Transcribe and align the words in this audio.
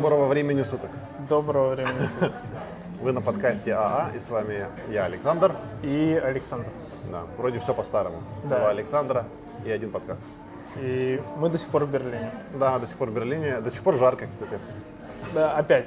Доброго 0.00 0.28
времени 0.28 0.62
суток. 0.62 0.88
Доброго 1.28 1.74
времени 1.74 2.06
суток. 2.06 2.32
Вы 3.02 3.12
на 3.12 3.20
подкасте 3.20 3.74
АА, 3.74 4.08
и 4.14 4.18
с 4.18 4.30
вами 4.30 4.66
я, 4.88 5.04
Александр. 5.04 5.54
И 5.82 6.18
Александр. 6.24 6.68
Да, 7.12 7.24
вроде 7.36 7.58
все 7.58 7.74
по-старому. 7.74 8.16
Да. 8.44 8.60
Два 8.60 8.70
Александра 8.70 9.26
и 9.62 9.70
один 9.70 9.90
подкаст. 9.90 10.22
И 10.76 11.20
мы 11.36 11.50
до 11.50 11.58
сих 11.58 11.68
пор 11.68 11.84
в 11.84 11.90
Берлине. 11.90 12.30
Да, 12.54 12.78
до 12.78 12.86
сих 12.86 12.96
пор 12.96 13.10
в 13.10 13.12
Берлине. 13.12 13.60
До 13.60 13.70
сих 13.70 13.82
пор 13.82 13.96
жарко, 13.96 14.26
кстати. 14.26 14.58
Да, 15.34 15.52
опять. 15.52 15.84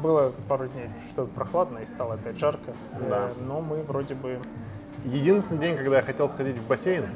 Было 0.00 0.32
пару 0.46 0.68
дней 0.68 0.88
что-то 1.10 1.32
прохладно 1.34 1.78
и 1.78 1.86
стало 1.86 2.14
опять 2.14 2.38
жарко. 2.38 2.72
Да. 3.08 3.26
Э, 3.26 3.28
Но 3.48 3.60
мы 3.60 3.82
вроде 3.82 4.14
бы... 4.14 4.38
Единственный 5.04 5.60
день, 5.62 5.76
когда 5.76 5.96
я 5.96 6.02
хотел 6.02 6.28
сходить 6.28 6.58
в 6.58 6.66
бассейн, 6.68 7.06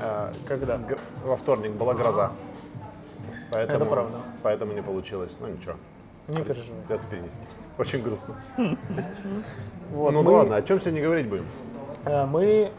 э, 0.00 0.32
Когда? 0.46 0.78
во 1.24 1.38
вторник 1.38 1.70
была 1.70 1.94
гроза. 1.94 2.30
Поэтому, 3.50 3.78
Это 3.78 3.86
правда. 3.86 4.18
Поэтому 4.42 4.72
не 4.72 4.82
получилось. 4.82 5.36
Ну 5.40 5.48
ничего, 5.48 5.74
Не 6.28 6.42
переживай. 6.42 6.80
придется 6.88 7.08
перенести. 7.08 7.38
Очень 7.78 8.02
грустно. 8.02 8.34
Вот, 9.92 10.12
ну 10.14 10.22
мы, 10.22 10.30
ладно, 10.30 10.56
о 10.56 10.62
чем 10.62 10.80
сегодня 10.80 11.02
говорить 11.02 11.28
будем? 11.28 11.44
э, 12.06 12.24
мы 12.24 12.72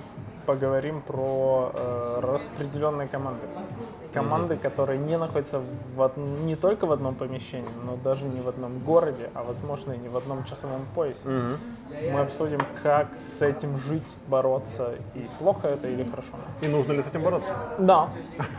поговорим 0.47 0.99
про 1.01 1.71
э, 1.73 2.19
распределенные 2.23 3.07
команды. 3.07 3.41
Команды, 4.15 4.57
которые 4.57 4.97
не 4.99 5.17
находятся 5.17 5.61
в 5.95 5.99
од- 6.01 6.17
не 6.17 6.55
только 6.55 6.85
в 6.87 6.91
одном 6.91 7.13
помещении, 7.15 7.69
но 7.85 7.95
даже 8.03 8.25
не 8.25 8.41
в 8.41 8.49
одном 8.49 8.79
городе, 8.79 9.29
а 9.35 9.43
возможно 9.43 9.93
и 9.93 9.97
не 9.99 10.09
в 10.09 10.17
одном 10.17 10.43
часовом 10.43 10.81
поясе. 10.95 11.21
Мы 11.27 12.19
обсудим, 12.19 12.61
как 12.81 13.07
с 13.15 13.41
этим 13.43 13.77
жить, 13.77 14.03
бороться, 14.27 14.95
и 15.13 15.27
плохо 15.39 15.67
это 15.67 15.87
или 15.87 16.03
хорошо. 16.03 16.29
И 16.61 16.67
нужно 16.67 16.93
ли 16.93 17.03
с 17.03 17.07
этим 17.07 17.21
бороться? 17.21 17.53
Да. 17.77 18.09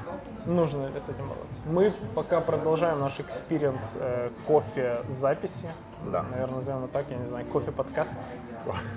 Нужно 0.46 0.86
ли 0.86 1.00
с 1.00 1.04
этим 1.04 1.26
бороться? 1.26 1.58
Мы 1.66 1.92
пока 2.14 2.40
продолжаем 2.40 3.00
наш 3.00 3.18
experience 3.18 3.94
э, 3.98 4.30
кофе 4.46 4.98
записи. 5.08 5.66
Да. 6.12 6.22
Наверное, 6.30 6.56
назовем 6.56 6.78
его 6.80 6.88
так, 6.92 7.06
я 7.08 7.16
не 7.16 7.26
знаю, 7.26 7.46
кофе 7.46 7.72
подкаст. 7.72 8.14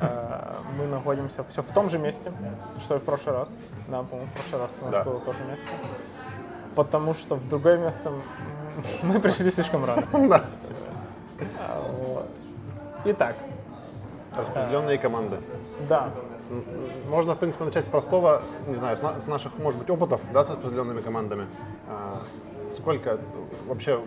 Э, 0.02 0.53
мы 0.78 0.88
находимся 0.88 1.44
все 1.45 1.62
в 1.62 1.68
том 1.72 1.90
же 1.90 2.00
месте, 2.00 2.34
что 2.81 2.95
и 2.95 3.00
в 3.00 3.03
прошлый 3.03 3.36
раз. 3.36 3.50
Да, 3.88 4.03
по-моему, 4.03 4.30
в 4.30 4.34
прошлый 4.34 4.62
раз 4.62 4.72
у 4.81 4.86
нас 4.86 4.94
Да. 4.94 5.03
было 5.06 5.20
тоже 5.22 5.40
место. 5.45 5.68
Потому 6.75 7.14
что 7.14 7.36
в 7.36 7.48
другое 7.48 7.78
место 7.78 8.12
мы 9.03 9.20
пришли 9.22 9.50
слишком 9.50 9.86
рано. 9.86 10.06
Да. 10.28 10.44
А, 11.59 11.92
вот. 11.94 12.30
Итак, 13.06 13.36
Распределенные 14.36 14.98
команды. 14.98 15.38
да, 15.88 16.09
Можно, 17.09 17.36
в 17.36 17.38
принципе, 17.40 17.64
начать 17.66 17.86
с 17.86 17.90
простого, 17.90 18.42
не 18.67 18.76
знаю, 18.76 18.98
с, 18.98 19.02
на- 19.02 19.20
с 19.20 19.28
наших, 19.28 19.58
может 19.59 19.80
быть, 19.80 19.90
опытов, 19.90 20.22
да, 20.34 20.44
с 20.44 20.50
определенными 20.50 21.02
командами. 21.02 21.45
А, 21.88 22.20
сколько 22.76 23.17
вообще 23.67 24.00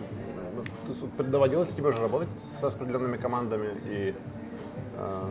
ну, 0.87 1.23
доводилось 1.23 1.69
тебе 1.69 1.89
уже 1.89 2.01
работать 2.01 2.29
с 2.59 2.63
распределенными 2.63 3.17
командами 3.17 3.69
и 3.85 4.13
а, 4.97 5.29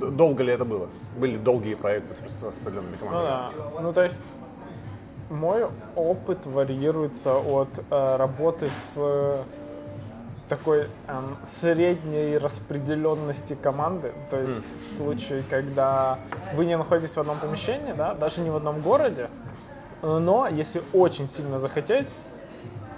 долго 0.00 0.42
ли 0.42 0.52
это 0.52 0.64
было? 0.64 0.88
Были 1.18 1.36
долгие 1.36 1.74
проекты 1.74 2.14
с, 2.14 2.42
распределенными 2.42 2.96
Ну 3.00 3.06
командами? 3.06 3.52
да. 3.74 3.80
Ну 3.82 3.92
то 3.92 4.02
есть 4.04 4.20
мой 5.30 5.66
опыт 5.96 6.38
варьируется 6.44 7.36
от 7.38 7.68
э, 7.90 8.16
работы 8.16 8.68
с 8.68 8.96
такой 10.48 10.88
эм, 11.08 11.36
средней 11.44 12.38
распределенности 12.38 13.54
команды. 13.54 14.12
То 14.30 14.40
есть 14.40 14.64
в 14.86 14.96
случае, 14.96 15.42
когда 15.50 16.18
вы 16.54 16.66
не 16.66 16.76
находитесь 16.76 17.16
в 17.16 17.20
одном 17.20 17.38
помещении, 17.38 17.92
да, 17.92 18.14
даже 18.14 18.40
не 18.40 18.50
в 18.50 18.56
одном 18.56 18.80
городе, 18.80 19.28
но 20.02 20.46
если 20.46 20.82
очень 20.92 21.28
сильно 21.28 21.58
захотеть, 21.58 22.08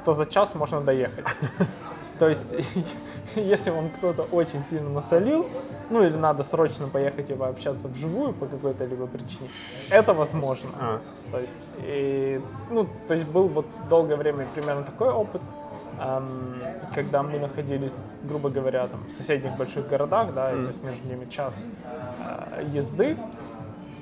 то 0.05 0.13
за 0.13 0.27
час 0.27 0.55
можно 0.55 0.81
доехать. 0.81 1.27
То 2.19 2.29
есть, 2.29 2.55
если 3.37 3.71
вам 3.71 3.91
кто-то 3.91 4.23
очень 4.23 4.65
сильно 4.65 4.91
насолил, 4.91 5.47
ну 5.91 6.03
или 6.03 6.17
надо 6.17 6.43
срочно 6.45 6.89
поехать 6.89 7.31
и 7.31 7.35
пообщаться 7.35 7.89
вживую 7.89 8.33
по 8.33 8.47
какой-то 8.47 8.85
либо 8.85 9.07
причине, 9.07 9.49
это 9.91 10.13
возможно. 10.13 10.71
А. 10.81 11.01
То 11.31 11.39
есть, 11.39 11.67
и, 11.83 12.41
ну, 12.71 12.87
то 13.07 13.15
есть 13.15 13.27
был 13.27 13.49
вот 13.49 13.67
долгое 13.89 14.17
время 14.17 14.47
примерно 14.55 14.83
такой 14.83 15.11
опыт, 15.11 15.43
когда 16.95 17.23
мы 17.23 17.39
находились, 17.39 18.05
грубо 18.25 18.49
говоря, 18.51 18.87
там, 18.87 19.05
в 19.09 19.13
соседних 19.13 19.57
больших 19.57 19.89
городах, 19.89 20.33
да, 20.35 20.53
и, 20.53 20.55
то 20.63 20.69
есть 20.69 20.83
между 20.85 21.09
ними 21.09 21.25
час 21.27 21.65
э, 22.21 22.63
езды. 22.67 23.17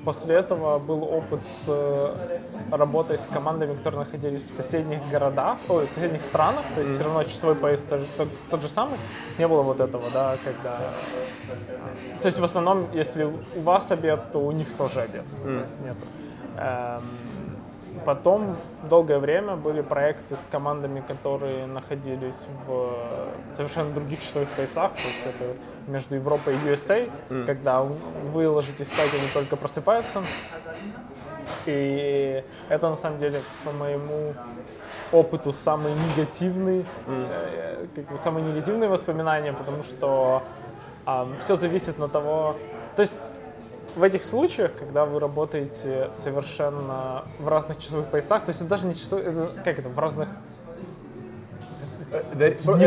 После 0.05 0.35
этого 0.35 0.79
был 0.79 1.03
опыт 1.03 1.41
с 1.45 1.65
э, 1.67 2.39
работой 2.71 3.17
с 3.17 3.27
командами, 3.33 3.75
которые 3.75 3.99
находились 3.99 4.41
в 4.43 4.55
соседних 4.55 4.99
городах, 5.11 5.57
ой, 5.67 5.85
в 5.85 5.89
соседних 5.89 6.21
странах, 6.21 6.63
то 6.75 6.81
есть 6.81 6.93
все 6.93 7.03
равно 7.03 7.23
часовой 7.23 7.55
поезд 7.55 7.89
тот, 7.89 8.01
тот- 8.15 8.29
тот 8.49 8.61
же 8.61 8.69
самый. 8.69 8.97
Не 9.37 9.47
было 9.49 9.63
вот 9.63 9.81
этого, 9.81 10.03
да, 10.13 10.37
когда... 10.45 10.77
То 12.21 12.27
есть 12.27 12.39
в 12.39 12.43
основном, 12.43 12.87
если 12.93 13.25
у 13.25 13.61
вас 13.61 13.91
обед, 13.91 14.31
то 14.31 14.39
у 14.39 14.51
них 14.51 14.71
тоже 14.77 15.01
обед. 15.01 15.25
То 15.43 15.59
есть 15.59 15.77
нет. 15.81 15.97
Потом 18.07 18.55
долгое 18.83 19.19
время 19.19 19.57
были 19.57 19.81
проекты 19.81 20.37
с 20.37 20.47
командами, 20.49 21.03
которые 21.05 21.65
находились 21.65 22.47
в 22.65 22.95
совершенно 23.53 23.93
других 23.93 24.21
часовых 24.21 24.47
поясах, 24.51 24.93
то 24.93 25.01
есть 25.01 25.25
это 25.25 25.91
между 25.91 26.15
Европой 26.15 26.55
и 26.55 26.57
USA, 26.69 27.11
когда 27.45 27.81
вы 27.81 28.47
ложитесь 28.47 28.87
спать, 28.87 29.09
они 29.13 29.27
только 29.33 29.57
просыпаются. 29.57 30.23
И 31.65 32.41
это 32.69 32.89
на 32.89 32.95
самом 32.95 33.17
деле, 33.19 33.41
по 33.65 33.73
моему 33.73 34.33
опыту, 35.11 35.51
самый 35.51 35.91
негативный, 35.91 36.85
э, 37.07 37.87
как 37.93 38.05
бы 38.05 38.17
самые 38.19 38.45
негативные 38.45 38.89
воспоминания, 38.89 39.51
потому 39.51 39.83
что 39.83 40.43
все 41.39 41.57
зависит 41.57 41.99
от 41.99 42.13
того, 42.13 42.55
то 42.95 43.01
есть 43.01 43.17
в 43.97 44.03
этих 44.03 44.23
случаях, 44.23 44.71
когда 44.77 45.05
вы 45.05 45.19
работаете 45.19 46.09
совершенно 46.13 47.23
в 47.39 47.47
разных 47.47 47.79
часовых 47.79 48.05
поясах, 48.07 48.43
то 48.43 48.49
есть 48.49 48.61
это 48.61 48.69
даже 48.69 48.87
не 48.87 48.93
часовые, 48.93 49.27
это, 49.27 49.51
как 49.63 49.79
это, 49.79 49.89
в 49.89 49.97
разных 49.97 50.29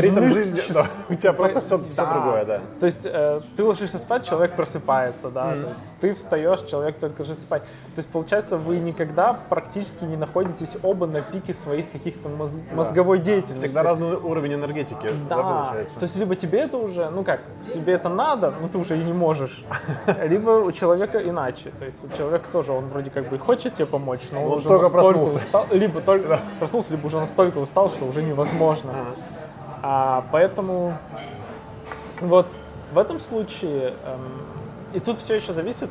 ритм 0.00 0.22
жизни, 0.32 0.56
час- 0.56 0.70
да, 0.74 0.86
у 1.08 1.14
тебя 1.14 1.32
просто 1.32 1.60
все, 1.60 1.78
Да. 1.96 2.12
другое, 2.12 2.44
да. 2.44 2.60
То 2.80 2.86
есть 2.86 3.00
э, 3.04 3.40
ты 3.56 3.64
ложишься 3.64 3.98
спать, 3.98 4.26
человек 4.28 4.54
просыпается, 4.56 5.30
да. 5.30 5.52
То 5.52 5.68
есть 5.70 5.82
ты 6.00 6.14
встаешь, 6.14 6.60
человек 6.62 6.98
только 6.98 7.20
ложится 7.22 7.42
спать. 7.42 7.62
То 7.62 7.98
есть 7.98 8.08
получается, 8.08 8.56
вы 8.56 8.78
никогда 8.78 9.32
практически 9.48 10.04
не 10.04 10.16
находитесь 10.16 10.76
оба 10.82 11.06
на 11.06 11.20
пике 11.22 11.52
своих 11.54 11.90
каких-то 11.90 12.28
моз- 12.28 12.58
мозговой 12.72 13.18
деятельности. 13.18 13.66
Всегда 13.66 13.82
разный 13.82 14.16
уровень 14.16 14.54
энергетики, 14.54 15.08
да, 15.28 15.36
Да, 15.36 15.42
получается? 15.42 15.98
то 15.98 16.04
есть 16.04 16.16
либо 16.16 16.34
тебе 16.34 16.60
это 16.60 16.76
уже, 16.78 17.10
ну 17.10 17.24
как, 17.24 17.40
тебе 17.74 17.94
это 17.94 18.08
надо, 18.08 18.52
но 18.60 18.68
ты 18.68 18.78
уже 18.78 18.98
и 18.98 19.02
не 19.04 19.12
можешь, 19.12 19.64
либо 20.24 20.50
у 20.50 20.72
человека 20.72 21.18
иначе, 21.18 21.70
то 21.78 21.84
есть 21.84 22.04
у 22.04 22.16
человека 22.16 22.46
тоже, 22.52 22.72
он 22.72 22.86
вроде 22.86 23.10
как 23.10 23.28
бы 23.28 23.36
и 23.36 23.38
хочет 23.38 23.74
тебе 23.74 23.86
помочь, 23.86 24.20
но 24.32 24.42
он, 24.44 24.52
Он 24.52 24.58
уже 24.58 24.68
только 24.68 24.84
настолько 24.84 25.08
проснулся. 25.18 25.36
устал, 25.36 25.66
либо 25.70 26.00
только 26.00 26.40
проснулся, 26.58 26.92
либо 26.92 27.06
уже 27.06 27.18
настолько 27.20 27.58
устал, 27.58 27.90
что 27.90 28.04
уже 28.06 28.22
невозможно. 28.22 28.92
А, 29.82 30.24
поэтому 30.30 30.96
вот 32.20 32.46
в 32.92 32.98
этом 32.98 33.20
случае, 33.20 33.94
эм, 34.04 34.42
и 34.92 35.00
тут 35.00 35.18
все 35.18 35.36
еще 35.36 35.52
зависит, 35.52 35.88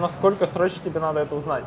насколько 0.00 0.46
срочно 0.46 0.82
тебе 0.82 1.00
надо 1.00 1.20
это 1.20 1.34
узнать. 1.34 1.64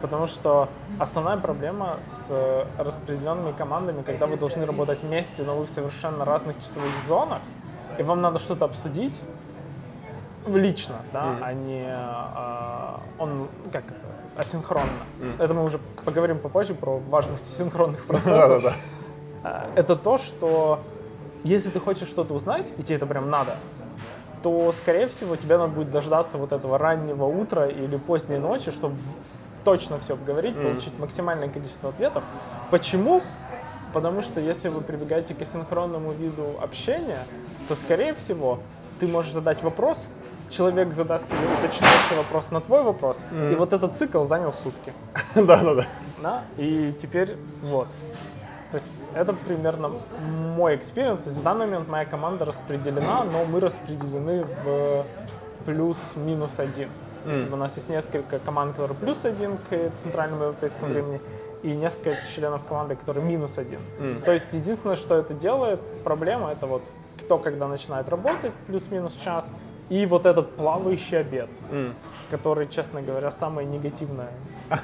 Потому 0.00 0.26
что 0.26 0.68
основная 0.98 1.36
проблема 1.36 1.96
с 2.08 2.26
э, 2.28 2.64
распределенными 2.78 3.52
командами, 3.52 4.02
когда 4.02 4.26
вы 4.26 4.36
должны 4.36 4.66
работать 4.66 5.02
вместе, 5.02 5.42
но 5.42 5.56
вы 5.56 5.64
в 5.64 5.70
совершенно 5.70 6.24
разных 6.24 6.58
часовых 6.60 6.90
зонах, 7.06 7.40
и 7.98 8.02
вам 8.02 8.20
надо 8.20 8.38
что-то 8.38 8.64
обсудить 8.64 9.20
лично, 10.46 10.96
да, 11.12 11.36
а 11.42 11.52
не 11.52 11.84
э, 11.86 13.22
он, 13.22 13.48
как 13.72 13.84
это, 13.84 14.40
асинхронно. 14.40 14.88
Это 15.38 15.54
мы 15.54 15.64
уже 15.64 15.78
поговорим 16.04 16.38
попозже 16.38 16.74
про 16.74 16.98
важность 16.98 17.56
синхронных 17.56 18.04
процессов. 18.06 18.74
Э, 19.44 19.66
это 19.76 19.96
то, 19.96 20.18
что 20.18 20.80
если 21.44 21.70
ты 21.70 21.80
хочешь 21.80 22.08
что-то 22.08 22.34
узнать, 22.34 22.66
и 22.78 22.82
тебе 22.82 22.96
это 22.96 23.06
прям 23.06 23.30
надо, 23.30 23.56
то, 24.42 24.72
скорее 24.72 25.08
всего, 25.08 25.36
тебе 25.36 25.56
надо 25.56 25.72
будет 25.72 25.90
дождаться 25.90 26.38
вот 26.38 26.52
этого 26.52 26.78
раннего 26.78 27.24
утра 27.24 27.66
или 27.66 27.96
поздней 27.96 28.38
ночи, 28.38 28.70
чтобы 28.70 28.96
точно 29.64 29.98
все 29.98 30.14
обговорить, 30.14 30.54
получить 30.56 30.98
максимальное 30.98 31.48
количество 31.48 31.90
ответов. 31.90 32.22
Почему? 32.70 33.22
Потому 33.92 34.22
что 34.22 34.40
если 34.40 34.68
вы 34.68 34.80
прибегаете 34.80 35.34
к 35.34 35.42
асинхронному 35.42 36.12
виду 36.12 36.56
общения, 36.62 37.18
то, 37.68 37.74
скорее 37.74 38.14
всего, 38.14 38.60
ты 39.00 39.06
можешь 39.06 39.32
задать 39.32 39.62
вопрос, 39.62 40.08
человек 40.50 40.92
задаст 40.94 41.26
тебе 41.28 41.38
уточняющий 41.58 42.16
вопрос 42.16 42.50
на 42.50 42.60
твой 42.60 42.82
вопрос, 42.82 43.20
и 43.32 43.54
вот 43.54 43.72
этот 43.72 43.96
цикл 43.96 44.24
занял 44.24 44.52
сутки. 44.52 44.92
Да-да-да. 45.34 45.86
Да? 46.22 46.42
И 46.56 46.94
теперь 46.98 47.36
вот. 47.62 47.88
То 48.70 48.76
есть 48.76 48.86
это 49.14 49.32
примерно 49.32 49.90
мой 50.56 50.76
experience. 50.76 51.26
В 51.26 51.42
данный 51.42 51.66
момент 51.66 51.88
моя 51.88 52.04
команда 52.04 52.44
распределена, 52.44 53.24
но 53.24 53.44
мы 53.44 53.60
распределены 53.60 54.44
в 54.64 55.04
плюс-минус 55.64 56.58
один. 56.58 56.88
То 57.24 57.30
есть 57.30 57.52
у 57.52 57.56
нас 57.56 57.76
есть 57.76 57.88
несколько 57.88 58.38
команд, 58.38 58.72
которые 58.72 58.96
плюс 58.96 59.24
один 59.24 59.58
к 59.58 59.76
центральному 60.02 60.44
европейскому 60.44 60.92
времени, 60.92 61.20
и 61.62 61.74
несколько 61.74 62.16
членов 62.34 62.64
команды, 62.64 62.94
которые 62.94 63.24
минус 63.24 63.58
один. 63.58 63.80
То 64.24 64.32
есть 64.32 64.52
единственное, 64.52 64.96
что 64.96 65.16
это 65.16 65.34
делает, 65.34 65.80
проблема, 66.04 66.52
это 66.52 66.66
вот 66.66 66.82
кто 67.20 67.36
когда 67.38 67.66
начинает 67.66 68.08
работать, 68.08 68.52
плюс-минус 68.66 69.14
час, 69.24 69.52
и 69.88 70.06
вот 70.06 70.24
этот 70.26 70.54
плавающий 70.56 71.18
обед, 71.20 71.48
который, 72.30 72.68
честно 72.68 73.02
говоря, 73.02 73.30
самое 73.30 73.66
негативное, 73.66 74.30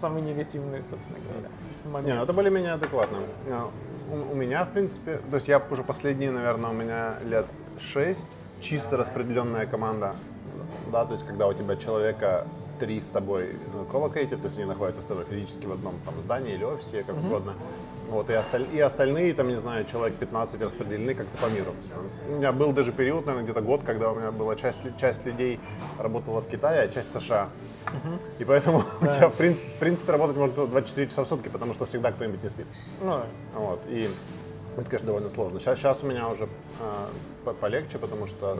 самый 0.00 0.22
негативный, 0.22 0.80
собственно 0.82 1.18
говоря, 1.26 1.48
момент. 1.88 2.06
Не, 2.06 2.14
ну 2.14 2.22
это 2.22 2.32
более-менее 2.32 2.72
адекватно. 2.72 3.18
А, 3.50 3.70
У, 4.10 4.32
у 4.32 4.34
меня, 4.34 4.64
в 4.64 4.70
принципе, 4.70 5.20
то 5.30 5.36
есть 5.36 5.48
я 5.48 5.62
уже 5.70 5.82
последние, 5.82 6.30
наверное, 6.30 6.70
у 6.70 6.74
меня 6.74 7.14
лет 7.24 7.46
6 7.80 8.26
чисто 8.60 8.96
распределенная 8.96 9.66
команда. 9.66 10.14
Да, 10.92 11.04
то 11.04 11.12
есть 11.12 11.26
когда 11.26 11.46
у 11.46 11.52
тебя 11.54 11.76
человека 11.76 12.46
три 12.78 13.00
с 13.00 13.06
тобой 13.06 13.56
коллокейтят, 13.90 14.40
то 14.40 14.46
есть 14.46 14.56
они 14.56 14.66
находятся 14.66 15.02
с 15.02 15.04
тобой 15.04 15.24
физически 15.28 15.66
в 15.66 15.72
одном 15.72 15.94
там 16.04 16.20
здании 16.20 16.54
или 16.54 16.64
офисе, 16.64 17.02
как 17.02 17.16
угодно. 17.16 17.54
Вот, 18.10 18.30
и, 18.30 18.32
осталь- 18.32 18.66
и 18.72 18.80
остальные, 18.80 19.34
там, 19.34 19.48
не 19.48 19.56
знаю, 19.58 19.84
человек 19.84 20.16
15 20.16 20.62
распределены 20.62 21.14
как-то 21.14 21.36
по 21.46 21.50
миру. 21.50 21.74
У 22.26 22.36
меня 22.36 22.52
был 22.52 22.72
даже 22.72 22.90
период, 22.90 23.26
наверное, 23.26 23.44
где-то 23.44 23.60
год, 23.60 23.82
когда 23.84 24.10
у 24.10 24.14
меня 24.14 24.30
была 24.32 24.56
часть, 24.56 24.78
часть 24.98 25.26
людей 25.26 25.60
работала 25.98 26.40
в 26.40 26.48
Китае, 26.48 26.82
а 26.82 26.88
часть 26.88 27.14
в 27.14 27.20
США. 27.20 27.48
И 28.38 28.44
поэтому 28.44 28.78
у 29.02 29.04
тебя, 29.06 29.28
в 29.28 29.34
принципе, 29.34 29.68
в 29.68 29.78
принципе, 29.78 30.12
работать 30.12 30.36
можно 30.36 30.66
24 30.66 31.06
часа 31.08 31.24
в 31.24 31.28
сутки, 31.28 31.48
потому 31.48 31.74
что 31.74 31.84
всегда 31.84 32.10
кто-нибудь 32.12 32.42
не 32.42 32.48
спит. 32.48 32.66
Ну, 33.02 33.20
Вот, 33.54 33.80
и 33.88 34.08
это, 34.78 34.84
конечно, 34.88 35.06
довольно 35.08 35.28
сложно. 35.28 35.60
Сейчас, 35.60 35.78
сейчас 35.78 36.02
у 36.02 36.06
меня 36.06 36.28
уже 36.28 36.44
э, 36.44 36.48
по- 37.44 37.52
полегче, 37.52 37.98
потому 37.98 38.26
что 38.26 38.56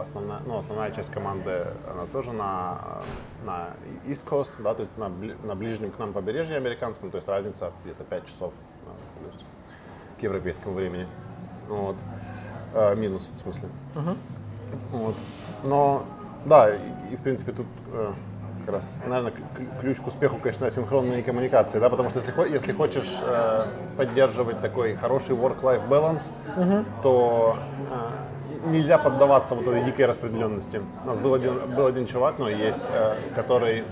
основная, 0.00 0.40
ну, 0.46 0.58
основная 0.58 0.90
часть 0.90 1.10
команды, 1.10 1.66
она 1.90 2.06
тоже 2.12 2.32
на, 2.32 3.02
на 3.44 3.68
East 4.06 4.24
Coast, 4.24 4.50
да, 4.58 4.74
то 4.74 4.82
есть 4.82 4.96
на, 4.98 5.08
на 5.44 5.54
ближнем 5.54 5.90
к 5.90 5.98
нам 5.98 6.12
побережье 6.12 6.56
американском, 6.56 7.10
то 7.10 7.16
есть 7.16 7.28
разница 7.28 7.72
где-то 7.84 8.04
5 8.04 8.26
часов 8.26 8.52
э, 8.86 9.20
плюс 9.20 9.44
к 10.18 10.22
европейскому 10.22 10.74
времени. 10.74 11.06
Вот. 11.68 11.96
Э, 12.74 12.94
минус, 12.94 13.30
в 13.38 13.42
смысле. 13.42 13.68
Вот. 14.92 15.14
Но, 15.64 16.04
да, 16.44 16.74
и, 16.74 16.78
и, 17.12 17.16
в 17.16 17.22
принципе 17.22 17.52
тут 17.52 17.66
э, 17.92 18.12
как 18.64 18.74
раз, 18.74 18.96
наверное, 19.06 19.32
ключ 19.80 19.98
к 19.98 20.06
успеху, 20.06 20.36
конечно, 20.36 20.66
асинхронные 20.66 21.22
коммуникации, 21.22 21.78
да, 21.78 21.88
потому 21.88 22.10
что 22.10 22.20
если, 22.20 22.52
если 22.52 22.72
хочешь 22.72 23.18
э, 23.22 23.66
поддерживать 23.96 24.60
такой 24.60 24.94
хороший 24.94 25.34
work-life 25.34 25.88
balance, 25.88 26.30
то 27.02 27.56
э, 27.90 28.07
нельзя 28.66 28.98
поддаваться 28.98 29.54
вот 29.54 29.66
этой 29.66 29.82
дикой 29.84 30.06
распределенности. 30.06 30.80
У 31.04 31.06
нас 31.06 31.20
был 31.20 31.34
один, 31.34 31.58
был 31.74 31.86
один 31.86 32.06
чувак, 32.06 32.38
но 32.38 32.48
есть, 32.48 32.80
э, 32.88 33.14
который 33.34 33.84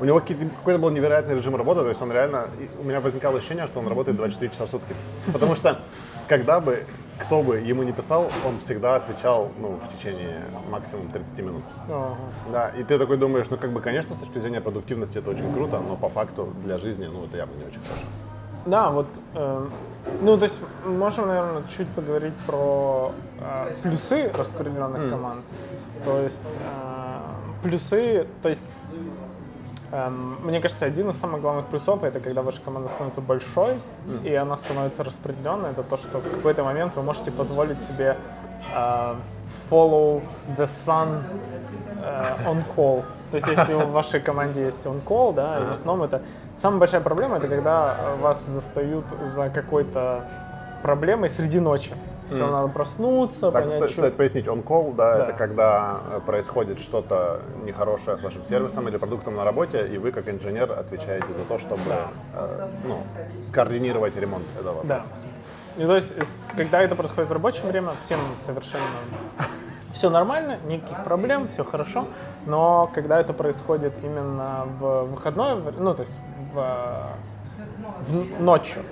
у 0.00 0.04
него 0.04 0.20
какой-то 0.20 0.80
был 0.80 0.90
невероятный 0.90 1.36
режим 1.36 1.54
работы, 1.54 1.82
то 1.82 1.88
есть 1.88 2.02
он 2.02 2.10
реально, 2.10 2.46
у 2.80 2.84
меня 2.84 3.00
возникало 3.00 3.38
ощущение, 3.38 3.66
что 3.66 3.78
он 3.78 3.86
работает 3.86 4.16
24 4.16 4.50
часа 4.50 4.66
в 4.66 4.70
сутки. 4.70 4.94
Потому 5.32 5.54
что 5.54 5.78
когда 6.26 6.58
бы, 6.58 6.84
кто 7.18 7.40
бы 7.42 7.58
ему 7.58 7.84
не 7.84 7.92
писал, 7.92 8.28
он 8.44 8.58
всегда 8.58 8.96
отвечал, 8.96 9.50
ну, 9.60 9.78
в 9.78 9.96
течение 9.96 10.42
максимум 10.70 11.08
30 11.08 11.38
минут. 11.38 11.62
ага. 11.88 12.16
Да, 12.50 12.68
и 12.70 12.82
ты 12.82 12.98
такой 12.98 13.16
думаешь, 13.16 13.46
ну, 13.50 13.56
как 13.56 13.70
бы, 13.70 13.80
конечно, 13.80 14.16
с 14.16 14.18
точки 14.18 14.38
зрения 14.38 14.60
продуктивности 14.60 15.18
это 15.18 15.30
очень 15.30 15.52
круто, 15.52 15.78
но 15.78 15.94
по 15.94 16.08
факту 16.08 16.52
для 16.64 16.78
жизни, 16.78 17.06
ну, 17.06 17.24
это 17.24 17.36
явно 17.36 17.54
не 17.54 17.64
очень 17.64 17.80
хорошо. 17.82 18.06
Да, 18.66 18.90
вот, 18.90 19.06
э, 19.34 19.66
ну, 20.20 20.36
то 20.38 20.44
есть 20.44 20.58
можем, 20.84 21.28
наверное, 21.28 21.62
чуть 21.76 21.88
поговорить 21.88 22.34
про 22.46 23.12
э, 23.40 23.74
плюсы 23.82 24.30
распределенных 24.36 25.10
команд. 25.10 25.44
То 26.04 26.20
есть 26.20 26.44
э, 26.44 27.18
плюсы, 27.62 28.26
то 28.42 28.48
есть 28.48 28.64
эм, 29.92 30.38
мне 30.44 30.60
кажется, 30.60 30.86
один 30.86 31.10
из 31.10 31.18
самых 31.18 31.40
главных 31.40 31.66
плюсов 31.66 32.02
это 32.02 32.20
когда 32.20 32.42
ваша 32.42 32.60
команда 32.60 32.88
становится 32.88 33.20
большой 33.20 33.78
и 34.24 34.34
она 34.34 34.56
становится 34.56 35.04
распределенной. 35.04 35.70
Это 35.70 35.82
то, 35.82 35.96
что 35.96 36.18
в 36.18 36.30
какой-то 36.30 36.64
момент 36.64 36.94
вы 36.96 37.02
можете 37.02 37.30
позволить 37.30 37.80
себе 37.80 38.16
э, 38.74 39.14
follow 39.70 40.20
the 40.58 40.66
sun 40.66 41.22
э, 42.02 42.46
on 42.46 42.62
call. 42.76 43.02
То 43.30 43.36
есть, 43.38 43.48
если 43.48 43.74
в 43.74 43.90
вашей 43.92 44.20
команде 44.20 44.64
есть 44.66 44.84
on 44.86 45.02
call, 45.04 45.32
да, 45.34 45.58
и 45.60 45.64
в 45.64 45.72
основном 45.72 46.04
это 46.06 46.20
самая 46.58 46.80
большая 46.80 47.00
проблема, 47.00 47.38
это 47.38 47.48
когда 47.48 47.96
вас 48.20 48.44
застают 48.44 49.04
за 49.34 49.48
какой-то 49.48 50.24
проблемой 50.82 51.28
среди 51.30 51.60
ночи. 51.60 51.90
То 52.24 52.28
есть, 52.28 52.40
вам 52.40 52.52
надо 52.52 52.68
проснуться, 52.68 53.50
Так, 53.50 53.64
понять, 53.64 53.74
стоит, 53.74 53.90
что- 53.90 54.00
стоит 54.02 54.16
пояснить, 54.16 54.46
on-call, 54.46 54.94
да, 54.94 55.18
Да. 55.18 55.24
это 55.24 55.32
когда 55.34 55.96
э, 56.12 56.20
происходит 56.24 56.78
что-то 56.78 57.40
нехорошее 57.64 58.16
с 58.16 58.22
вашим 58.22 58.44
сервисом 58.44 58.88
или 58.88 58.96
продуктом 58.96 59.36
на 59.36 59.44
работе, 59.44 59.86
и 59.86 59.98
вы, 59.98 60.12
как 60.12 60.28
инженер, 60.28 60.72
отвечаете 60.72 61.26
за 61.32 61.42
то, 61.44 61.58
чтобы 61.58 61.82
э, 62.34 62.68
ну, 62.86 62.98
скоординировать 63.42 64.16
ремонт 64.16 64.44
этого 64.58 64.82
Да. 64.84 64.96
процесса. 65.00 65.26
И 65.78 65.84
то 65.86 65.96
есть, 65.96 66.10
с- 66.16 66.54
когда 66.56 66.82
это 66.82 66.94
происходит 66.94 67.30
в 67.30 67.32
рабочее 67.32 67.66
время, 67.66 67.92
всем 68.02 68.18
совершенно 68.44 68.82
все 69.92 70.08
нормально, 70.10 70.58
никаких 70.66 71.04
проблем, 71.04 71.48
все 71.48 71.64
хорошо. 71.64 72.06
Но 72.46 72.90
когда 72.94 73.20
это 73.20 73.32
происходит 73.32 73.94
именно 74.02 74.66
в 74.80 75.04
выходное, 75.04 75.54
ну 75.78 75.94
то 75.94 76.02
есть 76.02 76.14
в, 76.54 77.08
в 78.08 78.40
ночью, 78.40 78.82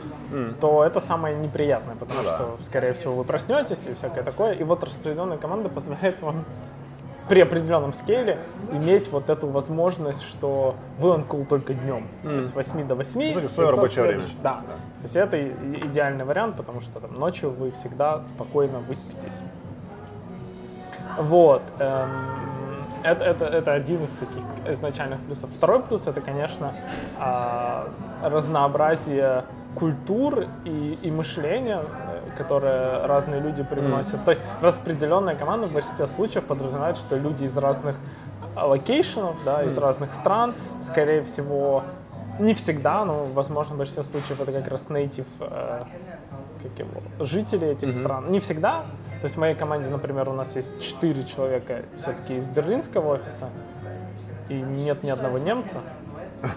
то 0.60 0.84
это 0.84 1.00
самое 1.00 1.34
неприятное, 1.36 1.96
потому 1.96 2.20
Ну 2.22 2.28
да. 2.28 2.36
что, 2.36 2.58
скорее 2.64 2.92
всего, 2.92 3.14
вы 3.14 3.24
проснетесь 3.24 3.80
и 3.86 3.94
всякое 3.94 4.22
такое. 4.22 4.52
И 4.52 4.62
вот 4.62 4.84
распределенная 4.84 5.38
команда 5.38 5.68
позволяет 5.68 6.20
вам 6.22 6.44
при 7.30 7.42
определенном 7.42 7.92
скейле 7.92 8.38
иметь 8.72 9.08
вот 9.12 9.30
эту 9.30 9.46
возможность, 9.46 10.22
что 10.22 10.74
вы 10.98 11.10
он 11.10 11.22
call 11.22 11.46
только 11.46 11.74
днем. 11.74 12.08
То 12.24 12.32
есть 12.32 12.48
с 12.48 12.54
8 12.54 12.88
до 12.88 12.96
8. 12.96 13.34
Ну, 13.34 13.48
в 13.48 13.52
свое 13.52 13.70
рабочее 13.70 14.02
время. 14.02 14.20
следующий. 14.20 14.42
Да. 14.42 14.62
То 14.98 15.04
есть 15.04 15.14
это 15.14 15.48
идеальный 15.86 16.24
вариант, 16.24 16.56
потому 16.56 16.80
что 16.80 16.98
там, 16.98 17.16
ночью 17.20 17.50
вы 17.50 17.70
всегда 17.70 18.20
спокойно 18.24 18.80
выспитесь. 18.80 19.42
Вот. 21.18 21.62
эм, 21.78 22.10
это, 23.04 23.24
это, 23.24 23.44
это 23.44 23.74
один 23.74 24.04
из 24.04 24.12
таких 24.14 24.42
изначальных 24.68 25.20
плюсов. 25.20 25.50
Второй 25.54 25.82
плюс 25.82 26.08
это, 26.08 26.20
конечно, 26.20 26.72
а, 27.20 27.88
разнообразие 28.24 29.44
культур 29.76 30.46
и, 30.64 30.98
и 31.00 31.10
мышления, 31.12 31.80
которые 32.36 33.06
разные 33.06 33.40
люди 33.40 33.62
привносят. 33.62 34.24
То 34.24 34.30
есть 34.30 34.42
распределенная 34.60 35.34
команда 35.34 35.66
в 35.66 35.72
большинстве 35.72 36.06
случаев 36.06 36.44
подразумевает, 36.44 36.96
что 36.96 37.16
люди 37.16 37.44
из 37.44 37.56
разных 37.56 37.96
location 38.56 39.14
ов, 39.14 39.36
да, 39.44 39.62
из 39.62 39.76
разных 39.78 40.12
стран, 40.12 40.54
скорее 40.82 41.22
всего, 41.22 41.82
не 42.38 42.54
всегда, 42.54 43.04
но, 43.04 43.26
возможно, 43.26 43.74
в 43.74 43.78
большинстве 43.78 44.02
случаев 44.02 44.40
это 44.40 44.52
как 44.52 44.68
раз 44.68 44.88
native 44.88 45.26
э, 45.40 45.82
как 46.62 46.78
его, 46.78 47.02
жители 47.20 47.68
этих 47.68 47.90
стран. 47.90 48.30
Не 48.30 48.40
всегда. 48.40 48.84
То 49.20 49.26
есть 49.26 49.36
в 49.36 49.38
моей 49.38 49.54
команде, 49.54 49.90
например, 49.90 50.28
у 50.28 50.32
нас 50.32 50.56
есть 50.56 50.80
четыре 50.80 51.24
человека 51.24 51.82
все-таки 51.98 52.36
из 52.36 52.48
берлинского 52.48 53.14
офиса, 53.14 53.50
и 54.48 54.54
нет 54.54 55.02
ни 55.02 55.10
одного 55.10 55.38
немца. 55.38 55.78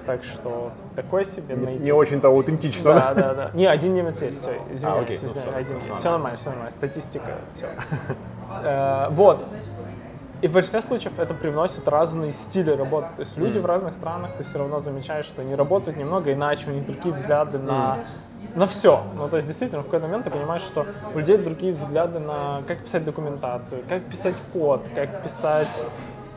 Так 0.06 0.24
что 0.24 0.72
такой 0.96 1.26
себе 1.26 1.56
native. 1.56 1.80
Не 1.84 1.92
очень-то 1.92 2.28
аутентично, 2.30 2.94
да? 2.94 3.14
Да, 3.14 3.34
да. 3.34 3.52
Не, 3.54 3.66
один 3.66 3.94
немец 3.94 4.22
есть, 4.22 4.40
все, 4.40 4.56
извиняюсь, 4.72 4.98
А, 4.98 5.02
окей, 5.02 5.20
ну 5.22 5.28
извиняюсь, 5.28 5.56
один. 5.56 5.82
Все 6.00 6.12
нормально, 6.12 6.38
все 6.38 6.50
нормально, 6.50 6.72
статистика, 6.72 7.32
все. 7.54 7.68
Вот. 9.12 9.44
И 10.42 10.48
в 10.48 10.52
большинстве 10.52 10.82
случаев 10.82 11.20
это 11.20 11.34
привносит 11.34 11.88
разные 11.88 12.34
стили 12.34 12.72
работы. 12.72 13.08
То 13.16 13.22
есть 13.22 13.38
люди 13.38 13.60
в 13.60 13.66
разных 13.66 13.94
странах, 13.94 14.32
ты 14.38 14.44
все 14.44 14.58
равно 14.58 14.80
замечаешь, 14.80 15.26
что 15.26 15.42
они 15.42 15.56
работают 15.56 15.98
немного 15.98 16.34
иначе, 16.34 16.70
у 16.70 16.74
них 16.74 16.86
другие 16.86 17.16
взгляды 17.16 17.60
на, 17.60 18.00
на 18.54 18.68
все. 18.68 19.04
Ну, 19.16 19.30
то 19.30 19.38
есть 19.38 19.48
действительно 19.48 19.84
в 19.84 19.86
какой-то 19.86 20.08
момент 20.08 20.26
ты 20.26 20.32
понимаешь, 20.32 20.64
что 20.64 20.86
у 21.14 21.20
людей 21.20 21.38
другие 21.38 21.72
взгляды 21.74 22.20
на 22.20 22.62
как 22.68 22.80
писать 22.80 23.06
документацию, 23.06 23.84
как 23.88 24.04
писать 24.04 24.36
код, 24.52 24.84
как 24.94 25.24
писать 25.24 25.82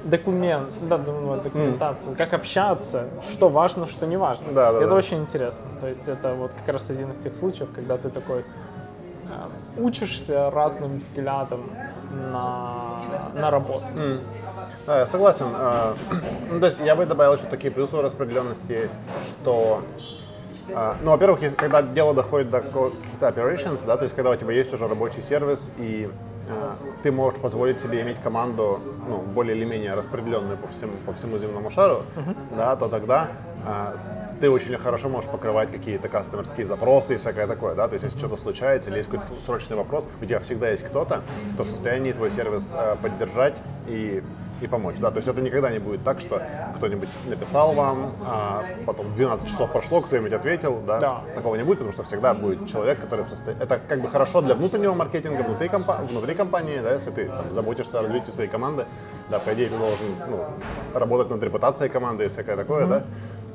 документ, 0.07 0.69
да, 0.83 0.99
документацию, 0.99 2.17
как 2.17 2.33
общаться, 2.33 3.09
что 3.31 3.49
важно, 3.49 3.87
что 3.87 4.07
не 4.07 4.17
важно. 4.17 4.53
Да, 4.53 4.73
да, 4.73 4.79
это 4.79 4.89
да. 4.89 4.95
очень 4.95 5.19
интересно. 5.19 5.67
То 5.81 5.89
есть 5.89 6.09
это 6.09 6.35
вот 6.35 6.53
как 6.53 6.73
раз 6.75 6.91
один 6.91 7.11
из 7.11 7.19
тех 7.19 7.35
случаев, 7.35 7.69
когда 7.75 7.97
ты 7.97 8.09
такой 8.09 8.41
э, 8.41 8.43
учишься 9.79 10.51
разным 10.51 10.99
взглядам 10.99 11.63
на, 12.33 13.03
на 13.35 13.51
работу. 13.51 13.85
Да, 14.87 15.01
я 15.01 15.07
согласен. 15.07 15.47
Э, 15.55 15.95
Ну, 16.51 16.61
то 16.61 16.67
есть 16.67 16.79
я 16.81 16.95
бы 16.95 17.05
добавил 17.07 17.35
еще 17.35 17.45
такие 17.45 17.73
плюсы 17.73 18.01
распределенности 18.01 18.71
есть, 18.71 19.01
что 19.29 19.83
э, 20.69 20.95
ну, 21.03 21.11
во-первых, 21.11 21.43
если, 21.43 21.57
когда 21.57 21.83
дело 21.83 22.15
доходит 22.15 22.51
до 22.51 22.61
каких-то 22.61 23.29
operations, 23.29 23.85
да, 23.85 23.97
то 23.97 24.05
есть 24.05 24.15
когда 24.15 24.31
у 24.31 24.37
тебя 24.37 24.53
есть 24.53 24.73
уже 24.73 24.87
рабочий 24.87 25.23
сервис, 25.23 25.69
и 25.77 26.09
ты 27.03 27.13
можешь 27.13 27.41
позволить 27.41 27.81
себе 27.81 28.03
иметь 28.03 28.19
команду 28.21 28.81
ну, 29.09 29.19
более 29.19 29.57
или 29.57 29.65
менее 29.65 29.95
распределенную 29.95 30.57
по 30.57 30.69
всему, 30.69 30.93
по 31.05 31.13
всему 31.13 31.39
земному 31.39 31.71
шару, 31.71 32.03
да, 32.57 32.77
то 32.77 32.89
тогда 32.89 33.29
э, 33.67 33.95
ты 34.41 34.51
очень 34.51 34.77
хорошо 34.77 35.09
можешь 35.09 35.31
покрывать 35.31 35.71
какие-то 35.71 36.09
кастомерские 36.09 36.67
запросы 36.67 37.15
и 37.15 37.17
всякое 37.19 37.47
такое, 37.47 37.75
да, 37.75 37.89
то 37.89 37.95
есть 37.95 38.05
если 38.05 38.19
что-то 38.19 38.37
случается 38.37 38.91
или 38.91 38.99
есть 38.99 39.11
какой-то 39.11 39.41
срочный 39.45 39.77
вопрос, 39.77 40.07
у 40.21 40.25
тебя 40.25 40.41
всегда 40.41 40.71
есть 40.71 40.85
кто-то, 40.85 41.23
кто 41.55 41.65
в 41.65 41.69
состоянии 41.69 42.13
твой 42.13 42.31
сервис 42.31 42.75
э, 42.75 42.97
поддержать 43.01 43.61
и 43.89 44.23
и 44.61 44.67
помочь. 44.67 44.97
Да? 44.99 45.11
То 45.11 45.17
есть 45.17 45.29
это 45.29 45.41
никогда 45.41 45.71
не 45.71 45.79
будет 45.79 46.03
так, 46.05 46.21
что 46.21 46.43
кто-нибудь 46.77 47.09
написал 47.27 47.73
вам, 47.73 48.13
а 48.25 48.65
потом 48.87 49.15
12 49.15 49.49
часов 49.49 49.71
прошло, 49.73 50.01
кто-нибудь 50.01 50.33
ответил. 50.33 50.81
Да? 50.87 51.01
Да. 51.01 51.21
Такого 51.35 51.57
не 51.57 51.63
будет, 51.63 51.79
потому 51.79 51.93
что 51.93 52.05
всегда 52.05 52.35
будет 52.35 52.67
человек, 52.67 53.01
который 53.01 53.25
в 53.25 53.29
состоянии... 53.29 53.63
Это 53.63 53.79
как 53.79 54.01
бы 54.01 54.09
хорошо 54.09 54.41
для 54.41 54.55
внутреннего 54.55 54.95
маркетинга, 54.95 55.43
внутри, 55.43 55.69
компа... 55.69 55.99
внутри 56.09 56.35
компании, 56.35 56.81
да, 56.81 56.95
если 56.95 57.11
ты 57.11 57.27
там, 57.27 57.53
заботишься 57.53 57.99
о 57.99 58.03
развитии 58.03 58.31
своей 58.31 58.49
команды, 58.49 58.87
да, 59.31 59.39
по 59.39 59.53
идее 59.55 59.69
ты 59.69 59.77
должен 59.77 60.07
ну, 60.29 60.45
работать 60.95 61.31
над 61.31 61.43
репутацией 61.43 61.89
команды 61.89 62.27
и 62.27 62.29
всякое 62.29 62.57
такое, 62.57 62.87
да. 62.87 63.03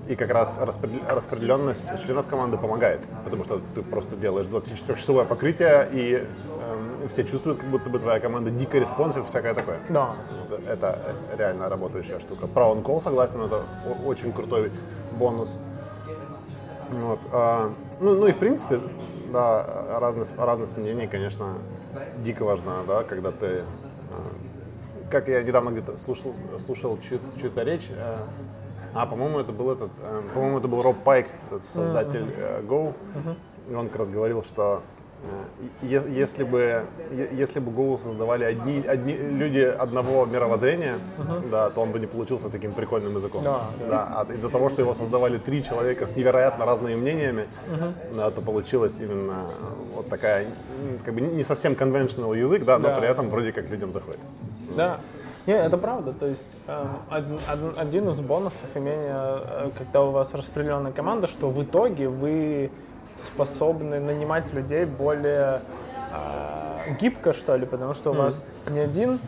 И 0.08 0.16
как 0.16 0.32
раз 0.32 0.58
распредел- 0.60 1.08
распределенность 1.08 1.86
членов 2.04 2.28
команды 2.28 2.58
помогает, 2.58 3.02
потому 3.24 3.44
что 3.44 3.62
ты 3.76 3.82
просто 3.82 4.16
делаешь 4.16 4.48
24-часовое 4.48 5.26
покрытие, 5.26 5.88
и 5.92 6.16
эм, 6.16 6.91
все 7.10 7.24
чувствуют, 7.24 7.60
как 7.60 7.70
будто 7.70 7.90
бы 7.90 8.00
твоя 8.00 8.20
команда 8.20 8.52
дико 8.52 8.78
responsive, 8.78 9.28
всякое 9.28 9.54
такое. 9.54 9.80
Да. 9.90 10.16
Это 10.68 11.00
реально 11.38 11.70
работающая 11.70 12.20
штука. 12.20 12.48
Про 12.48 12.72
on-call 12.72 13.02
согласен, 13.02 13.42
это 13.42 13.64
очень 14.06 14.32
крутой 14.32 14.72
бонус. 15.18 15.58
Вот. 16.90 17.20
а, 17.32 17.72
ну, 18.00 18.16
ну 18.16 18.28
и 18.28 18.32
в 18.32 18.38
принципе, 18.38 18.80
да, 19.32 20.00
разность, 20.00 20.38
разность 20.38 20.78
мнений, 20.78 21.08
конечно, 21.08 21.54
дико 22.18 22.44
важна, 22.44 22.78
да, 22.88 23.04
когда 23.04 23.32
ты... 23.32 23.64
а, 24.12 25.10
как 25.10 25.28
я 25.28 25.42
недавно 25.42 25.70
где-то 25.70 25.98
слушал, 25.98 26.34
слушал 26.60 26.98
чью- 26.98 27.20
чью-то 27.40 27.64
речь, 27.64 27.90
э, 27.92 28.18
а, 28.94 29.06
по-моему, 29.06 29.40
это 29.40 29.54
был 29.54 29.72
этот, 29.72 29.92
э, 30.02 30.22
по-моему, 30.34 30.60
это 30.60 30.68
был 30.68 30.82
Роб 30.82 31.02
Пайк, 31.04 31.28
этот 31.48 31.64
создатель 31.64 32.34
э, 32.36 32.62
Go, 32.62 32.94
и 33.70 33.74
он 33.74 33.88
как 33.88 33.98
раз 33.98 34.10
говорил, 34.10 34.44
что 34.44 34.82
если 35.82 36.44
бы 36.44 36.84
если 37.32 37.60
бы 37.60 37.72
Go 37.72 37.98
создавали 38.02 38.44
одни, 38.44 38.84
одни 38.88 39.14
люди 39.14 39.60
одного 39.60 40.26
мировоззрения, 40.26 40.96
да, 41.52 41.70
то 41.70 41.82
он 41.82 41.92
бы 41.92 42.00
не 42.00 42.08
получился 42.08 42.50
таким 42.50 42.72
прикольным 42.72 43.16
языком. 43.16 43.44
Да, 43.44 43.62
Да, 43.90 44.08
а 44.28 44.34
из-за 44.34 44.50
того, 44.50 44.70
что 44.70 44.82
его 44.82 44.94
создавали 44.94 45.38
три 45.38 45.64
человека 45.64 46.06
с 46.08 46.16
невероятно 46.16 46.66
разными 46.66 46.96
мнениями, 46.96 47.46
да, 48.16 48.32
то 48.32 48.42
получилась 48.42 49.00
именно 49.00 49.36
вот 49.96 50.10
такая, 50.10 50.46
как 51.06 51.14
бы 51.14 51.22
не 51.22 51.44
совсем 51.44 51.74
conventional 51.74 52.36
язык, 52.38 52.64
да, 52.66 52.78
но 52.80 52.88
Да. 52.90 52.96
при 53.00 53.08
этом 53.08 53.30
вроде 53.30 53.52
как 53.52 53.70
людям 53.70 53.92
заходит. 53.92 54.20
Да. 54.76 55.00
Не, 55.48 55.54
это 55.54 55.76
правда. 55.78 56.14
То 56.14 56.28
есть 56.28 56.48
эм, 56.68 56.88
один, 57.10 57.40
один- 57.48 57.74
один 57.76 58.10
из 58.10 58.20
бонусов 58.20 58.70
имения, 58.76 59.40
э, 59.44 59.72
когда 59.76 60.04
у 60.04 60.12
вас 60.12 60.34
распределенная 60.36 60.92
команда, 60.92 61.26
что 61.26 61.50
в 61.50 61.64
итоге 61.64 62.10
вы 62.10 62.70
способны 63.22 64.00
нанимать 64.00 64.54
людей 64.54 64.86
более 64.86 65.62
э, 66.12 66.96
гибко, 67.00 67.34
что 67.34 67.56
ли, 67.56 67.66
потому 67.66 67.94
что 67.94 68.12
у 68.12 68.14
вас 68.14 68.44
не 68.70 68.80
один 68.80 69.20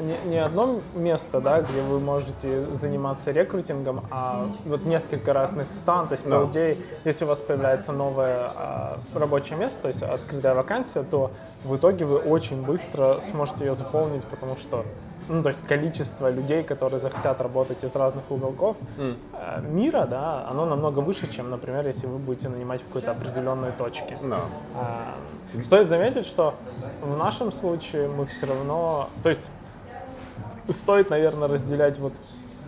не, 0.00 0.30
не 0.30 0.38
одно 0.38 0.80
место, 0.94 1.40
да, 1.40 1.60
где 1.60 1.80
вы 1.82 2.00
можете 2.00 2.60
заниматься 2.74 3.30
рекрутингом, 3.30 4.04
а 4.10 4.46
вот 4.64 4.84
несколько 4.84 5.32
разных 5.32 5.72
стран. 5.72 6.08
То 6.08 6.14
есть, 6.14 6.24
по 6.24 6.48
идее, 6.50 6.78
если 7.04 7.24
у 7.24 7.28
вас 7.28 7.40
появляется 7.40 7.92
новое 7.92 8.50
а, 8.54 8.98
рабочее 9.14 9.58
место, 9.58 9.82
то 9.82 9.88
есть 9.88 10.02
открытая 10.02 10.54
вакансия, 10.54 11.02
то 11.02 11.30
в 11.64 11.76
итоге 11.76 12.04
вы 12.04 12.18
очень 12.18 12.62
быстро 12.62 13.20
сможете 13.20 13.66
ее 13.66 13.74
заполнить, 13.74 14.24
потому 14.24 14.56
что, 14.56 14.84
ну, 15.28 15.42
то 15.42 15.48
есть 15.50 15.66
количество 15.66 16.30
людей, 16.30 16.62
которые 16.62 16.98
захотят 17.00 17.40
работать 17.40 17.84
из 17.84 17.94
разных 17.94 18.24
уголков 18.30 18.76
э, 18.98 19.14
мира, 19.62 20.06
да, 20.06 20.46
оно 20.50 20.66
намного 20.66 21.00
выше, 21.00 21.30
чем, 21.32 21.50
например, 21.50 21.86
если 21.86 22.06
вы 22.06 22.18
будете 22.18 22.48
нанимать 22.48 22.80
в 22.82 22.86
какой-то 22.86 23.12
определенной 23.12 23.72
точке. 23.72 24.18
Да. 24.22 24.38
А, 24.74 25.14
Стоит 25.62 25.88
заметить, 25.88 26.26
что 26.26 26.54
в 27.02 27.16
нашем 27.16 27.52
случае 27.52 28.08
мы 28.08 28.24
все 28.26 28.46
равно, 28.46 29.08
то 29.22 29.28
есть 29.28 29.50
стоит, 30.68 31.10
наверное, 31.10 31.48
разделять 31.48 31.98
вот 31.98 32.12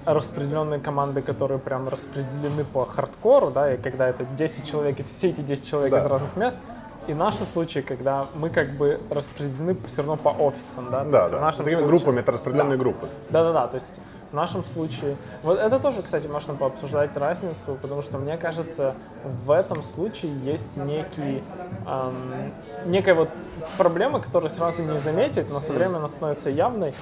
распределенные 0.05 0.81
команды, 0.81 1.23
которые 1.23 1.59
прям 1.59 1.89
распределены 1.89 2.65
по 2.65 2.85
хардкору, 2.85 3.51
да, 3.51 3.73
и 3.75 3.79
когда 3.79 4.07
это 4.09 4.25
10 4.25 4.67
человек, 4.71 5.01
и 5.01 5.03
все 5.03 5.31
эти 5.31 5.41
10 5.41 5.67
человек 5.67 5.93
Да. 5.93 5.99
из 6.01 6.07
разных 6.07 6.37
мест, 6.37 6.59
и 7.07 7.15
наши 7.15 7.45
случаи, 7.45 7.81
когда 7.81 8.27
мы 8.35 8.51
как 8.51 8.71
бы 8.75 8.99
распределены 9.11 9.77
все 9.87 9.99
равно 9.99 10.17
по 10.17 10.29
офисам, 10.31 10.91
да, 10.91 11.05
Да, 11.05 11.29
да. 11.31 11.37
в 11.37 11.41
нашем 11.41 11.65
Такими 11.65 11.81
случае- 11.81 11.89
группами, 11.89 12.21
это 12.21 12.33
распределенные 12.33 12.79
группы. 12.79 13.09
да-да-да, 13.31 13.69
то 13.69 13.77
есть 13.77 14.01
в 14.31 14.35
нашем 14.35 14.65
случае... 14.65 15.17
Вот 15.43 15.59
это 15.59 15.79
тоже, 15.79 16.03
кстати, 16.03 16.27
можно 16.27 16.55
пообсуждать 16.55 17.17
разницу, 17.17 17.77
потому 17.81 18.03
что 18.03 18.19
мне 18.19 18.37
кажется, 18.37 18.95
в 19.25 19.51
этом 19.51 19.83
случае 19.85 20.33
есть 20.41 20.77
некий, 20.77 21.43
эм, 21.87 22.53
некая 22.87 23.15
вот 23.15 23.29
проблема, 23.79 24.21
которую 24.21 24.51
сразу 24.51 24.83
не 24.83 24.99
заметить, 24.99 25.51
но 25.53 25.61
со 25.61 25.73
временем 25.73 25.97
она 25.99 26.09
становится 26.09 26.51
явной, 26.51 26.95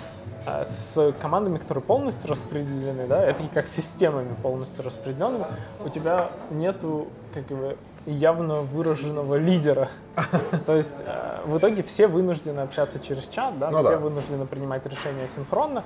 э, 0.45 0.65
с 0.67 1.15
командами, 1.23 1.57
которые 1.59 1.83
полностью 1.83 2.29
распределены, 2.29 3.07
да, 3.07 3.23
это 3.23 3.43
как 3.55 3.67
системами 3.67 4.35
полностью 4.43 4.85
распределенными, 4.85 5.47
у 5.85 5.89
тебя 5.89 6.29
нету 6.51 7.07
как 7.33 7.45
бы 7.47 7.77
явно 8.07 8.57
выраженного 8.57 9.37
лидера. 9.37 9.89
То 10.67 10.77
есть 10.77 11.03
э, 11.07 11.41
в 11.47 11.59
итоге 11.59 11.83
все 11.83 12.07
вынуждены 12.07 12.61
общаться 12.61 12.99
через 12.99 13.29
чат, 13.29 13.59
да, 13.59 13.71
Ну 13.71 13.79
все 13.79 13.97
вынуждены 13.97 14.47
принимать 14.47 14.85
решения 14.87 15.27
синхронно. 15.27 15.85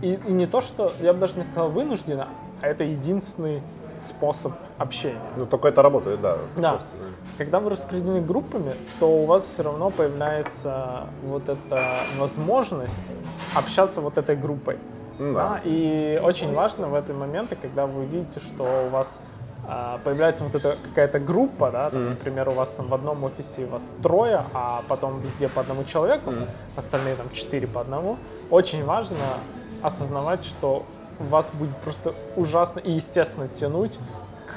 И, 0.00 0.18
не 0.26 0.46
то, 0.46 0.60
что, 0.60 0.92
я 1.00 1.12
бы 1.12 1.18
даже 1.18 1.34
не 1.34 1.44
сказал 1.44 1.70
вынужденно, 1.70 2.28
а 2.60 2.66
это 2.66 2.84
единственный 2.84 3.62
способ 4.00 4.52
общения. 4.78 5.18
Ну, 5.36 5.46
только 5.46 5.68
это 5.68 5.82
работает, 5.82 6.20
да. 6.20 6.38
Да. 6.56 6.78
Когда 7.36 7.60
вы 7.60 7.70
распределены 7.70 8.20
группами, 8.20 8.72
то 9.00 9.08
у 9.08 9.26
вас 9.26 9.44
все 9.44 9.62
равно 9.62 9.90
появляется 9.90 11.06
вот 11.24 11.48
эта 11.48 11.82
возможность 12.18 13.02
общаться 13.54 14.00
вот 14.00 14.18
этой 14.18 14.36
группой. 14.36 14.78
Ну 15.18 15.34
да. 15.34 15.48
Да, 15.48 15.60
И 15.64 16.20
очень 16.22 16.54
важно 16.54 16.86
в 16.86 16.94
эти 16.94 17.10
моменты, 17.10 17.56
когда 17.60 17.86
вы 17.86 18.04
видите, 18.04 18.40
что 18.40 18.86
у 18.86 18.90
вас 18.90 19.20
появляется 20.04 20.44
вот 20.44 20.54
эта 20.54 20.76
какая-то 20.82 21.20
группа, 21.20 21.70
да, 21.70 21.90
там, 21.90 22.10
например, 22.10 22.48
у 22.48 22.52
вас 22.52 22.70
там 22.70 22.88
в 22.88 22.94
одном 22.94 23.22
офисе 23.24 23.66
вас 23.66 23.92
трое, 24.02 24.42
а 24.54 24.82
потом 24.88 25.20
везде 25.20 25.48
по 25.48 25.60
одному 25.60 25.84
человеку, 25.84 26.32
остальные 26.76 27.16
там 27.16 27.30
четыре 27.32 27.66
по 27.66 27.80
одному. 27.82 28.16
Очень 28.50 28.84
важно 28.84 29.18
осознавать, 29.82 30.44
что 30.44 30.84
вас 31.18 31.50
будет 31.52 31.76
просто 31.78 32.14
ужасно 32.36 32.80
и 32.80 32.92
естественно 32.92 33.48
тянуть 33.48 33.98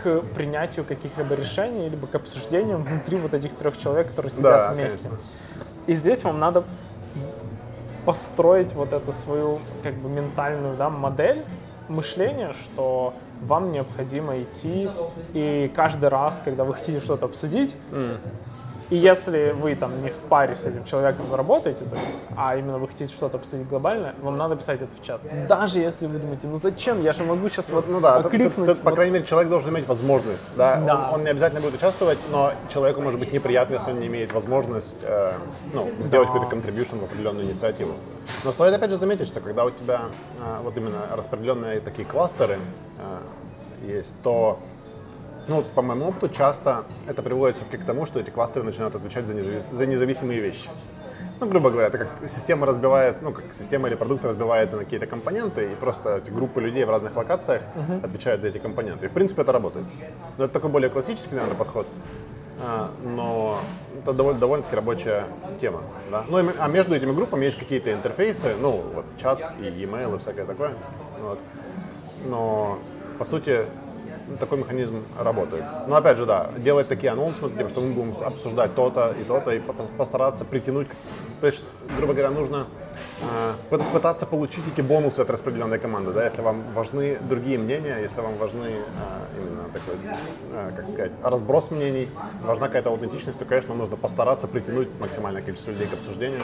к 0.04 0.22
принятию 0.36 0.86
каких-либо 0.86 1.36
решений, 1.36 1.90
либо 1.90 2.08
к 2.08 2.16
обсуждениям 2.16 2.84
внутри 2.84 3.18
вот 3.18 3.34
этих 3.34 3.54
трех 3.56 3.78
человек, 3.78 4.08
которые 4.10 4.32
сидят 4.32 4.44
Да, 4.68 4.74
вместе. 4.74 5.10
конечно. 5.10 5.20
И 5.88 5.94
здесь 5.94 6.24
вам 6.24 6.40
надо 6.40 6.64
построить 8.06 8.74
вот 8.74 8.94
эту 8.94 9.12
свою 9.12 9.60
как 9.84 9.96
бы 9.96 10.10
ментальную 10.10 10.76
да, 10.76 10.90
модель 10.90 11.44
мышления, 11.88 12.54
что 12.54 13.14
вам 13.42 13.72
необходимо 13.72 14.40
идти 14.42 14.90
и 15.34 15.72
каждый 15.76 16.10
раз, 16.10 16.42
когда 16.44 16.64
вы 16.64 16.74
хотите 16.74 17.00
что-то 17.00 17.26
обсудить, 17.26 17.76
и 18.92 18.98
если 18.98 19.52
вы 19.52 19.74
там 19.76 20.04
не 20.04 20.10
в 20.10 20.18
паре 20.24 20.54
с 20.54 20.66
этим 20.66 20.84
человеком 20.84 21.34
работаете, 21.34 21.86
то 21.86 21.96
есть, 21.96 22.20
а 22.36 22.58
именно 22.58 22.78
вы 22.78 22.90
хотите 22.90 23.14
что-то 23.14 23.38
обсудить 23.38 23.66
глобально, 23.70 24.14
вам 24.22 24.38
надо 24.38 24.58
писать 24.58 24.82
это 24.82 24.92
в 24.94 25.02
чат. 25.02 25.22
Даже 25.48 25.80
если 25.80 26.08
вы 26.08 26.20
думаете, 26.20 26.48
ну 26.48 26.58
зачем, 26.58 27.02
я 27.02 27.14
же 27.14 27.24
могу 27.24 27.48
сейчас 27.48 27.70
вот 27.70 27.86
Ну 27.88 28.02
да, 28.02 28.20
это- 28.20 28.36
это, 28.36 28.50
по 28.76 28.90
вот 28.90 28.96
крайней 28.96 29.14
мере, 29.14 29.26
человек 29.26 29.50
должен 29.50 29.74
иметь 29.74 29.88
возможность. 29.88 30.44
Да? 30.58 30.76
Да. 30.76 31.08
Он, 31.08 31.16
он 31.16 31.24
не 31.24 31.30
обязательно 31.30 31.62
будет 31.62 31.76
участвовать, 31.76 32.20
но 32.32 32.52
человеку 32.68 33.00
может 33.00 33.18
быть 33.18 33.32
неприятно, 33.32 33.76
если 33.76 33.92
он 33.92 34.00
не 34.02 34.08
имеет 34.08 34.34
возможность 34.34 34.98
э, 35.04 35.32
ну, 35.74 35.90
сделать 36.02 36.28
какой-то 36.28 36.54
contribution 36.54 37.00
в 37.00 37.06
определенную 37.06 37.46
инициативу. 37.46 37.94
Но 38.44 38.52
стоит 38.52 38.74
опять 38.74 38.92
же 38.92 38.98
заметить, 38.98 39.28
что 39.28 39.40
когда 39.40 39.64
у 39.64 39.72
тебя 39.72 40.02
э, 40.46 40.58
вот 40.64 40.76
именно 40.76 41.08
распределенные 41.16 41.80
такие 41.80 42.06
кластеры 42.06 42.58
э, 43.00 43.88
есть, 43.94 44.16
то 44.22 44.60
ну, 45.48 45.64
по 45.76 45.82
моему 45.82 46.08
опыту, 46.10 46.30
часто 46.30 46.86
это 47.08 47.22
приводит 47.22 47.58
все-таки 47.58 47.78
к 47.78 47.86
тому, 47.86 48.06
что 48.06 48.20
эти 48.20 48.30
кластеры 48.30 48.66
начинают 48.66 48.96
отвечать 48.96 49.26
за, 49.26 49.34
независ- 49.34 49.74
за 49.74 49.86
независимые 49.86 50.40
вещи. 50.40 50.70
Ну, 51.40 51.48
грубо 51.48 51.72
говоря, 51.72 51.88
это 51.88 51.98
как 51.98 52.10
система 52.30 52.68
разбивает, 52.68 53.24
ну, 53.24 53.34
как 53.34 53.46
система 53.52 53.88
или 53.88 53.96
продукт 53.96 54.24
разбивается 54.24 54.78
на 54.78 54.84
какие-то 54.84 55.08
компоненты, 55.08 55.72
и 55.72 55.76
просто 55.76 56.18
эти 56.18 56.30
группы 56.30 56.62
людей 56.62 56.86
в 56.86 56.90
разных 56.92 57.16
локациях 57.16 57.64
отвечают 58.04 58.44
за 58.44 58.50
эти 58.50 58.60
компоненты. 58.60 59.08
И, 59.08 59.10
в 59.10 59.12
принципе, 59.12 59.42
это 59.42 59.52
работает. 59.52 59.86
Но 60.38 60.46
это 60.46 60.54
такой 60.54 60.70
более 60.70 60.92
классический, 60.92 61.34
наверное, 61.34 61.58
подход. 61.58 61.88
А, 62.64 62.92
но 63.04 63.58
это 64.04 64.14
довольно, 64.14 64.40
довольно-таки 64.40 64.76
рабочая 64.76 65.26
тема. 65.60 65.82
Да? 66.12 66.24
Ну, 66.30 66.38
а 66.60 66.68
между 66.68 66.94
этими 66.94 67.12
группами 67.12 67.46
есть 67.46 67.58
какие-то 67.58 67.92
интерфейсы, 67.92 68.54
ну, 68.62 68.84
вот 68.94 69.06
чат 69.18 69.40
и 69.60 69.64
e-mail 69.64 70.18
и 70.18 70.20
всякое 70.20 70.46
такое. 70.46 70.74
Вот. 71.20 71.40
Но, 72.26 72.78
по 73.18 73.26
сути, 73.26 73.66
такой 74.40 74.58
механизм 74.60 75.04
работает. 75.20 75.64
Но 75.88 75.96
опять 75.96 76.18
же, 76.18 76.26
да, 76.26 76.50
делать 76.58 76.88
такие 76.88 77.12
анонсменты, 77.12 77.58
типа, 77.58 77.70
что 77.70 77.82
мы 77.82 77.94
будем 77.94 78.16
обсуждать 78.24 78.76
то-то 78.76 79.14
и 79.20 79.24
то-то, 79.24 79.52
и 79.52 79.60
по- 79.60 79.74
постараться 79.74 80.46
притянуть. 80.46 80.88
То 81.42 81.48
есть, 81.48 81.64
грубо 81.98 82.14
говоря, 82.14 82.30
нужно 82.32 82.68
э, 83.22 83.54
пы- 83.76 83.92
пытаться 83.94 84.26
получить 84.26 84.64
эти 84.72 84.82
бонусы 84.82 85.22
от 85.22 85.30
распределенной 85.30 85.80
команды, 85.80 86.12
да, 86.12 86.24
если 86.26 86.42
вам 86.42 86.64
важны 86.74 87.18
другие 87.30 87.58
мнения, 87.58 87.98
если 88.02 88.22
вам 88.22 88.38
важны 88.38 88.66
э, 88.68 88.80
именно 89.38 89.64
такой, 89.74 89.96
э, 90.54 90.72
как 90.76 90.88
сказать, 90.88 91.12
разброс 91.24 91.72
мнений, 91.72 92.10
важна 92.44 92.68
какая-то 92.68 92.90
аутентичность, 92.90 93.40
то, 93.40 93.46
конечно, 93.46 93.74
нужно 93.74 93.98
постараться 93.98 94.48
притянуть 94.48 94.90
максимальное 95.00 95.42
количество 95.42 95.72
людей 95.72 95.88
к 95.88 95.94
обсуждению 95.94 96.42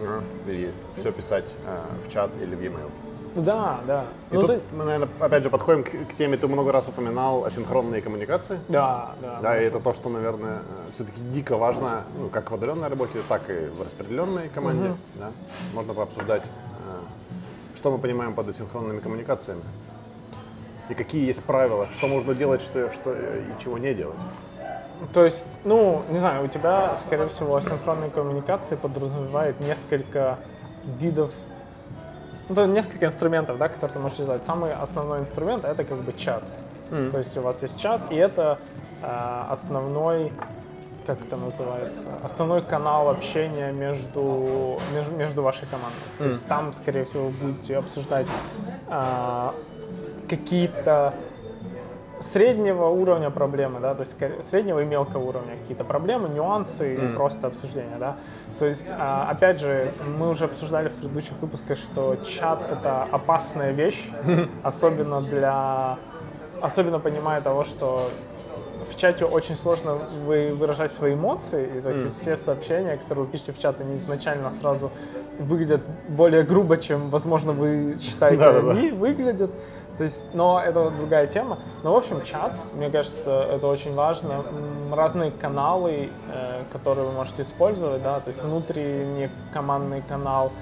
э, 0.00 0.20
и 0.46 0.70
все 0.98 1.10
писать 1.12 1.56
э, 1.66 1.78
в 2.06 2.12
чат 2.12 2.30
или 2.40 2.54
в 2.54 2.60
e-mail. 2.62 2.90
Да, 3.36 3.78
да. 3.86 4.04
И 4.30 4.34
Ну, 4.34 4.40
тут 4.40 4.50
ты- 4.50 4.60
мы, 4.76 4.84
наверное, 4.84 5.08
опять 5.20 5.42
же 5.42 5.50
подходим 5.50 5.84
к, 5.84 5.90
к 5.90 6.14
теме, 6.16 6.36
ты 6.36 6.48
много 6.48 6.72
раз 6.72 6.88
упоминал 6.88 7.44
асинхронные 7.44 8.00
коммуникации. 8.00 8.58
Да, 8.68 9.10
да. 9.20 9.38
Да, 9.42 9.60
и 9.60 9.64
это 9.64 9.78
то, 9.78 9.92
что, 9.92 10.08
наверное, 10.08 10.60
все-таки 10.92 11.20
дико 11.20 11.56
важно, 11.56 12.04
ну, 12.18 12.28
как 12.28 12.50
в 12.50 12.54
удаленной 12.54 12.88
работе, 12.88 13.18
так 13.28 13.48
и 13.50 13.66
в 13.66 13.82
распределенной 13.82 14.48
команде. 14.48 14.94
Да? 15.16 15.30
Можно 15.74 15.94
пообсуждать, 15.94 16.44
э, 16.44 17.76
что 17.76 17.90
мы 17.90 17.98
понимаем 17.98 18.34
под 18.34 18.48
асинхронными 18.48 19.00
коммуникациями. 19.00 19.62
И 20.88 20.94
какие 20.94 21.26
есть 21.26 21.42
правила, 21.42 21.88
что 21.98 22.06
можно 22.08 22.34
делать, 22.34 22.62
что, 22.62 22.90
что 22.90 23.12
э, 23.12 23.42
и 23.42 23.62
чего 23.62 23.76
не 23.76 23.92
делать. 23.92 24.16
То 25.12 25.24
есть, 25.26 25.46
ну, 25.64 26.02
не 26.10 26.20
знаю, 26.20 26.44
у 26.44 26.48
тебя, 26.48 26.96
скорее 26.96 27.26
всего, 27.26 27.54
асинхронные 27.56 28.08
коммуникации 28.08 28.76
подразумевает 28.76 29.60
несколько 29.60 30.38
видов, 30.84 31.32
ну, 32.48 32.66
несколько 32.66 33.06
инструментов, 33.06 33.58
да, 33.58 33.68
которые 33.68 33.94
ты 33.94 33.98
можешь 34.00 34.18
сделать. 34.18 34.44
Самый 34.44 34.72
основной 34.72 35.20
инструмент— 35.20 35.64
это 35.66 35.84
как 35.84 35.98
бы 35.98 36.12
чат. 36.12 36.44
То 37.10 37.18
есть 37.18 37.36
у 37.36 37.40
вас 37.40 37.62
есть 37.62 37.78
чат, 37.78 38.00
и 38.10 38.14
это 38.14 38.58
э, 39.02 39.42
основной, 39.50 40.32
как 41.04 41.20
это 41.20 41.36
называется, 41.36 42.08
основной 42.22 42.62
канал 42.62 43.08
общения 43.10 43.72
между, 43.72 44.78
между, 44.94 45.12
между 45.12 45.42
вашей 45.42 45.66
командой. 45.66 45.96
То 46.18 46.26
есть 46.26 46.46
там, 46.46 46.72
скорее 46.72 47.04
всего, 47.04 47.26
вы 47.26 47.30
будете 47.30 47.76
обсуждать 47.76 48.26
э, 48.88 49.50
какие-то 50.28 51.14
среднего 52.20 52.86
уровня 52.86 53.30
проблемы, 53.30 53.80
да, 53.80 53.94
то 53.94 54.00
есть 54.00 54.16
среднего 54.48 54.80
и 54.80 54.84
мелкого 54.84 55.22
уровня 55.22 55.56
какие-то 55.56 55.84
проблемы, 55.84 56.28
нюансы 56.28 56.94
и 56.94 57.14
просто 57.14 57.46
обсуждения, 57.46 57.96
да. 57.98 58.16
То 58.58 58.66
есть, 58.66 58.86
а, 58.90 59.28
опять 59.30 59.60
же, 59.60 59.92
мы 60.18 60.30
уже 60.30 60.44
обсуждали 60.44 60.88
в 60.88 60.94
предыдущих 60.94 61.34
выпусках, 61.40 61.76
что 61.76 62.16
чат— 62.16 62.60
это 62.70 63.06
опасная 63.10 63.72
вещь, 63.72 64.08
особенно 64.62 65.20
для, 65.20 65.98
особенно 66.60 66.98
понимая 66.98 67.40
того, 67.40 67.64
что 67.64 68.08
в 68.90 68.96
чате 68.96 69.24
очень 69.24 69.56
сложно 69.56 69.98
вы 70.24 70.54
выражать 70.54 70.92
свои 70.94 71.14
эмоции, 71.14 71.68
и 71.76 71.80
то 71.80 71.90
есть 71.90 72.14
все 72.14 72.36
сообщения, 72.36 72.96
которые 72.96 73.24
вы 73.24 73.30
пишете 73.30 73.52
в 73.52 73.58
чат, 73.58 73.80
они 73.80 73.96
изначально 73.96 74.50
сразу 74.50 74.90
выглядят 75.38 75.82
более 76.08 76.42
грубо, 76.44 76.78
чем, 76.78 77.10
возможно, 77.10 77.52
вы 77.52 77.96
считаете, 77.98 78.44
они 78.46 78.90
выглядят. 78.90 79.50
То 79.98 80.04
есть, 80.04 80.26
но 80.34 80.60
это 80.60 80.80
вот 80.80 80.96
другая 80.96 81.26
тема. 81.26 81.58
Но, 81.82 81.92
в 81.92 81.96
общем, 81.96 82.22
чат, 82.22 82.52
мне 82.74 82.90
кажется, 82.90 83.46
это 83.50 83.66
очень 83.66 83.94
важно. 83.94 84.44
Разные 84.92 85.30
каналы, 85.30 86.10
э, 86.32 86.62
которые 86.72 87.06
вы 87.06 87.12
можете 87.12 87.42
использовать, 87.42 88.02
да, 88.02 88.20
то 88.20 88.28
есть 88.28 88.42
внутренний 88.42 89.30
командный 89.52 90.02
канал, 90.02 90.52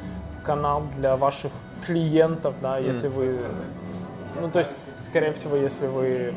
канал 0.44 0.84
для 0.96 1.16
ваших 1.16 1.50
клиентов, 1.84 2.54
да, 2.62 2.78
если 2.78 3.08
вы, 3.08 3.40
ну, 4.40 4.48
то 4.50 4.60
есть, 4.60 4.74
скорее 5.06 5.32
всего, 5.32 5.56
если 5.56 5.86
вы 5.86 6.34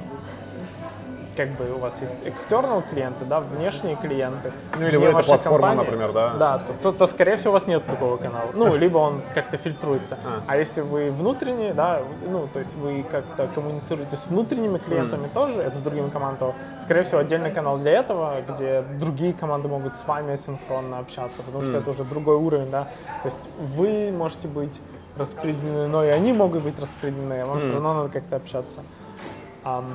как 1.38 1.50
бы 1.52 1.72
у 1.76 1.78
вас 1.78 2.02
есть 2.02 2.16
external 2.26 2.84
клиенты, 2.90 3.24
да, 3.26 3.40
внешние 3.40 3.96
клиенты. 3.96 4.52
Ну, 4.78 4.88
или 4.88 4.98
вы 4.98 5.06
это 5.06 5.24
платформа, 5.24 5.68
компания, 5.70 5.84
например, 5.84 6.12
да? 6.12 6.34
Да, 6.34 6.58
то, 6.60 6.74
то- 6.74 6.92
то, 6.92 7.08
скорее 7.08 7.38
всего, 7.38 7.52
у 7.52 7.54
вас 7.54 7.68
нет 7.68 7.86
такого 7.86 8.18
канала. 8.18 8.50
Ну, 8.54 8.76
либо 8.84 8.98
он 8.98 9.22
как-то 9.36 9.58
фильтруется. 9.58 10.18
А. 10.26 10.42
А 10.48 10.58
если 10.58 10.82
вы 10.82 11.12
внутренние, 11.12 11.74
да, 11.74 12.02
ну, 12.30 12.48
то 12.52 12.60
есть 12.60 12.76
вы 12.76 13.06
как-то 13.10 13.48
коммуницируете 13.56 14.18
с 14.18 14.28
внутренними 14.28 14.80
клиентами 14.80 15.30
тоже, 15.34 15.62
это 15.62 15.78
с 15.78 15.82
другими 15.82 16.10
командами, 16.10 16.54
скорее 16.82 17.04
всего, 17.04 17.20
отдельный 17.22 17.52
канал 17.52 17.78
для 17.78 17.92
этого, 17.92 18.42
где 18.50 18.82
другие 19.00 19.34
команды 19.34 19.68
могут 19.70 19.96
с 19.96 20.06
вами 20.08 20.36
синхронно 20.36 21.00
общаться, 21.00 21.44
потому 21.44 21.64
что 21.64 21.78
это 21.78 21.92
уже 21.92 22.04
другой 22.04 22.36
уровень, 22.36 22.72
да. 22.72 22.88
То 23.22 23.30
есть 23.30 23.48
вы 23.60 24.12
можете 24.12 24.48
быть 24.48 24.82
распределены, 25.16 25.88
но 25.88 26.04
и 26.04 26.10
они 26.10 26.34
могут 26.34 26.64
быть 26.64 26.80
распределены, 26.80 27.42
а 27.42 27.46
вам 27.46 27.60
все 27.60 27.74
равно 27.74 27.94
надо 27.94 28.10
как-то 28.10 28.36
общаться. 28.36 28.82
Ам, 29.64 29.86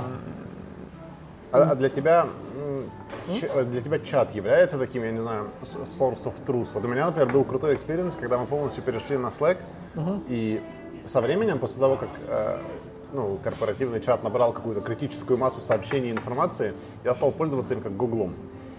А, 1.53 1.73
а 1.73 1.75
для 1.75 1.89
тебя 1.89 2.27
э, 2.55 3.65
для 3.65 3.81
тебя 3.81 3.99
чат 3.99 4.35
является 4.35 4.79
таким, 4.79 5.05
я 5.05 5.13
не 5.13 5.21
знаю, 5.21 5.49
source 5.63 6.25
of 6.25 6.35
truth? 6.47 6.69
Вот 6.75 6.85
у 6.85 6.89
меня, 6.89 7.07
например, 7.07 7.31
был 7.33 7.45
крутой 7.45 7.75
experience, 7.75 8.17
когда 8.17 8.39
мы 8.39 8.47
полностью 8.47 8.83
перешли 8.83 9.17
на 9.19 9.29
Slack, 9.29 9.59
и 10.29 10.63
со 11.07 11.21
временем, 11.21 11.59
после 11.59 11.81
того, 11.81 11.97
как 11.97 12.09
э, 12.29 12.59
ну, 13.13 13.39
корпоративный 13.43 14.01
чат 14.01 14.23
набрал 14.23 14.53
какую-то 14.53 14.81
критическую 14.81 15.39
массу 15.39 15.61
сообщений 15.61 16.09
и 16.09 16.13
информации, 16.13 16.75
я 17.05 17.15
стал 17.15 17.33
пользоваться 17.33 17.75
им 17.75 17.81
как 17.81 17.97
гуглом. 17.97 18.35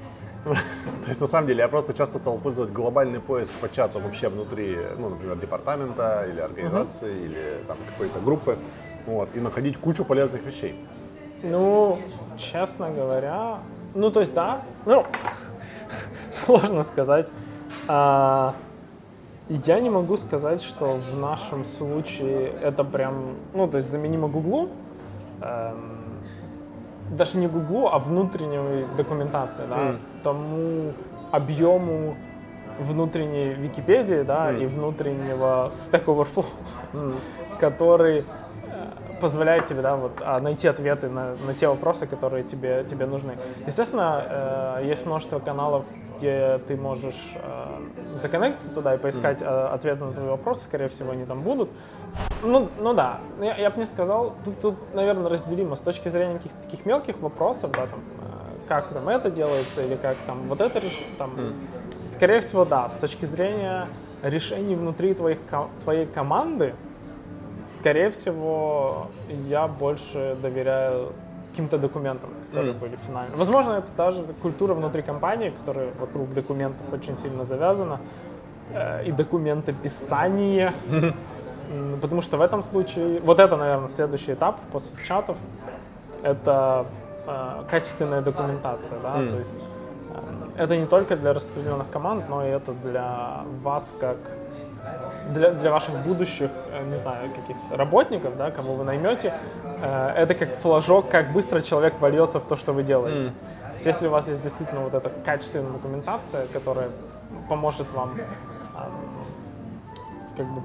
То 0.44 1.08
есть, 1.08 1.22
на 1.22 1.28
самом 1.28 1.48
деле, 1.48 1.60
я 1.60 1.68
просто 1.68 1.94
часто 1.94 2.18
стал 2.18 2.38
использовать 2.38 2.72
глобальный 2.72 3.20
поиск 3.20 3.54
по 3.54 3.70
чату 3.72 4.00
вообще 4.00 4.30
внутри, 4.30 4.78
ну, 4.98 5.10
например, 5.10 5.38
департамента 5.38 6.26
или 6.30 6.40
организации, 6.40 7.14
или 7.14 7.64
там 7.68 7.78
какой-то 7.90 8.20
группы, 8.20 8.58
вот, 9.06 9.30
и 9.36 9.40
находить 9.40 9.78
кучу 9.78 10.04
полезных 10.04 10.44
вещей. 10.46 10.76
Ну, 11.44 12.00
честно 12.38 12.90
говоря, 12.90 13.60
ну 13.94 14.12
то 14.12 14.22
есть 14.22 14.34
да, 14.34 14.62
ну 14.86 15.06
сложно 16.32 16.84
сказать. 16.84 17.30
А, 17.88 18.54
я 19.50 19.80
не 19.82 19.90
могу 19.90 20.16
сказать, 20.18 20.64
что 20.64 20.96
в 20.96 21.20
нашем 21.20 21.66
случае 21.66 22.48
это 22.62 22.84
прям, 22.84 23.36
ну 23.54 23.68
то 23.68 23.78
есть 23.78 23.92
заменимо 23.92 24.30
Гуглу. 24.30 24.70
Эм, 25.42 26.00
даже 27.12 27.38
не 27.38 27.48
Гуглу, 27.48 27.90
а 27.90 28.00
внутренней 28.00 28.86
документации, 28.96 29.64
да, 29.70 29.98
тому 30.24 30.94
объему 31.32 32.16
внутренней 32.80 33.54
Википедии, 33.54 34.24
да, 34.24 34.52
и 34.52 34.66
внутреннего 34.66 35.72
Stack 35.74 36.06
Overflow, 36.06 36.46
который 37.60 38.20
э, 38.20 38.24
позволяет 39.24 39.64
тебе, 39.64 39.82
да, 39.82 39.96
вот, 39.96 40.12
а, 40.20 40.38
найти 40.40 40.68
ответы 40.68 41.08
на, 41.08 41.36
на 41.48 41.54
те 41.54 41.70
вопросы, 41.70 42.06
которые 42.06 42.44
тебе, 42.44 42.84
тебе 42.84 43.06
нужны. 43.06 43.38
Естественно, 43.66 44.82
э, 44.82 44.86
есть 44.86 45.06
множество 45.06 45.40
каналов, 45.40 45.86
где 46.18 46.60
ты 46.68 46.76
можешь 46.76 47.36
э, 47.36 48.16
законнектиться 48.16 48.70
туда 48.72 48.96
и 48.96 48.98
поискать 48.98 49.42
э, 49.42 49.46
ответы 49.46 50.04
на 50.04 50.12
твои 50.12 50.28
вопросы, 50.28 50.66
скорее 50.66 50.90
всего, 50.90 51.12
они 51.12 51.24
там 51.24 51.42
будут. 51.42 51.70
Ну, 52.44 52.68
ну 52.78 52.94
да, 52.94 53.22
я, 53.40 53.56
я 53.56 53.70
бы 53.70 53.80
не 53.80 53.86
сказал, 53.86 54.36
тут, 54.44 54.60
тут, 54.60 54.94
наверное, 54.94 55.30
разделимо 55.30 55.78
с 55.78 55.82
точки 55.82 56.10
зрения 56.10 56.34
каких-то 56.34 56.62
таких 56.62 56.86
мелких 56.86 57.22
вопросов, 57.22 57.72
да, 57.72 57.88
там, 57.88 58.00
э, 58.00 58.68
как 58.68 58.90
там 58.90 59.08
это 59.08 59.32
делается 59.32 59.86
или 59.86 59.96
как 59.96 60.18
там 60.28 60.40
вот 60.48 60.60
это 60.60 60.80
решить, 60.80 61.18
там, 61.18 61.32
скорее 62.08 62.42
всего, 62.42 62.66
да, 62.66 62.90
с 62.90 62.96
точки 62.96 63.24
зрения 63.24 63.88
решений 64.22 64.76
внутри 64.76 65.14
твоих, 65.14 65.38
твоей 65.82 66.08
команды, 66.08 66.76
скорее 67.84 68.10
всего, 68.10 69.08
я 69.50 69.68
больше 69.68 70.38
доверяю 70.42 71.12
каким-то 71.52 71.78
документам, 71.78 72.30
которые 72.50 72.74
были 72.74 72.96
финальны. 72.96 73.36
Возможно, 73.36 73.74
это 73.74 73.92
даже 73.98 74.24
культура 74.42 74.74
внутри 74.74 75.02
компании, 75.02 75.50
которая 75.50 75.90
вокруг 76.00 76.34
документов 76.34 76.82
очень 76.94 77.18
сильно 77.18 77.44
завязана, 77.44 78.00
э, 78.74 79.04
и 79.06 79.12
документописание. 79.12 80.74
М, 80.92 82.00
Потому 82.02 82.22
что 82.22 82.38
в 82.38 82.42
этом 82.42 82.64
случае, 82.64 83.20
вот 83.20 83.40
это, 83.40 83.58
наверное, 83.58 83.88
следующий 83.88 84.34
этап 84.34 84.60
после 84.72 84.96
чатов, 85.06 85.38
это 86.24 86.86
э, 87.28 87.64
качественная 87.70 88.22
документация, 88.22 89.00
да, 89.02 89.14
то 89.30 89.38
есть 89.40 89.60
э, 90.58 90.64
это 90.64 90.78
не 90.78 90.86
только 90.86 91.16
для 91.16 91.34
распределенных 91.34 91.90
команд, 91.92 92.30
но 92.30 92.46
и 92.46 92.50
это 92.50 92.72
для 92.84 93.42
вас 93.64 93.94
как 94.00 94.18
для, 95.30 95.52
для 95.52 95.72
ваших 95.72 95.96
будущих, 96.04 96.50
э, 96.72 96.84
не 96.90 96.98
знаю, 96.98 97.30
каких-то 97.34 97.78
работников, 97.78 98.38
да, 98.38 98.52
кому 98.52 98.74
вы 98.76 98.84
наймете, 98.84 99.34
э, 99.82 100.14
это 100.16 100.36
как 100.36 100.56
флажок, 100.56 101.10
как 101.10 101.32
быстро 101.32 101.62
человек 101.62 102.00
вольется 102.00 102.40
в 102.40 102.46
то, 102.46 102.56
что 102.56 102.74
вы 102.74 102.84
делаете. 102.84 103.30
То 103.30 103.74
есть, 103.74 103.86
если 103.86 104.08
у 104.08 104.12
вас 104.12 104.28
есть 104.28 104.42
действительно 104.44 104.82
вот 104.82 104.94
эта 104.94 105.10
качественная 105.26 105.72
документация, 105.72 106.46
которая 106.54 106.90
поможет 107.50 107.92
вам 107.94 108.12
ам, 108.76 108.92
как 110.38 110.46
бы 110.48 110.62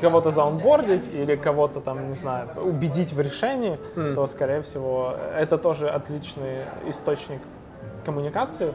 кого-то 0.00 0.30
заонбордить 0.30 1.12
или 1.12 1.36
кого-то 1.36 1.80
там, 1.80 2.08
не 2.08 2.14
знаю, 2.14 2.48
убедить 2.56 3.12
в 3.12 3.20
решении, 3.20 3.78
то, 4.14 4.26
скорее 4.26 4.60
всего, 4.62 5.14
это 5.36 5.56
тоже 5.58 5.88
отличный 5.88 6.64
источник 6.86 7.40
коммуникации. 8.04 8.74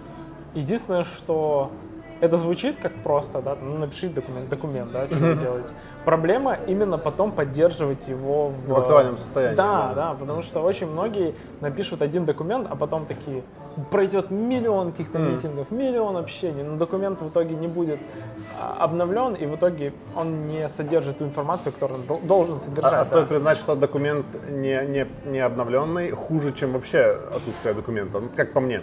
Единственное, 0.55 1.03
что 1.03 1.71
это 2.21 2.37
звучит 2.37 2.77
как 2.81 2.93
просто, 3.03 3.41
да, 3.41 3.55
там, 3.55 3.69
ну, 3.69 3.77
напишите 3.77 4.13
документ, 4.13 4.49
документ, 4.49 4.91
да, 4.91 5.07
что 5.07 5.17
вы 5.17 5.35
делаете. 5.35 5.71
Проблема 6.05 6.57
именно 6.67 6.97
потом 6.97 7.31
поддерживать 7.31 8.07
его 8.07 8.49
в, 8.49 8.67
В 8.67 8.75
актуальном 8.75 9.17
состоянии, 9.17 9.55
Да, 9.55 9.89
да. 9.89 9.93
да, 9.95 10.13
потому 10.13 10.41
что 10.41 10.61
очень 10.61 10.87
многие 10.87 11.33
напишут 11.61 12.01
один 12.01 12.25
документ, 12.25 12.67
а 12.69 12.75
потом 12.75 13.05
такие, 13.05 13.43
пройдет 13.91 14.31
миллион 14.31 14.91
каких-то 14.91 15.19
митингов, 15.19 15.71
миллион 15.71 16.17
общений, 16.17 16.63
но 16.63 16.77
документ 16.77 17.21
в 17.21 17.29
итоге 17.29 17.55
не 17.55 17.67
будет 17.67 17.99
а, 18.59 18.83
обновлен, 18.83 19.35
и 19.35 19.45
в 19.45 19.55
итоге 19.55 19.93
он 20.15 20.47
не 20.47 20.67
содержит 20.67 21.19
ту 21.19 21.25
информацию, 21.25 21.71
которую 21.73 22.01
он 22.01 22.05
дол- 22.05 22.21
должен 22.23 22.59
содержать. 22.59 22.91
А, 22.91 22.95
а 22.95 22.99
да. 22.99 23.05
стоит 23.05 23.27
признать, 23.27 23.57
что 23.57 23.75
документ 23.75 24.25
не, 24.49 24.85
не, 24.87 25.07
не 25.25 25.39
обновленный 25.39 26.11
хуже, 26.11 26.51
чем 26.51 26.73
вообще 26.73 27.17
отсутствие 27.35 27.73
документа, 27.73 28.19
ну, 28.19 28.29
как 28.35 28.51
по 28.51 28.59
мне. 28.59 28.81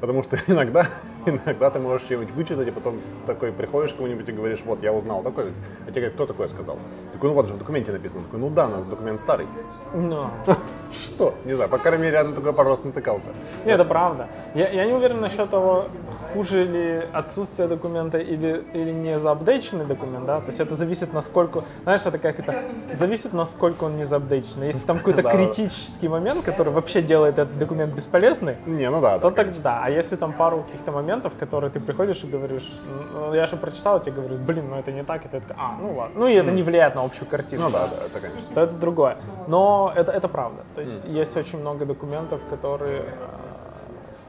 Потому 0.00 0.22
что 0.22 0.38
иногда, 0.46 0.86
иногда 1.26 1.70
ты 1.70 1.78
можешь 1.78 2.02
что-нибудь 2.06 2.32
вычитать, 2.32 2.68
и 2.68 2.70
потом 2.70 3.00
такой 3.26 3.52
приходишь 3.52 3.92
к 3.92 3.96
кому-нибудь 3.96 4.28
и 4.28 4.32
говоришь, 4.32 4.60
вот, 4.64 4.82
я 4.82 4.92
узнал 4.92 5.22
такой, 5.22 5.52
а 5.86 5.90
тебе 5.90 6.02
говорят, 6.02 6.14
кто 6.14 6.26
такое 6.26 6.48
сказал? 6.48 6.78
Такой, 7.12 7.30
ну 7.30 7.34
вот 7.34 7.48
же 7.48 7.54
в 7.54 7.58
документе 7.58 7.92
написано. 7.92 8.22
Такой, 8.24 8.38
ну 8.38 8.50
да, 8.50 8.68
но 8.68 8.84
документ 8.84 9.20
старый. 9.20 9.46
Но. 9.94 10.30
Что? 10.92 11.34
Не 11.44 11.54
знаю, 11.54 11.70
по 11.70 11.78
крайней 11.78 12.04
мере, 12.04 12.16
я 12.16 12.24
на 12.24 12.32
такой 12.32 12.52
пару 12.52 12.70
раз 12.70 12.82
натыкался. 12.84 13.28
Не, 13.64 13.72
это 13.72 13.84
правда. 13.84 14.28
Я, 14.54 14.68
я 14.70 14.86
не 14.86 14.92
уверен 14.92 15.20
насчет 15.20 15.50
того, 15.50 15.84
хуже 16.32 16.64
ли 16.64 17.02
отсутствие 17.12 17.68
документа 17.68 18.18
или, 18.18 18.64
или 18.72 18.92
не 18.92 19.18
заапдейченный 19.18 19.84
документ, 19.84 20.26
да, 20.26 20.40
то 20.40 20.46
есть 20.48 20.60
это 20.60 20.74
зависит 20.74 21.12
насколько, 21.12 21.64
знаешь, 21.82 22.02
это 22.04 22.18
как 22.18 22.38
это, 22.38 22.62
зависит 22.94 23.32
насколько 23.32 23.84
он 23.84 23.96
не 23.96 24.04
заапдейченный. 24.04 24.68
Если 24.68 24.86
там 24.86 24.98
какой-то 24.98 25.22
Да. 25.30 25.30
критический 25.32 26.08
момент, 26.08 26.44
который 26.44 26.72
вообще 26.72 27.02
делает 27.02 27.38
этот 27.38 27.58
документ 27.58 27.92
бесполезный, 27.94 28.56
Не, 28.66 28.90
ну 28.90 29.00
да. 29.00 29.18
то 29.18 29.30
так. 29.30 29.60
да. 29.62 29.80
А 29.84 29.90
если 29.90 30.16
там 30.16 30.32
пару 30.32 30.62
каких-то 30.62 30.92
моментов, 30.92 31.32
которые 31.38 31.70
ты 31.70 31.80
приходишь 31.80 32.22
и 32.24 32.26
говоришь, 32.26 32.70
ну, 33.14 33.34
я 33.34 33.46
же 33.46 33.56
прочитал, 33.56 33.98
и 33.98 34.02
тебе 34.02 34.12
говорят, 34.16 34.38
блин, 34.40 34.64
ну 34.70 34.76
это 34.76 34.92
не 34.92 35.02
так, 35.02 35.24
и 35.24 35.28
ты 35.28 35.40
такой, 35.40 35.56
а, 35.58 35.76
ну 35.80 35.94
ладно. 35.94 36.20
Ну 36.20 36.26
и 36.28 36.34
это 36.34 36.50
не 36.50 36.62
влияет 36.62 36.94
на 36.94 37.02
общую 37.04 37.28
картину. 37.28 37.64
Ну 37.64 37.70
да, 37.70 37.86
да, 37.86 38.06
это 38.06 38.20
конечно. 38.20 38.54
то 38.54 38.60
это 38.60 38.74
другое. 38.76 39.16
Но 39.46 39.92
это, 39.96 40.12
это 40.12 40.28
правда. 40.28 40.62
То 40.74 40.80
есть 40.80 41.04
есть 41.04 41.36
очень 41.36 41.60
много 41.60 41.84
документов, 41.84 42.40
которые... 42.48 43.00
э, 43.00 43.04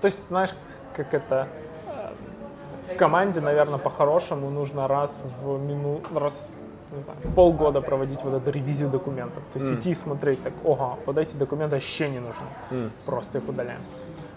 То 0.01 0.05
есть, 0.05 0.27
знаешь, 0.27 0.51
как 0.95 1.13
это... 1.13 1.47
В 2.93 2.97
команде, 2.97 3.41
наверное, 3.41 3.79
по-хорошему 3.79 4.49
нужно 4.49 4.87
раз 4.87 5.23
в 5.41 5.59
мину... 5.59 6.01
раз 6.13 6.49
не 6.91 7.01
знаю, 7.01 7.17
в 7.23 7.33
полгода 7.33 7.81
проводить 7.81 8.21
вот 8.23 8.33
эту 8.33 8.51
ревизию 8.51 8.89
документов. 8.89 9.41
То 9.53 9.59
есть 9.59 9.79
идти 9.79 9.91
и 9.91 9.95
смотреть 9.95 10.43
так, 10.43 10.53
ого, 10.63 10.99
вот 11.05 11.17
эти 11.17 11.35
документы 11.35 11.75
вообще 11.75 12.09
не 12.09 12.19
нужны. 12.19 12.89
Просто 13.05 13.37
их 13.37 13.47
удаляем. 13.47 13.79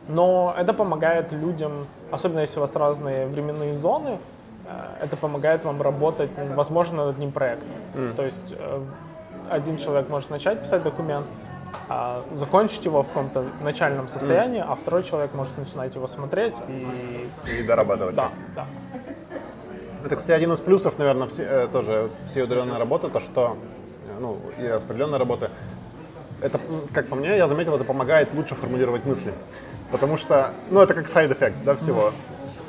Но 0.09 0.55
это 0.57 0.73
помогает 0.73 1.33
людям, 1.33 1.73
особенно 2.11 2.40
если 2.40 2.59
у 2.59 2.61
вас 2.61 2.77
разные 2.77 3.27
временные 3.27 3.73
зоны, 3.73 4.19
э, 4.67 5.05
это 5.05 5.17
помогает 5.17 5.64
вам 5.64 5.81
работать, 5.81 6.31
возможно, 6.55 7.07
над 7.07 7.17
одним 7.17 7.33
проектом. 7.33 7.69
То 8.17 8.23
есть 8.23 8.55
э, 8.57 8.83
один 9.49 9.79
человек 9.79 10.11
может 10.11 10.31
начать 10.31 10.61
писать 10.61 10.83
документ, 10.83 11.27
а 11.89 12.23
закончить 12.35 12.85
его 12.85 13.03
в 13.03 13.09
каком-то 13.09 13.45
начальном 13.63 14.09
состоянии, 14.09 14.65
а 14.67 14.75
второй 14.75 15.03
человек 15.03 15.35
может 15.35 15.57
начинать 15.59 15.95
его 15.95 16.07
смотреть 16.07 16.57
и 16.69 17.29
И 17.59 17.63
дорабатывать. 17.63 18.15
да, 18.15 18.31
да. 18.55 18.67
Это, 20.05 20.17
кстати, 20.17 20.33
один 20.33 20.53
из 20.53 20.61
плюсов, 20.61 20.99
наверное, 20.99 21.29
все, 21.29 21.43
э, 21.45 21.67
тоже 21.73 22.11
всей 22.27 22.43
удаленной 22.43 22.79
работы, 22.79 23.09
то 23.09 23.21
что, 23.21 23.57
э, 24.15 24.19
ну, 24.21 24.39
и 24.59 24.67
распределенной 24.67 25.19
работы, 25.19 25.49
это, 26.43 26.61
как 26.93 27.07
по 27.09 27.17
мне, 27.17 27.35
я 27.37 27.49
заметил, 27.49 27.75
это 27.75 27.85
помогает 27.85 28.35
лучше 28.35 28.55
формулировать 28.55 29.07
мысли. 29.07 29.33
Потому 29.91 30.19
что, 30.19 30.51
ну, 30.71 30.81
это 30.81 30.93
как 30.93 31.09
side 31.09 31.26
effect, 31.26 31.57
да, 31.65 31.75
всего. 31.75 32.13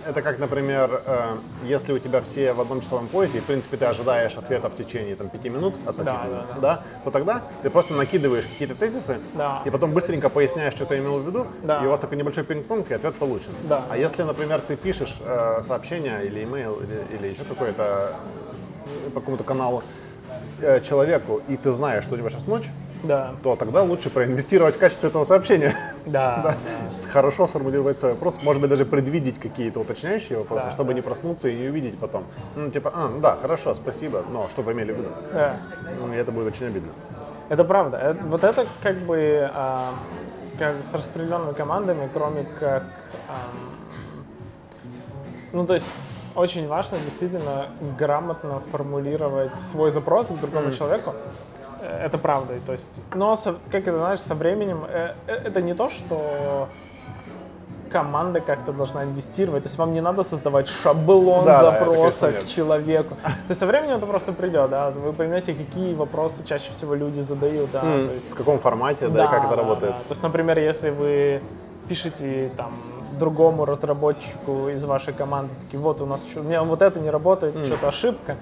Это 0.08 0.22
как, 0.22 0.38
например, 0.38 1.02
э, 1.08 1.36
если 1.63 1.91
у 1.91 1.98
тебя 1.98 2.22
все 2.22 2.54
в 2.54 2.62
одном 2.62 2.82
часовом 2.82 3.08
поясе, 3.08 3.39
и, 3.39 3.41
в 3.41 3.46
принципе, 3.46 3.76
ты 3.78 3.86
ожидаешь 3.86 4.36
ответа 4.38 4.70
в 4.70 4.76
течение 4.76 5.15
там, 5.15 5.30
пяти 5.30 5.50
минут 5.50 5.74
относительно, 5.88 6.46
да, 6.56 6.62
да, 6.62 6.84
то 7.04 7.10
тогда 7.10 7.41
ты 7.63 7.72
просто 7.72 7.96
накидываешь 7.96 8.46
какие-то 8.46 8.76
тезисы, 8.76 9.18
Да. 9.34 9.63
и 9.65 9.70
потом 9.72 9.94
быстренько 9.94 10.30
поясняешь, 10.30 10.76
что 10.76 10.86
ты 10.86 11.00
имел 11.00 11.18
в 11.18 11.26
виду, 11.26 11.48
Да. 11.63 11.82
и 11.84 11.88
у 11.88 11.89
вас 11.89 12.00
такой 12.00 12.18
небольшой 12.18 12.44
пинг-понг, 12.44 12.91
и 12.91 12.94
ответ 12.94 13.15
получен. 13.15 13.50
Да. 13.63 13.82
А 13.89 13.98
если, 13.98 14.22
например, 14.22 14.62
ты 14.62 14.76
пишешь 14.76 15.15
э, 15.26 15.63
сообщение 15.68 16.24
или 16.26 16.44
имейл, 16.44 16.76
или, 16.82 17.04
или 17.18 17.28
еще 17.30 17.44
какое-то 17.44 18.12
э, 19.08 19.10
по 19.10 19.22
какому-то 19.22 19.44
каналу 19.44 19.82
э, 20.62 20.82
человеку, 20.82 21.41
и 21.48 21.58
ты 21.58 21.72
знаешь, 21.72 22.04
что 22.04 22.13
у 22.13 22.18
него 22.18 22.30
сейчас 22.30 22.46
ночь, 22.46 22.70
Да, 23.06 23.36
то 23.44 23.56
тогда 23.56 23.84
лучше 23.84 24.10
проинвестировать 24.10 24.76
в 24.76 24.80
качество 24.80 25.08
этого 25.08 25.24
сообщения. 25.24 25.76
да, 26.06 26.41
Да. 26.44 26.56
Хорошо 27.12 27.48
сформулировать 27.48 28.00
свой 28.00 28.13
вопрос, 28.13 28.38
может 28.44 28.62
быть, 28.62 28.70
даже 28.70 28.86
предвидеть 28.86 29.39
какие-то 29.39 29.80
уточняющие 29.80 30.38
вопросы, 30.38 30.65
Да, 30.65 30.72
чтобы 30.72 30.94
не 30.94 31.02
проснуться 31.02 31.48
и 31.50 31.56
не 31.56 31.68
увидеть 31.68 31.98
потом. 32.00 32.24
Ну, 32.56 32.70
типа, 32.72 32.91
а, 32.94 33.10
да, 33.22 33.38
хорошо, 33.41 33.76
спасибо, 33.76 34.24
но 34.32 34.48
что 34.50 34.62
вы 34.62 34.74
имели 34.74 34.91
в 34.94 34.98
виду? 34.98 35.10
да. 35.34 35.56
Ну, 36.00 36.13
и 36.13 36.18
это 36.18 36.32
будет 36.32 36.54
очень 36.54 36.68
обидно. 36.68 36.89
Это 37.50 37.63
правда. 37.63 37.98
Это- 37.98 38.24
вот 38.26 38.44
это 38.44 38.65
как 38.82 38.98
бы 38.98 39.50
а, 39.54 39.91
как 40.58 40.74
с 40.86 40.94
распределенными 40.94 41.54
командами, 41.54 42.10
кроме 42.13 42.46
как... 42.60 42.84
ам, 43.30 43.70
ну, 45.54 45.65
то 45.65 45.74
есть 45.76 45.88
очень 46.36 46.68
важно 46.68 46.98
действительно 47.06 47.68
грамотно 47.98 48.60
формулировать 48.72 49.58
свой 49.60 49.91
запрос 49.91 50.28
к 50.28 50.34
другому 50.39 50.72
человеку. 50.72 51.13
Э, 51.86 52.06
Это 52.06 52.17
правда. 52.17 52.54
То 52.65 52.71
есть, 52.71 53.02
но, 53.13 53.36
со- 53.36 53.56
как 53.71 53.88
это, 53.88 53.98
знаешь, 53.98 54.19
со 54.19 54.36
временем, 54.36 54.84
э, 54.88 55.13
э, 55.28 55.34
это 55.34 55.62
не 55.62 55.74
то, 55.74 55.89
что 55.89 56.67
команда 57.91 58.41
как-то 58.41 58.74
должна 58.74 59.04
инвестировать. 59.04 59.63
То 59.63 59.69
есть 59.69 59.78
вам 59.78 59.93
не 59.93 60.02
надо 60.02 60.24
создавать 60.24 60.67
шаблон 60.67 61.45
Да, 61.45 61.62
да, 61.62 61.71
запроса 61.71 62.28
конечно, 62.28 62.48
к 62.50 62.54
человеку. 62.54 63.15
То 63.24 63.50
есть 63.50 63.60
со 63.60 63.65
временем 63.65 63.98
это 63.98 64.06
просто 64.06 64.34
придет, 64.34 64.69
да. 64.69 64.89
Вы 64.91 65.13
поймете, 65.13 65.54
какие 65.54 65.93
вопросы 65.93 66.43
чаще 66.45 66.71
всего 66.74 66.95
люди 66.95 67.21
задают, 67.21 67.71
да. 67.71 67.82
То 67.82 68.13
есть, 68.13 68.32
В 68.32 68.36
каком 68.36 68.60
формате, 68.60 69.08
да, 69.08 69.26
и 69.26 69.28
как 69.28 69.45
это 69.45 69.50
да, 69.52 69.56
работает. 69.56 69.91
да. 69.93 69.98
То 70.00 70.12
есть, 70.12 70.24
например, 70.24 70.60
если 70.60 70.89
вы 70.89 71.41
пишете 71.88 72.52
там 72.58 72.71
другому 73.17 73.63
разработчику 73.65 74.67
из 74.69 74.84
вашей 74.84 75.13
команды, 75.13 75.54
такие, 75.62 75.80
вот 75.80 76.02
у 76.02 76.06
нас 76.06 76.26
у 76.36 76.41
меня 76.41 76.63
вот 76.63 76.82
это 76.82 77.00
не 77.00 77.10
работает, 77.10 77.65
что-то 77.65 77.88
ошибка, 77.88 78.36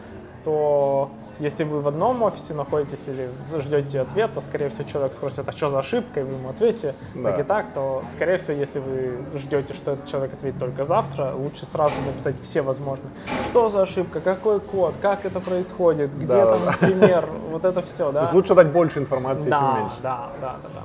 то 0.46 1.12
если 1.40 1.64
вы 1.64 1.82
в 1.82 1.88
одном 1.88 2.22
офисе 2.24 2.54
находитесь 2.54 3.08
или 3.08 3.30
ждете 3.62 4.02
ответ, 4.02 4.34
то, 4.34 4.42
скорее 4.42 4.70
всего, 4.70 4.84
человек 4.84 5.14
спросит, 5.14 5.48
а 5.48 5.52
что 5.52 5.70
за 5.70 5.80
ошибка, 5.80 6.20
и 6.20 6.24
вы 6.24 6.34
ему 6.36 6.50
ответите 6.50 6.94
Да. 7.16 7.32
так 7.32 7.40
и 7.40 7.44
так, 7.44 7.66
то, 7.74 8.04
скорее 8.14 8.38
всего, 8.38 8.54
если 8.58 8.80
вы 8.80 9.20
ждете, 9.40 9.74
что 9.74 9.92
этот 9.92 10.06
человек 10.06 10.34
ответит 10.34 10.60
только 10.60 10.84
завтра, 10.84 11.34
лучше 11.36 11.66
сразу 11.66 11.96
написать 12.06 12.36
все 12.44 12.62
возможные. 12.62 13.10
Что 13.48 13.70
за 13.70 13.82
ошибка, 13.82 14.20
какой 14.22 14.60
код, 14.60 14.94
как 15.02 15.26
это 15.26 15.40
происходит, 15.40 16.16
где 16.16 16.28
Да, 16.28 16.52
там 16.58 16.60
да, 16.66 16.74
пример, 16.80 17.28
вот 17.52 17.66
это 17.66 17.82
все, 17.82 18.12
да? 18.12 18.20
То 18.20 18.26
есть 18.26 18.34
лучше 18.34 18.56
дать 18.56 18.68
больше 18.72 19.00
информации, 19.00 19.50
чем 19.50 19.52
Да, 19.52 19.78
меньше. 19.80 19.96
да, 20.04 20.30
да, 20.40 20.56
да, 20.64 20.70
да. 20.74 20.82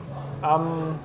Ам, 0.54 0.96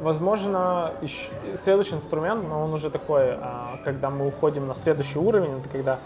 возможно, 0.00 0.92
ещё- 1.02 1.30
следующий 1.62 1.94
инструмент, 1.94 2.44
но 2.48 2.62
он 2.64 2.72
уже 2.72 2.90
такой, 2.90 3.32
а, 3.34 3.78
когда 3.84 4.10
мы 4.10 4.26
уходим 4.26 4.66
на 4.66 4.74
следующий 4.74 5.18
уровень, 5.18 5.58
это 5.60 5.68
когда 5.68 5.98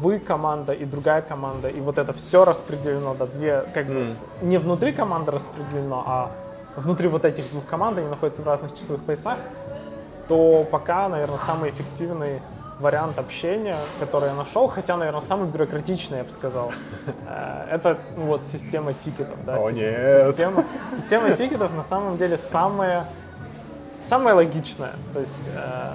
вы 0.00 0.18
команда 0.18 0.72
и 0.72 0.84
другая 0.84 1.22
команда, 1.22 1.68
и 1.68 1.80
вот 1.80 1.98
это 1.98 2.12
все 2.12 2.44
распределено, 2.44 3.14
да, 3.14 3.26
две, 3.26 3.64
как 3.72 3.86
бы, 3.86 4.14
не 4.42 4.58
внутри 4.58 4.92
команды 4.92 5.30
распределено, 5.30 6.02
а 6.06 6.30
внутри 6.76 7.08
вот 7.08 7.24
этих 7.24 7.48
двух 7.50 7.64
команд, 7.66 7.98
они 7.98 8.08
находятся 8.08 8.42
в 8.42 8.46
разных 8.46 8.74
часовых 8.74 9.02
поясах, 9.02 9.38
то 10.28 10.66
пока, 10.70 11.08
наверное, 11.08 11.38
самый 11.38 11.70
эффективный 11.70 12.40
вариант 12.80 13.18
общения, 13.18 13.76
который 14.00 14.30
я 14.30 14.34
нашел, 14.34 14.68
хотя, 14.68 14.96
наверное, 14.96 15.20
самый 15.20 15.48
бюрократичный, 15.48 16.18
я 16.18 16.24
бы 16.24 16.30
сказал, 16.30 16.72
э, 17.26 17.66
это 17.70 17.98
ну, 18.16 18.24
вот 18.24 18.42
система 18.50 18.94
тикетов. 18.94 19.44
Да, 19.44 19.56
О, 19.58 19.70
нет. 19.70 20.30
Система, 20.30 20.64
система 20.90 21.30
тикетов 21.30 21.72
на 21.74 21.84
самом 21.84 22.16
деле 22.16 22.36
самая, 22.36 23.06
самая 24.08 24.34
логичная. 24.34 24.92
То 25.12 25.20
есть, 25.20 25.48
э, 25.54 25.90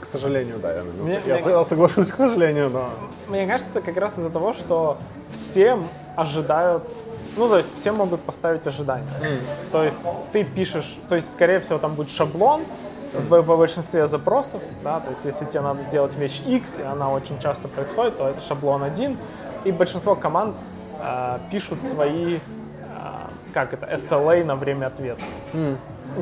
к 0.00 0.04
сожалению, 0.04 0.58
да, 0.58 0.72
я, 0.72 0.82
Мне- 0.82 1.20
я 1.26 1.34
мне- 1.34 1.42
со- 1.42 1.64
соглашусь, 1.64 2.10
к 2.10 2.16
сожалению, 2.16 2.70
но 2.70 2.90
мне 3.28 3.46
кажется, 3.46 3.80
как 3.80 3.96
раз 3.96 4.18
из-за 4.18 4.30
того, 4.30 4.52
что 4.52 4.98
все 5.30 5.78
ожидают, 6.16 6.88
ну, 7.36 7.48
то 7.48 7.58
есть 7.58 7.74
все 7.76 7.92
могут 7.92 8.20
поставить 8.20 8.66
ожидания. 8.66 9.06
То 9.70 9.82
есть 9.84 10.06
ты 10.32 10.44
пишешь, 10.44 10.96
то 11.08 11.16
есть, 11.16 11.32
скорее 11.32 11.60
всего, 11.60 11.78
там 11.78 11.94
будет 11.94 12.10
шаблон 12.10 12.62
в, 13.14 13.42
по 13.42 13.56
большинстве 13.56 14.06
запросов, 14.06 14.62
да, 14.84 15.00
то 15.00 15.10
есть 15.10 15.24
если 15.24 15.44
тебе 15.44 15.60
надо 15.60 15.82
сделать 15.82 16.14
вещь 16.16 16.42
X, 16.46 16.78
и 16.78 16.82
она 16.82 17.10
очень 17.10 17.38
часто 17.38 17.68
происходит, 17.68 18.18
то 18.18 18.28
это 18.28 18.40
шаблон 18.40 18.82
один, 18.82 19.18
и 19.64 19.72
большинство 19.72 20.14
команд 20.14 20.56
э, 21.00 21.38
пишут 21.50 21.82
свои, 21.82 22.36
э, 22.36 22.40
как 23.54 23.72
это, 23.74 23.86
SLA 23.86 24.44
на 24.44 24.56
время 24.56 24.86
ответа. 24.86 25.20
Ну, 25.52 25.76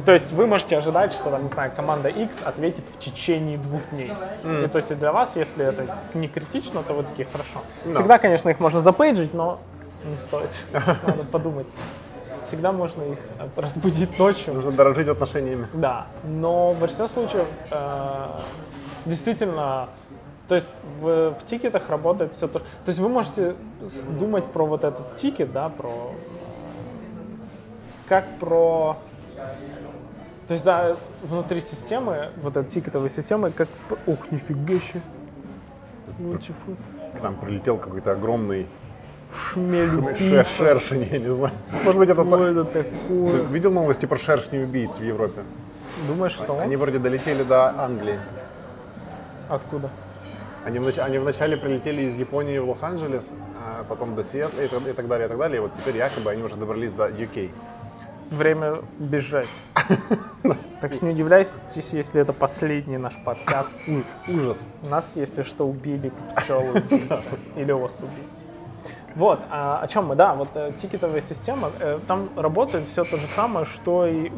То 0.04 0.12
есть 0.12 0.32
вы 0.32 0.46
можете 0.46 0.76
ожидать, 0.78 1.12
что, 1.12 1.30
там, 1.30 1.42
не 1.42 1.48
знаю, 1.48 1.72
команда 1.74 2.08
X 2.08 2.42
ответит 2.44 2.84
в 2.92 2.98
течение 2.98 3.58
двух 3.58 3.82
дней. 3.90 4.12
И 4.44 4.66
то 4.68 4.76
есть 4.76 4.96
для 4.98 5.12
вас, 5.12 5.36
если 5.36 5.64
это 5.64 5.86
не 6.14 6.28
критично, 6.28 6.82
то 6.82 6.94
вы 6.94 7.02
такие, 7.02 7.26
хорошо. 7.30 7.60
Всегда, 7.92 8.18
конечно, 8.18 8.50
их 8.50 8.60
можно 8.60 8.80
запейджить, 8.80 9.34
но 9.34 9.58
не 10.04 10.16
стоит. 10.16 10.50
Надо 10.72 11.24
подумать. 11.30 11.66
Всегда 12.46 12.72
можно 12.72 13.02
их 13.02 13.18
э, 13.38 13.48
разбудить 13.56 14.18
ночью. 14.18 14.54
нужно 14.54 14.72
дорожить 14.72 15.06
отношениями. 15.06 15.68
Да, 15.72 16.06
но 16.24 16.70
в 16.72 16.80
большинстве 16.80 17.06
случаев 17.06 17.46
э, 17.70 18.26
действительно, 19.04 19.88
то 20.48 20.56
есть 20.56 20.80
в, 21.00 21.34
в 21.34 21.46
тикетах 21.46 21.88
работает 21.90 22.34
все 22.34 22.48
то. 22.48 22.58
То 22.58 22.88
есть 22.88 22.98
вы 22.98 23.08
можете 23.08 23.54
думать 24.18 24.46
про 24.46 24.66
вот 24.66 24.82
этот 24.82 25.14
тикет, 25.14 25.52
да, 25.52 25.68
про 25.68 26.12
как 28.08 28.26
про 28.40 28.96
то 30.46 30.54
есть, 30.54 30.64
да, 30.64 30.96
внутри 31.22 31.60
системы, 31.60 32.30
вот 32.42 32.56
этой 32.56 32.68
тикетовой 32.68 33.08
системы, 33.08 33.52
как... 33.52 33.68
Ух, 34.06 34.30
нифига 34.32 34.80
себе. 34.80 35.00
Ничего. 36.18 36.56
К 37.16 37.22
нам 37.22 37.36
прилетел 37.36 37.78
какой-то 37.78 38.12
огромный 38.12 38.66
Шмель 39.32 39.88
шер- 39.88 40.46
шершень, 40.56 41.08
я 41.10 41.18
не 41.18 41.28
знаю. 41.28 41.54
Может 41.84 41.98
быть, 41.98 42.08
это... 42.08 42.24
То- 42.24 42.44
это 42.46 42.64
такое? 42.64 42.82
Ты 42.82 43.52
видел 43.52 43.70
новости 43.70 44.06
про 44.06 44.18
шершней 44.18 44.64
убийц 44.64 44.96
в 44.96 45.04
Европе? 45.04 45.42
Думаешь, 46.08 46.32
что 46.32 46.54
он? 46.54 46.62
Они 46.62 46.76
вроде 46.76 46.98
долетели 46.98 47.42
до 47.44 47.68
Англии. 47.80 48.18
Откуда? 49.48 49.88
Они, 50.64 50.78
внач... 50.78 50.98
они 50.98 51.18
вначале 51.18 51.56
прилетели 51.56 52.02
из 52.02 52.16
Японии 52.16 52.58
в 52.58 52.68
Лос-Анджелес, 52.68 53.32
а 53.64 53.84
потом 53.88 54.14
до 54.14 54.24
Сиэтла 54.24 54.60
и, 54.60 54.90
и 54.90 54.92
так 54.92 55.08
далее, 55.08 55.26
и 55.26 55.28
так 55.28 55.38
далее. 55.38 55.58
И 55.58 55.60
вот 55.60 55.70
теперь 55.78 55.96
якобы 55.96 56.30
они 56.30 56.42
уже 56.42 56.56
добрались 56.56 56.92
до 56.92 57.08
UK. 57.08 57.50
Время 58.30 58.76
бежать. 58.98 59.48
Так 60.80 60.92
что 60.92 61.04
не 61.04 61.12
удивляйтесь, 61.12 61.62
если 61.92 62.20
это 62.22 62.32
последний 62.32 62.96
наш 62.96 63.12
подкаст. 63.24 63.78
Ужас. 64.28 64.66
Нас, 64.88 65.12
если 65.16 65.42
что, 65.42 65.66
убили 65.66 66.12
пчелы 66.36 66.70
убийцы 66.80 67.24
или 67.56 67.72
ос 67.72 68.00
убийцы. 68.00 68.44
Вот, 69.16 69.40
а, 69.50 69.80
о 69.82 69.88
чем 69.88 70.06
мы, 70.06 70.14
да, 70.14 70.34
вот 70.34 70.50
э, 70.54 70.70
тикетовая 70.80 71.20
система, 71.20 71.72
э, 71.80 71.98
там 72.06 72.30
работает 72.36 72.86
все 72.88 73.02
то 73.02 73.16
же 73.16 73.26
самое, 73.34 73.66
что 73.66 74.06
и, 74.06 74.30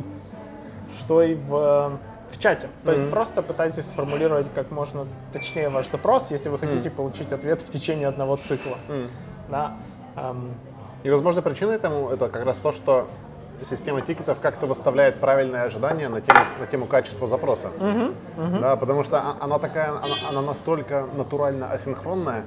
что 0.99 1.23
и 1.23 1.35
в, 1.35 1.99
в 2.31 2.39
чате. 2.39 2.69
То 2.83 2.93
есть 2.93 3.11
просто 3.11 3.43
пытайтесь 3.43 3.85
сформулировать 3.85 4.47
как 4.55 4.71
можно 4.71 5.07
точнее 5.35 5.69
ваш 5.69 5.91
запрос, 5.91 6.31
если 6.31 6.49
вы 6.49 6.59
хотите 6.59 6.89
получить 6.91 7.33
ответ 7.33 7.61
в 7.61 7.69
течение 7.69 8.09
одного 8.09 8.37
цикла. 8.37 8.79
Да. 9.51 9.77
Эм, 10.17 10.55
И, 11.03 11.11
возможно, 11.11 11.43
причина 11.43 11.73
этому 11.73 12.09
это 12.09 12.31
как 12.31 12.47
раз 12.47 12.57
то, 12.57 12.73
что 12.73 13.09
система 13.65 14.01
тикетов 14.01 14.39
как-то 14.41 14.67
выставляет 14.67 15.21
правильные 15.21 15.63
ожидания 15.63 16.09
на 16.09 16.21
тему, 16.21 16.41
на 16.61 16.67
тему 16.67 16.87
качества 16.87 17.27
запроса. 17.27 17.69
Да, 18.61 18.77
потому 18.77 19.05
что 19.05 19.23
она 19.41 19.59
такая, 19.59 19.89
она, 19.91 20.29
она 20.29 20.43
настолько 20.43 21.07
натурально 21.17 21.67
асинхронная 21.71 22.45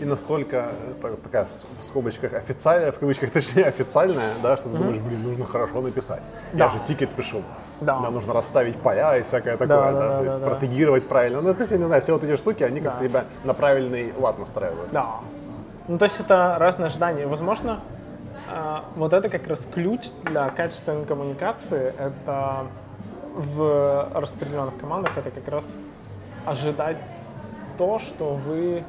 и 0.00 0.04
настолько 0.04 0.72
это 1.02 1.16
такая 1.16 1.46
в 1.80 1.84
скобочках 1.84 2.34
официальная, 2.34 2.92
в 2.92 2.98
кавычках 2.98 3.30
точнее 3.32 3.64
официальная, 3.64 4.30
да, 4.42 4.56
что 4.56 4.68
ты 4.68 4.76
думаешь, 4.76 4.98
блин, 4.98 5.22
нужно 5.22 5.44
хорошо 5.44 5.80
написать. 5.80 6.20
Да. 6.52 6.66
Я 6.66 6.70
же 6.70 6.78
тикет 6.86 7.10
пишу. 7.10 7.42
Да. 7.80 7.98
нужно 8.10 8.32
расставить 8.32 8.76
поля 8.76 9.18
и 9.18 9.22
всякое 9.22 9.52
такое, 9.58 9.68
да, 9.68 9.92
да, 9.92 10.00
да, 10.00 10.18
то 10.18 10.24
есть 10.24 10.38
да, 10.38 10.46
да. 10.46 10.54
стратегировать 10.54 11.06
правильно. 11.06 11.42
Ну, 11.42 11.52
то 11.52 11.60
есть, 11.60 11.72
я 11.72 11.78
не 11.78 11.84
знаю, 11.84 12.00
все 12.00 12.14
вот 12.14 12.24
эти 12.24 12.36
штуки, 12.36 12.62
они 12.62 12.80
как-то 12.80 13.02
Да. 13.02 13.08
тебя 13.08 13.24
на 13.44 13.52
правильный 13.52 14.14
лад 14.16 14.38
настраивают. 14.38 14.90
Да. 14.92 15.06
Ну, 15.88 15.98
то 15.98 16.04
есть 16.06 16.18
это 16.18 16.56
разные 16.58 16.86
ожидания. 16.86 17.26
Возможно, 17.26 17.80
э, 17.90 17.95
вот 18.96 19.12
это 19.12 19.28
как 19.28 19.46
раз 19.46 19.66
ключ 19.72 20.08
для 20.24 20.48
качественной 20.50 21.04
коммуникации. 21.04 21.94
Это 21.98 22.66
в 23.34 24.08
распределенных 24.14 24.78
командах 24.78 25.16
это 25.18 25.30
как 25.30 25.46
раз 25.48 25.74
ожидать 26.44 26.96
то, 27.76 27.98
что 27.98 28.34
вы... 28.34 28.82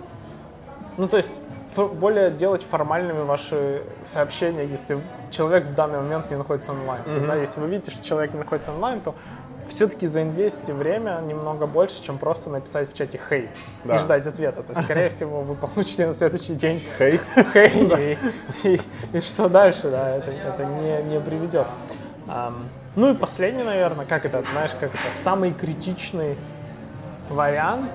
Ну, 0.98 1.08
то 1.08 1.18
есть 1.18 1.40
более 1.76 2.32
делать 2.32 2.64
формальными 2.64 3.24
ваши 3.24 3.84
сообщения, 4.04 4.66
если 4.66 5.00
человек 5.30 5.66
в 5.66 5.76
данный 5.76 6.00
момент 6.00 6.32
не 6.32 6.38
находится 6.38 6.72
онлайн. 6.72 7.04
То 7.04 7.12
есть, 7.12 7.28
да, 7.28 7.36
если 7.36 7.60
вы 7.60 7.68
видите, 7.68 7.92
что 7.92 8.04
человек 8.04 8.34
не 8.34 8.40
находится 8.40 8.72
онлайн, 8.72 9.02
то 9.02 9.14
все-таки 9.70 10.08
заинвестите 10.08 10.74
время 10.74 11.22
немного 11.26 11.68
больше, 11.68 12.02
чем 12.04 12.18
просто 12.18 12.50
написать 12.50 12.90
в 12.92 12.94
чате 12.94 13.20
«хей» 13.30 13.50
Да. 13.84 13.96
и 13.96 14.00
ждать 14.00 14.26
ответа. 14.28 14.64
То 14.64 14.74
есть, 14.74 14.84
скорее 14.84 15.10
всего, 15.16 15.42
вы 15.42 15.56
получите 15.56 16.08
на 16.08 16.14
следующий 16.14 16.56
день 16.56 16.82
Хей. 16.98 17.20
«хей», 17.54 18.18
и, 18.64 18.68
и- 18.76 18.82
и 19.18 19.22
что 19.22 19.50
дальше, 19.50 19.90
да, 19.90 20.16
это, 20.18 20.32
это 20.32 20.66
не, 20.66 21.04
не 21.04 21.20
приведет. 21.20 21.68
Ам, 22.28 22.66
ну 22.96 23.14
и 23.14 23.16
последний, 23.18 23.64
наверное, 23.64 24.06
как 24.06 24.26
это, 24.26 24.44
знаешь, 24.52 24.72
как 24.80 24.90
это, 24.90 24.98
самый 25.24 25.54
критичный 25.54 26.36
вариант 27.30 27.92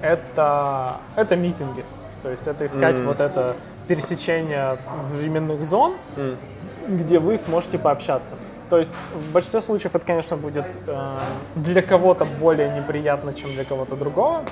это, 0.00 0.96
это 1.16 1.36
митинги. 1.36 1.84
То 2.22 2.30
есть 2.30 2.46
это 2.46 2.66
искать 2.66 2.98
вот 3.00 3.20
это 3.20 3.56
пересечение 3.88 4.76
временных 5.12 5.62
зон, 5.64 5.94
где 6.88 7.18
вы 7.18 7.36
сможете 7.38 7.78
пообщаться. 7.78 8.34
То 8.72 8.78
есть 8.78 8.94
в 9.12 9.32
большинстве 9.32 9.60
случаев 9.60 9.94
это, 9.94 10.06
конечно, 10.06 10.34
будет 10.34 10.64
э, 10.86 10.98
для 11.56 11.82
кого-то 11.82 12.24
более 12.24 12.74
неприятно, 12.74 13.34
чем 13.34 13.50
для 13.50 13.64
кого-то 13.64 13.96
другого. 13.96 14.44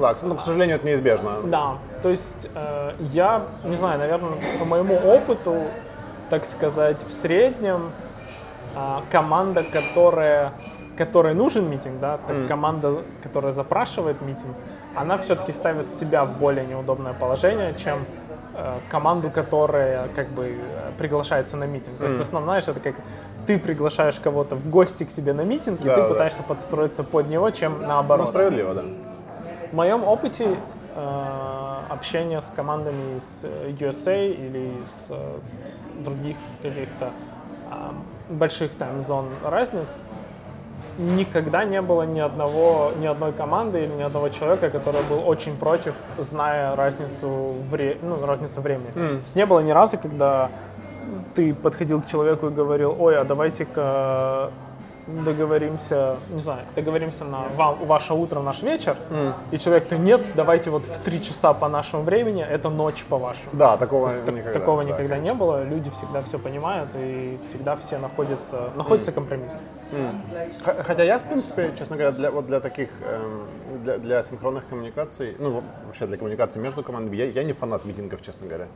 Да, 0.00 0.12
к- 0.14 0.22
ну, 0.24 0.34
к 0.34 0.40
сожалению, 0.40 0.74
это 0.78 0.88
неизбежно. 0.88 1.40
Да, 1.44 1.74
то 2.02 2.08
есть 2.08 2.48
э, 2.52 2.94
я, 3.12 3.42
не 3.62 3.76
знаю, 3.76 4.00
наверное, 4.00 4.40
по 4.58 4.64
моему 4.64 4.96
опыту, 4.96 5.62
так 6.30 6.46
сказать, 6.46 6.96
в 7.06 7.12
среднем 7.12 7.92
а, 8.74 9.04
команда, 9.12 9.62
которая, 9.62 10.52
которой 10.98 11.34
нужен 11.34 11.70
митинг, 11.70 12.00
да, 12.00 12.18
так 12.26 12.48
команда, 12.48 13.02
которая 13.22 13.52
запрашивает 13.52 14.20
митинг, 14.20 14.56
она 14.96 15.16
все-таки 15.16 15.52
ставит 15.52 15.94
себя 15.94 16.24
в 16.24 16.38
более 16.38 16.66
неудобное 16.66 17.12
положение, 17.12 17.72
чем 17.76 17.98
э, 18.56 18.78
команду, 18.90 19.30
которая 19.30 20.08
как 20.16 20.28
бы 20.30 20.46
э, 20.46 20.90
приглашается 20.98 21.56
на 21.56 21.64
митинг. 21.64 21.96
То 21.98 22.06
есть 22.06 22.18
в 22.18 22.22
основном, 22.22 22.48
знаешь, 22.48 22.66
это 22.66 22.80
как 22.80 22.94
ты 23.46 23.58
приглашаешь 23.58 24.18
кого-то 24.20 24.56
в 24.56 24.68
гости 24.68 25.04
к 25.04 25.10
себе 25.10 25.32
на 25.32 25.42
митинг, 25.42 25.80
и 25.80 25.84
Да, 25.84 25.94
ты 25.94 26.02
да. 26.02 26.08
пытаешься 26.08 26.42
подстроиться 26.42 27.02
под 27.04 27.28
него, 27.28 27.50
чем 27.50 27.80
Ну, 27.80 27.86
наоборот. 27.88 28.28
справедливо, 28.28 28.74
да. 28.74 28.82
В 29.70 29.74
моем 29.76 30.04
опыте 30.04 30.48
э, 30.94 31.78
общения 31.90 32.40
с 32.40 32.50
командами 32.54 33.16
из 33.16 33.40
э, 33.44 33.70
USA 33.78 34.26
или 34.32 34.78
из 34.80 35.06
э, 35.10 35.38
других 36.04 36.36
каких-то 36.62 37.10
э, 37.70 37.74
больших 38.30 38.74
тайм-зон 38.76 39.26
разниц 39.44 39.98
никогда 40.96 41.64
не 41.64 41.82
было 41.82 42.02
ни 42.02 42.20
одного, 42.20 42.92
ни 43.00 43.06
одной 43.06 43.32
команды 43.32 43.82
или 43.84 43.92
ни 43.94 44.02
одного 44.02 44.28
человека, 44.28 44.70
который 44.70 45.02
был 45.10 45.26
очень 45.28 45.56
против, 45.56 45.94
зная 46.18 46.76
разницу, 46.76 47.54
вре, 47.68 47.98
ну, 48.00 48.24
разницу 48.24 48.60
времени. 48.60 48.90
То 48.94 49.00
есть 49.20 49.34
не 49.34 49.44
было 49.44 49.58
ни 49.58 49.72
разу, 49.72 49.98
когда 49.98 50.50
ты 51.34 51.54
подходил 51.54 52.00
к 52.02 52.06
человеку 52.06 52.46
и 52.48 52.50
говорил, 52.50 52.96
ой, 52.98 53.16
а 53.18 53.24
давайте-ка 53.24 54.50
договоримся, 55.06 56.16
не 56.30 56.40
знаю, 56.40 56.60
договоримся 56.74 57.24
на 57.24 57.42
вам, 57.56 57.84
ваше 57.84 58.14
утро, 58.14 58.40
наш 58.40 58.62
вечер, 58.62 58.96
и 59.50 59.58
человек 59.58 59.84
говорит, 59.88 60.06
нет, 60.06 60.32
давайте 60.34 60.70
вот 60.70 60.84
в 60.86 60.98
три 61.00 61.20
часа 61.22 61.52
по 61.52 61.68
нашему 61.68 62.02
времени, 62.04 62.42
это 62.42 62.70
ночь 62.70 63.04
по 63.04 63.18
вашему. 63.18 63.50
Да, 63.52 63.76
такого 63.76 64.10
Так- 64.10 64.28
никогда. 64.34 64.58
такого 64.58 64.82
да. 64.82 64.90
никогда 64.90 65.18
не 65.18 65.34
было, 65.34 65.62
люди 65.64 65.90
всегда 65.90 66.22
все 66.22 66.38
понимают, 66.38 66.88
и 66.96 67.38
всегда 67.42 67.76
все 67.76 67.98
находятся, 67.98 68.70
находится 68.76 69.12
компромисс. 69.12 69.60
Х- 70.64 70.82
Хотя 70.82 71.02
я, 71.04 71.18
в 71.18 71.24
принципе, 71.24 71.70
честно 71.78 71.96
говоря, 71.96 72.12
для, 72.16 72.30
вот 72.30 72.46
для 72.46 72.60
таких, 72.60 72.88
эм, 73.06 73.82
для, 73.84 73.98
для 73.98 74.22
синхронных 74.22 74.66
коммуникаций, 74.66 75.36
ну, 75.38 75.62
вообще 75.86 76.06
для 76.06 76.16
коммуникации 76.16 76.58
между 76.60 76.82
командами, 76.82 77.16
я, 77.16 77.26
я 77.26 77.42
не 77.44 77.52
фанат 77.52 77.84
митингов, 77.84 78.22
честно 78.22 78.46
говоря. 78.46 78.66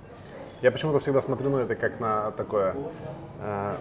Я 0.63 0.73
почему-то 0.73 0.99
всегда 0.99 1.21
смотрю 1.23 1.51
на 1.51 1.59
это 1.59 1.75
как 1.77 2.01
на 2.01 2.33
такое, 2.33 2.75
э, 3.41 3.75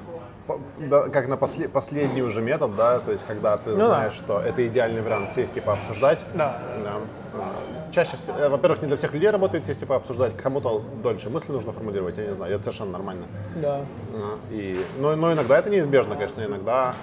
по- 0.45 0.59
да, 0.77 1.09
как 1.09 1.27
на 1.27 1.35
после- 1.35 1.67
последний 1.67 2.21
уже 2.21 2.41
метод, 2.41 2.75
да, 2.75 2.99
то 2.99 3.11
есть 3.11 3.25
когда 3.25 3.57
ты 3.57 3.71
Ну 3.71 3.77
да. 3.77 3.87
знаешь, 3.87 4.13
что 4.13 4.39
это 4.39 4.65
идеальный 4.67 5.01
вариант 5.01 5.31
сесть 5.31 5.57
и 5.57 5.59
пообсуждать. 5.59 6.23
Да. 6.35 6.59
Да. 6.83 6.93
Чаще 7.91 8.17
всего, 8.17 8.37
э, 8.37 8.47
во-первых, 8.49 8.81
не 8.83 8.87
для 8.87 8.97
всех 8.97 9.13
людей 9.13 9.31
работает 9.31 9.65
сесть 9.65 9.81
и 9.81 9.85
пообсуждать, 9.87 10.37
кому-то 10.37 10.83
дольше 11.01 11.31
мысли 11.31 11.51
нужно 11.51 11.71
формулировать, 11.71 12.17
я 12.17 12.25
не 12.27 12.33
знаю, 12.35 12.53
это 12.53 12.65
совершенно 12.65 12.91
нормально. 12.91 13.25
Да. 13.55 13.81
И, 14.51 14.79
но, 14.99 15.15
но 15.15 15.33
иногда 15.33 15.57
это 15.57 15.71
неизбежно, 15.71 16.13
конечно, 16.15 16.41
иногда 16.43 16.93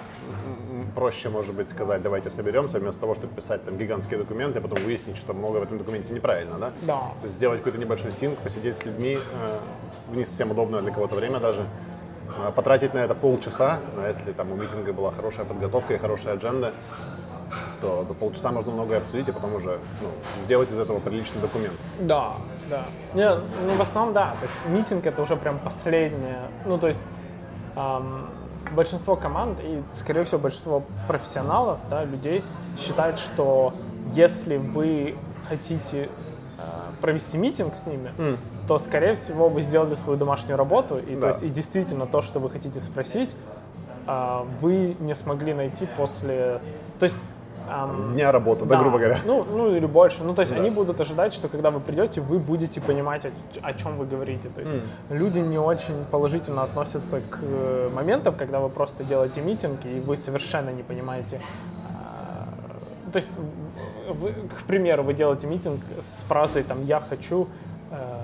проще, 0.95 1.29
может 1.29 1.53
быть, 1.53 1.69
сказать, 1.69 2.01
давайте 2.01 2.29
соберемся, 2.29 2.79
вместо 2.79 3.01
того, 3.01 3.13
чтобы 3.15 3.35
писать 3.35 3.63
там 3.65 3.77
гигантские 3.77 4.19
документы, 4.19 4.59
а 4.59 4.61
потом 4.61 4.83
выяснить, 4.83 5.17
что 5.17 5.33
много 5.33 5.57
в 5.57 5.63
этом 5.63 5.77
документе 5.77 6.13
неправильно, 6.13 6.57
да? 6.57 6.71
Да. 6.81 6.99
То 7.21 7.25
есть 7.25 7.35
сделать 7.35 7.59
какой-то 7.59 7.77
небольшой 7.77 8.11
синк, 8.11 8.39
посидеть 8.39 8.77
с 8.77 8.85
людьми, 8.85 9.17
э, 9.17 9.57
в 10.09 10.17
не 10.17 10.25
совсем 10.25 10.51
удобное 10.51 10.81
для 10.81 10.91
кого-то 10.91 11.15
время 11.15 11.39
даже, 11.39 11.65
э, 12.39 12.51
потратить 12.55 12.93
на 12.93 12.99
это 12.99 13.13
полчаса, 13.13 13.79
а 13.97 14.09
если 14.09 14.31
там 14.31 14.51
у 14.51 14.55
митинга 14.55 14.93
была 14.93 15.11
хорошая 15.11 15.45
подготовка 15.45 15.93
и 15.93 15.97
хорошая 15.97 16.33
адженда, 16.33 16.71
то 17.81 18.03
за 18.05 18.13
полчаса 18.13 18.51
можно 18.51 18.71
многое 18.71 18.97
обсудить, 18.97 19.27
и 19.27 19.31
потом 19.31 19.55
уже 19.55 19.79
ну, 20.01 20.09
сделать 20.43 20.71
из 20.71 20.79
этого 20.79 20.99
приличный 20.99 21.41
документ. 21.41 21.75
Да, 21.99 22.33
да. 22.69 22.83
Не, 23.13 23.29
ну, 23.29 23.75
в 23.77 23.81
основном, 23.81 24.13
да. 24.13 24.35
То 24.39 24.45
есть 24.45 24.65
митинг 24.67 25.05
это 25.05 25.21
уже 25.21 25.35
прям 25.35 25.59
последнее. 25.59 26.49
Ну, 26.65 26.77
то 26.77 26.87
есть 26.87 27.01
ам, 27.75 28.29
большинство 28.75 29.15
команд 29.15 29.59
и, 29.61 29.81
скорее 29.93 30.23
всего, 30.23 30.39
большинство 30.39 30.83
профессионалов, 31.07 31.79
да, 31.89 32.03
людей 32.03 32.43
считают, 32.79 33.17
что 33.19 33.73
если 34.13 34.57
вы 34.57 35.15
хотите 35.49 36.03
э, 36.03 36.61
провести 37.01 37.37
митинг 37.37 37.75
с 37.75 37.85
ними, 37.87 38.11
то, 38.67 38.77
скорее 38.79 39.15
всего, 39.15 39.49
вы 39.49 39.61
сделали 39.61 39.95
свою 39.95 40.17
домашнюю 40.17 40.57
работу, 40.57 40.97
и, 40.97 41.15
то 41.15 41.21
Да. 41.21 41.27
есть, 41.29 41.43
и 41.43 41.49
действительно 41.49 42.05
то, 42.05 42.21
что 42.21 42.39
вы 42.39 42.49
хотите 42.49 42.79
спросить, 42.81 43.35
а, 44.07 44.45
вы 44.61 44.95
не 44.99 45.15
смогли 45.15 45.53
найти 45.53 45.87
после... 45.97 46.59
То 46.99 47.05
есть... 47.05 47.17
Дня 48.13 48.31
работы, 48.31 48.65
да, 48.65 48.77
грубо 48.77 48.97
говоря. 48.97 49.19
ну, 49.25 49.43
ну 49.43 49.75
или 49.75 49.85
больше. 49.85 50.23
Ну, 50.23 50.33
то 50.33 50.41
есть 50.41 50.53
они 50.53 50.69
будут 50.69 50.99
ожидать, 51.01 51.33
что 51.33 51.47
когда 51.47 51.71
вы 51.71 51.79
придете, 51.79 52.21
вы 52.21 52.39
будете 52.39 52.81
понимать, 52.81 53.25
о, 53.25 53.29
о 53.61 53.73
чем 53.73 53.97
вы 53.97 54.05
говорите. 54.05 54.49
То 54.53 54.61
есть 54.61 54.73
люди 55.09 55.39
не 55.39 55.57
очень 55.57 56.05
положительно 56.11 56.63
относятся 56.63 57.19
к 57.19 57.39
э, 57.41 57.89
моментам, 57.93 58.35
когда 58.35 58.59
вы 58.59 58.69
просто 58.69 59.03
делаете 59.03 59.41
митинг, 59.41 59.85
и 59.85 59.99
вы 59.99 60.17
совершенно 60.17 60.69
не 60.69 60.83
понимаете. 60.83 61.39
а, 61.89 63.11
То 63.11 63.17
есть, 63.17 63.37
вы, 64.09 64.33
к 64.33 64.63
примеру, 64.67 65.03
вы 65.03 65.13
делаете 65.13 65.47
митинг 65.47 65.79
с 65.99 66.23
фразой 66.27 66.63
там 66.63 66.85
«я 66.85 66.99
хочу, 66.99 67.47
э, 67.91 68.21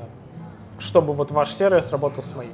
чтобы 0.79 1.13
вот 1.13 1.31
ваш 1.31 1.51
сервис 1.51 1.91
работал 1.91 2.23
с 2.23 2.35
моим». 2.35 2.51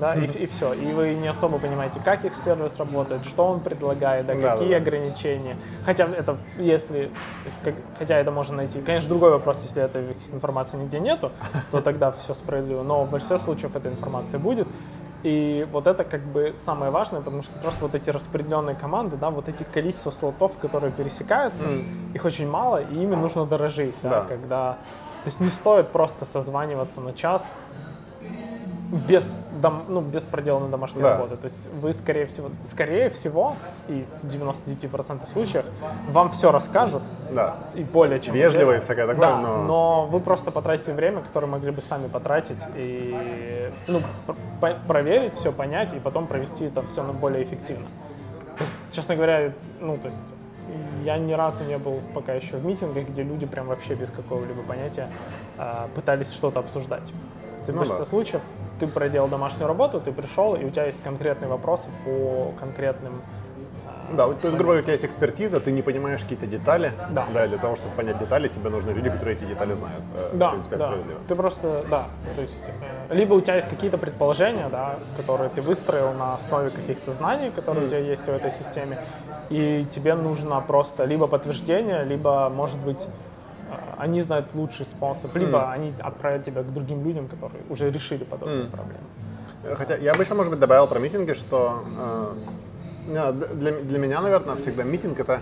Да, 0.00 0.14
и, 0.14 0.24
и 0.26 0.46
все. 0.46 0.72
И 0.72 0.92
вы 0.92 1.14
не 1.14 1.28
особо 1.28 1.58
понимаете, 1.58 2.00
как 2.04 2.24
их 2.24 2.34
сервис 2.34 2.74
работает, 2.76 3.24
что 3.24 3.46
он 3.46 3.60
предлагает, 3.60 4.26
да, 4.26 4.34
Да, 4.34 4.50
какие 4.52 4.68
да, 4.70 4.74
да. 4.74 4.82
ограничения. 4.82 5.56
Хотя 5.84 6.06
это, 6.06 6.36
если, 6.58 7.10
как- 7.62 7.74
хотя 7.98 8.18
это 8.18 8.30
можно 8.30 8.56
найти. 8.56 8.80
Конечно, 8.80 9.08
другой 9.08 9.30
вопрос, 9.30 9.62
если 9.62 9.82
этой 9.82 10.16
информации 10.32 10.76
нигде 10.76 10.98
нету, 11.00 11.30
то 11.70 11.80
тогда 11.80 12.10
все 12.10 12.34
справедливо. 12.34 12.82
Но 12.82 13.04
в 13.04 13.10
большинстве 13.10 13.38
случаев 13.38 13.76
эта 13.76 13.88
информация 13.88 14.38
будет. 14.40 14.66
И 15.22 15.68
вот 15.70 15.86
это 15.86 16.02
как 16.02 16.20
бы 16.22 16.52
самое 16.56 16.90
важное, 16.90 17.20
потому 17.20 17.44
что 17.44 17.52
просто 17.60 17.82
вот 17.84 17.94
эти 17.94 18.10
распределенные 18.10 18.74
команды, 18.74 19.16
да, 19.16 19.30
вот 19.30 19.48
эти 19.48 19.62
количество 19.62 20.10
слотов, 20.10 20.58
которые 20.58 20.90
пересекаются, 20.92 21.68
их 22.12 22.24
очень 22.24 22.50
мало, 22.50 22.82
и 22.82 22.94
ими 22.94 23.14
нужно 23.14 23.46
дорожить, 23.46 23.94
да, 24.02 24.10
Да. 24.10 24.24
когда... 24.24 24.72
То 25.22 25.28
есть 25.28 25.38
не 25.38 25.50
стоит 25.50 25.90
просто 25.90 26.24
созваниваться 26.24 27.00
на 27.00 27.12
час 27.12 27.52
без, 28.92 29.48
дом, 29.62 29.84
ну, 29.88 30.02
без 30.02 30.22
проделанной 30.22 30.68
домашней 30.68 31.00
Да. 31.00 31.12
работы. 31.14 31.36
То 31.38 31.46
есть 31.46 31.66
вы, 31.80 31.94
скорее 31.94 32.26
всего, 32.26 32.50
скорее 32.66 33.08
всего, 33.08 33.56
и 33.88 34.04
в 34.22 34.26
99% 34.26 35.26
случаев, 35.32 35.64
вам 36.10 36.28
все 36.30 36.52
расскажут, 36.52 37.02
Да. 37.30 37.56
и 37.74 37.84
более 37.84 38.20
чем 38.20 38.34
Вежливо 38.34 38.76
и 38.76 38.80
всякое 38.80 39.06
такое, 39.06 39.20
да, 39.28 39.38
но- 39.38 39.62
но 39.64 40.04
вы 40.04 40.20
просто 40.20 40.50
потратите 40.50 40.92
время, 40.92 41.22
которое 41.22 41.46
могли 41.46 41.70
бы 41.70 41.80
сами 41.80 42.06
потратить 42.08 42.58
и 42.76 43.70
ну, 43.88 44.00
по- 44.60 44.74
проверить 44.86 45.36
все, 45.36 45.52
понять 45.52 45.94
и 45.94 45.98
потом 45.98 46.26
провести 46.26 46.66
это 46.66 46.82
все 46.82 47.02
более 47.02 47.42
эффективно. 47.44 47.86
То 48.58 48.64
есть, 48.64 48.76
честно 48.90 49.16
говоря, 49.16 49.52
ну 49.80 49.96
то 49.96 50.08
есть 50.08 50.20
я 51.02 51.16
ни 51.16 51.32
разу 51.32 51.64
не 51.64 51.78
был 51.78 52.00
пока 52.14 52.34
еще 52.34 52.58
в 52.58 52.64
митингах, 52.66 53.06
где 53.08 53.22
люди 53.22 53.46
прям 53.46 53.68
вообще 53.68 53.94
без 53.94 54.10
какого-либо 54.10 54.62
понятия 54.62 55.08
а, 55.56 55.88
пытались 55.94 56.30
что-то 56.32 56.60
обсуждать. 56.60 57.02
В 57.66 57.72
Ну 57.72 57.84
да. 57.84 58.04
случаев 58.04 58.42
ты 58.82 58.88
проделал 58.88 59.28
домашнюю 59.28 59.68
работу, 59.68 60.00
ты 60.00 60.10
пришел, 60.10 60.56
и 60.56 60.64
у 60.64 60.70
тебя 60.70 60.86
есть 60.86 61.02
конкретные 61.04 61.48
вопросы 61.48 61.86
по 62.04 62.52
конкретным 62.58 63.22
Да, 64.12 64.26
вот, 64.26 64.40
то 64.40 64.48
есть, 64.48 64.58
грубо 64.58 64.72
говоря, 64.72 64.80
у 64.80 64.82
тебя 64.82 64.92
есть 64.94 65.04
экспертиза, 65.04 65.60
ты 65.60 65.70
не 65.70 65.82
понимаешь 65.82 66.20
какие-то 66.20 66.46
детали. 66.48 66.90
Да. 67.10 67.26
для 67.46 67.58
того, 67.58 67.76
чтобы 67.76 67.94
понять 67.94 68.18
детали, 68.18 68.48
тебе 68.48 68.70
нужны 68.70 68.90
люди, 68.90 69.08
которые 69.08 69.36
эти 69.36 69.44
детали 69.44 69.74
знают. 69.74 70.02
Э, 70.16 70.30
Да, 70.32 70.48
в 70.48 70.52
принципе, 70.52 70.76
да. 70.76 70.94
Ты 71.28 71.34
просто, 71.36 71.84
да, 71.88 72.06
то 72.34 72.42
есть, 72.42 72.64
э, 73.08 73.14
либо 73.14 73.34
у 73.34 73.40
тебя 73.40 73.54
есть 73.54 73.68
какие-то 73.68 73.98
предположения, 73.98 74.68
да, 74.68 74.96
которые 75.16 75.48
ты 75.48 75.62
выстроил 75.62 76.12
на 76.12 76.34
основе 76.34 76.70
каких-то 76.70 77.12
знаний, 77.12 77.52
которые 77.54 77.86
у 77.86 77.88
тебя 77.88 78.00
есть 78.00 78.24
в 78.24 78.28
этой 78.28 78.50
системе, 78.50 78.98
и 79.48 79.86
тебе 79.90 80.14
нужно 80.14 80.60
просто 80.60 81.04
либо 81.04 81.28
подтверждение, 81.28 82.02
либо, 82.02 82.50
может 82.52 82.80
быть, 82.80 83.06
э, 83.06 83.31
они 83.98 84.20
знают 84.22 84.46
лучший 84.54 84.86
способ, 84.86 85.34
либо 85.36 85.70
они 85.70 85.92
отправят 86.00 86.44
тебя 86.44 86.62
к 86.62 86.72
другим 86.72 87.04
людям, 87.04 87.28
которые 87.28 87.62
уже 87.70 87.90
решили 87.90 88.24
подобные 88.24 88.66
проблемы. 88.66 89.04
Э, 89.64 89.74
Хотя 89.76 89.96
я 89.96 90.14
бы 90.14 90.22
еще, 90.22 90.34
может 90.34 90.50
быть, 90.50 90.60
добавил 90.60 90.86
про 90.86 90.98
митинги, 90.98 91.32
что 91.34 91.82
э, 91.98 93.32
для, 93.54 93.72
для 93.72 93.98
меня, 93.98 94.20
наверное, 94.20 94.56
всегда 94.56 94.84
митинг 94.84 95.18
это 95.20 95.40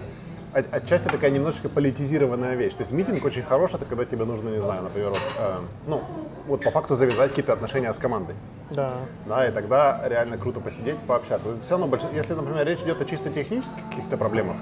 от- 0.52 0.72
отчасти 0.74 1.08
такая 1.08 1.30
немножечко 1.30 1.68
политизированная 1.68 2.54
вещь. 2.56 2.74
То 2.74 2.80
есть 2.82 2.92
митинг 2.92 3.24
очень 3.24 3.42
хороший, 3.42 3.76
это 3.76 3.84
когда 3.84 4.04
тебе 4.04 4.24
нужно, 4.24 4.48
не 4.48 4.60
знаю, 4.60 4.82
например, 4.82 5.10
вот, 5.10 5.20
э, 5.38 5.56
ну, 5.86 6.02
вот 6.46 6.62
по 6.64 6.70
факту 6.70 6.96
завязать 6.96 7.30
какие-то 7.30 7.52
отношения 7.52 7.92
с 7.92 7.96
командой. 7.98 8.34
Да. 8.70 8.92
Да, 9.26 9.46
и 9.46 9.52
тогда 9.52 10.00
реально 10.06 10.38
круто 10.38 10.60
посидеть, 10.60 10.96
пообщаться. 11.06 11.54
Все 11.62 11.70
равно, 11.78 11.86
больш- 11.86 12.14
если, 12.14 12.34
например, 12.34 12.66
речь 12.66 12.80
идет 12.82 13.00
о 13.00 13.04
чисто 13.04 13.30
технических 13.30 13.82
каких-то 13.90 14.16
проблемах, 14.16 14.56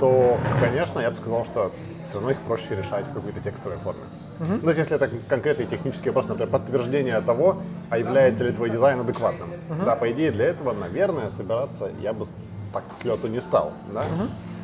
то, 0.00 0.36
конечно, 0.60 1.00
я 1.00 1.10
бы 1.10 1.16
сказал, 1.16 1.44
что 1.44 1.70
все 2.06 2.14
равно 2.14 2.30
их 2.30 2.38
проще 2.38 2.74
решать 2.76 3.06
в 3.06 3.14
какой-то 3.14 3.40
текстовой 3.40 3.78
форме. 3.78 4.02
Ну, 4.40 4.58
то 4.58 4.68
есть, 4.68 4.78
если 4.78 4.96
это 4.96 5.08
конкретный 5.28 5.66
технический 5.66 6.08
вопрос, 6.10 6.28
например, 6.28 6.50
подтверждение 6.50 7.20
того, 7.20 7.62
а 7.90 7.98
является 7.98 8.44
ли 8.44 8.52
твой 8.52 8.70
дизайн 8.70 9.00
адекватным. 9.00 9.48
Да, 9.84 9.96
по 9.96 10.10
идее, 10.10 10.32
для 10.32 10.46
этого, 10.46 10.72
наверное, 10.72 11.30
собираться 11.30 11.90
я 12.00 12.12
бы 12.12 12.26
так 12.72 12.84
с 13.00 13.04
лету 13.04 13.28
не 13.28 13.40
стал. 13.40 13.72
Да? 13.92 14.04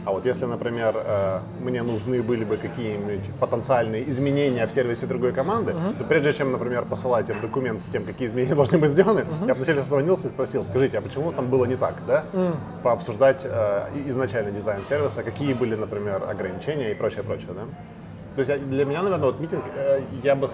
А 0.06 0.12
вот 0.12 0.24
если, 0.24 0.46
например, 0.46 0.94
э, 0.96 1.38
мне 1.60 1.82
нужны 1.82 2.22
были 2.22 2.44
бы 2.44 2.56
какие-нибудь 2.56 3.20
потенциальные 3.38 4.08
изменения 4.08 4.66
в 4.66 4.72
сервисе 4.72 5.06
другой 5.06 5.32
команды, 5.32 5.74
то 5.98 6.04
прежде 6.04 6.32
чем, 6.32 6.52
например, 6.52 6.84
посылать 6.86 7.28
им 7.28 7.40
документ 7.42 7.80
с 7.82 7.84
тем, 7.84 8.04
какие 8.04 8.28
изменения 8.28 8.54
должны 8.62 8.78
быть 8.78 8.90
сделаны, 8.90 9.24
я 9.46 9.54
вначале 9.54 9.82
созвонился 9.82 10.28
и 10.28 10.30
спросил, 10.30 10.64
скажите, 10.64 10.98
а 10.98 11.00
почему 11.02 11.32
там 11.32 11.48
было 11.48 11.66
не 11.66 11.76
так, 11.76 11.94
да? 12.06 12.24
Пообсуждать 12.82 13.42
э, 13.44 13.88
и- 13.94 14.10
изначальный 14.10 14.52
дизайн 14.52 14.80
сервиса, 14.88 15.22
какие 15.22 15.52
были, 15.52 15.74
например, 15.74 16.22
ограничения 16.28 16.92
и 16.92 16.94
прочее, 16.94 17.22
прочее, 17.22 17.50
да? 17.54 17.62
То 18.36 18.38
есть 18.52 18.68
для 18.68 18.84
меня, 18.86 19.02
наверное, 19.02 19.26
вот 19.26 19.40
митинг, 19.40 19.64
э, 19.76 20.00
я 20.22 20.34
бы, 20.34 20.48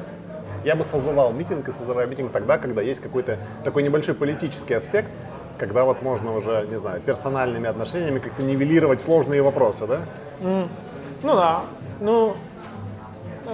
я 0.64 0.74
бы 0.74 0.84
созывал 0.84 1.32
митинг 1.32 1.68
и 1.68 1.72
созываю 1.72 2.08
митинг 2.08 2.32
тогда, 2.32 2.58
когда 2.58 2.82
есть 2.82 3.00
какой-то 3.00 3.36
такой 3.62 3.84
небольшой 3.84 4.14
политический 4.14 4.74
аспект, 4.74 5.08
когда 5.58 5.84
вот 5.84 6.02
можно 6.02 6.34
уже, 6.36 6.66
не 6.70 6.76
знаю, 6.76 7.00
персональными 7.00 7.68
отношениями 7.68 8.18
как-то 8.18 8.42
нивелировать 8.42 9.00
сложные 9.00 9.42
вопросы, 9.42 9.86
да? 9.86 9.98
Ну 11.22 11.34
да, 11.34 11.62
ну, 12.00 12.34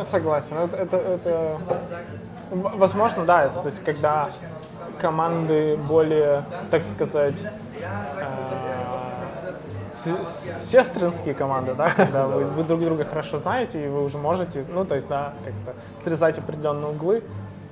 согласен. 0.04 0.56
Это, 0.56 0.76
это, 0.76 0.96
это- 0.96 1.58
возможно, 2.50 3.24
да, 3.24 3.44
это 3.44 3.60
то 3.60 3.66
есть 3.68 3.82
когда 3.84 4.28
команды 5.00 5.76
более, 5.76 6.44
так 6.70 6.82
сказать, 6.84 7.34
э, 7.80 8.26
сестринские 10.60 11.34
команды, 11.34 11.74
да, 11.74 11.90
когда 11.90 12.26
вы, 12.26 12.44
вы 12.44 12.64
друг 12.64 12.80
друга 12.80 13.04
хорошо 13.04 13.38
знаете, 13.38 13.84
и 13.84 13.88
вы 13.88 14.04
уже 14.04 14.18
можете, 14.18 14.64
ну, 14.72 14.84
то 14.84 14.94
есть, 14.94 15.08
да, 15.08 15.32
как-то 15.44 15.80
срезать 16.04 16.38
определенные 16.38 16.90
углы, 16.90 17.22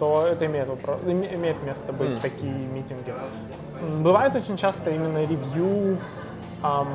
то 0.01 0.27
это 0.27 0.47
имеет, 0.47 0.69
имеет 1.07 1.63
место 1.63 1.93
быть, 1.93 2.21
такие 2.21 2.53
митинги. 2.53 3.15
Бывает 4.01 4.35
очень 4.35 4.57
часто 4.57 4.91
именно 4.91 5.19
ревью, 5.19 5.99
ам, 6.63 6.89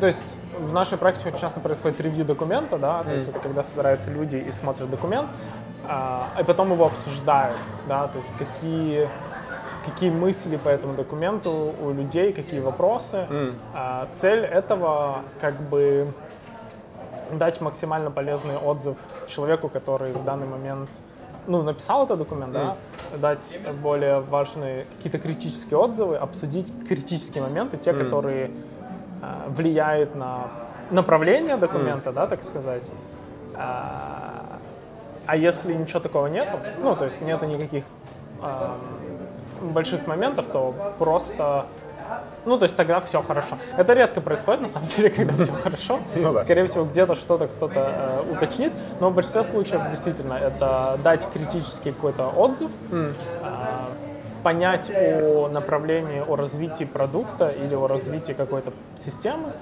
то 0.00 0.06
есть 0.06 0.22
в 0.58 0.72
нашей 0.72 0.98
практике 0.98 1.28
очень 1.28 1.40
часто 1.40 1.60
происходит 1.60 2.00
ревью 2.00 2.24
документа, 2.24 2.78
да, 2.78 3.02
то 3.02 3.12
есть 3.12 3.28
это 3.28 3.38
когда 3.40 3.62
собираются 3.62 4.10
люди 4.10 4.36
и 4.36 4.50
смотрят 4.52 4.88
документ, 4.88 5.28
а, 5.88 6.28
и 6.40 6.44
потом 6.44 6.72
его 6.72 6.86
обсуждают, 6.86 7.58
да, 7.88 8.08
то 8.08 8.18
есть 8.18 8.32
какие 8.38 9.08
какие 9.84 10.10
мысли 10.10 10.56
по 10.56 10.68
этому 10.68 10.94
документу 10.94 11.72
у 11.80 11.92
людей, 11.92 12.32
какие 12.32 12.58
вопросы. 12.58 13.26
А, 13.72 14.08
цель 14.20 14.40
этого 14.40 15.20
как 15.40 15.54
бы 15.54 16.08
дать 17.30 17.60
максимально 17.60 18.10
полезный 18.10 18.56
отзыв 18.56 18.96
человеку, 19.28 19.68
который 19.68 20.12
в 20.12 20.24
данный 20.24 20.46
момент 20.48 20.90
ну, 21.46 21.62
написал 21.62 22.04
этот 22.04 22.18
документ, 22.18 22.52
да, 22.52 22.76
дать 23.16 23.58
более 23.82 24.20
важные 24.20 24.86
какие-то 24.96 25.18
критические 25.18 25.78
отзывы, 25.78 26.16
обсудить 26.16 26.72
критические 26.88 27.42
моменты, 27.42 27.76
те, 27.76 27.92
которые 27.92 28.50
а, 29.22 29.48
влияют 29.48 30.14
на 30.14 30.48
направление 30.90 31.56
документа, 31.56 32.12
да, 32.12 32.26
так 32.26 32.42
сказать. 32.42 32.88
А, 33.54 34.58
а 35.26 35.36
если 35.36 35.72
ничего 35.74 36.00
такого 36.00 36.26
нету, 36.28 36.58
ну, 36.82 36.94
то 36.94 37.04
есть 37.06 37.20
нету 37.20 37.46
никаких 37.46 37.84
ам, 38.42 38.78
больших 39.72 40.06
моментов, 40.06 40.46
то 40.52 40.74
просто, 40.98 41.66
ну, 42.44 42.58
то 42.58 42.64
есть 42.64 42.76
тогда 42.76 43.00
все 43.00 43.22
хорошо. 43.22 43.58
Это 43.76 43.92
редко 43.92 44.20
происходит, 44.20 44.62
на 44.62 44.68
самом 44.68 44.88
деле, 44.88 45.10
когда 45.16 45.42
все 45.42 45.52
хорошо. 45.52 46.00
Ну 46.14 46.32
да. 46.32 46.42
Скорее 46.42 46.66
всего, 46.66 46.84
где-то 46.84 47.14
что-то 47.14 47.48
кто-то 47.48 47.92
э, 47.94 48.32
уточнит, 48.32 48.72
но 49.00 49.10
в 49.10 49.14
большинстве 49.14 49.42
случаев 49.42 49.80
действительно 49.90 50.34
это 50.34 50.98
дать 51.02 51.26
критический 51.32 51.92
какой-то 51.92 52.28
отзыв, 52.28 52.70
э, 52.92 53.12
понять 54.42 54.92
о 54.94 55.48
направлении, 55.48 56.22
о 56.26 56.36
развитии 56.36 56.84
продукта 56.84 57.48
или 57.48 57.74
о 57.74 57.88
развитии 57.88 58.32
какой-то 58.32 58.72
системы, 58.96 59.52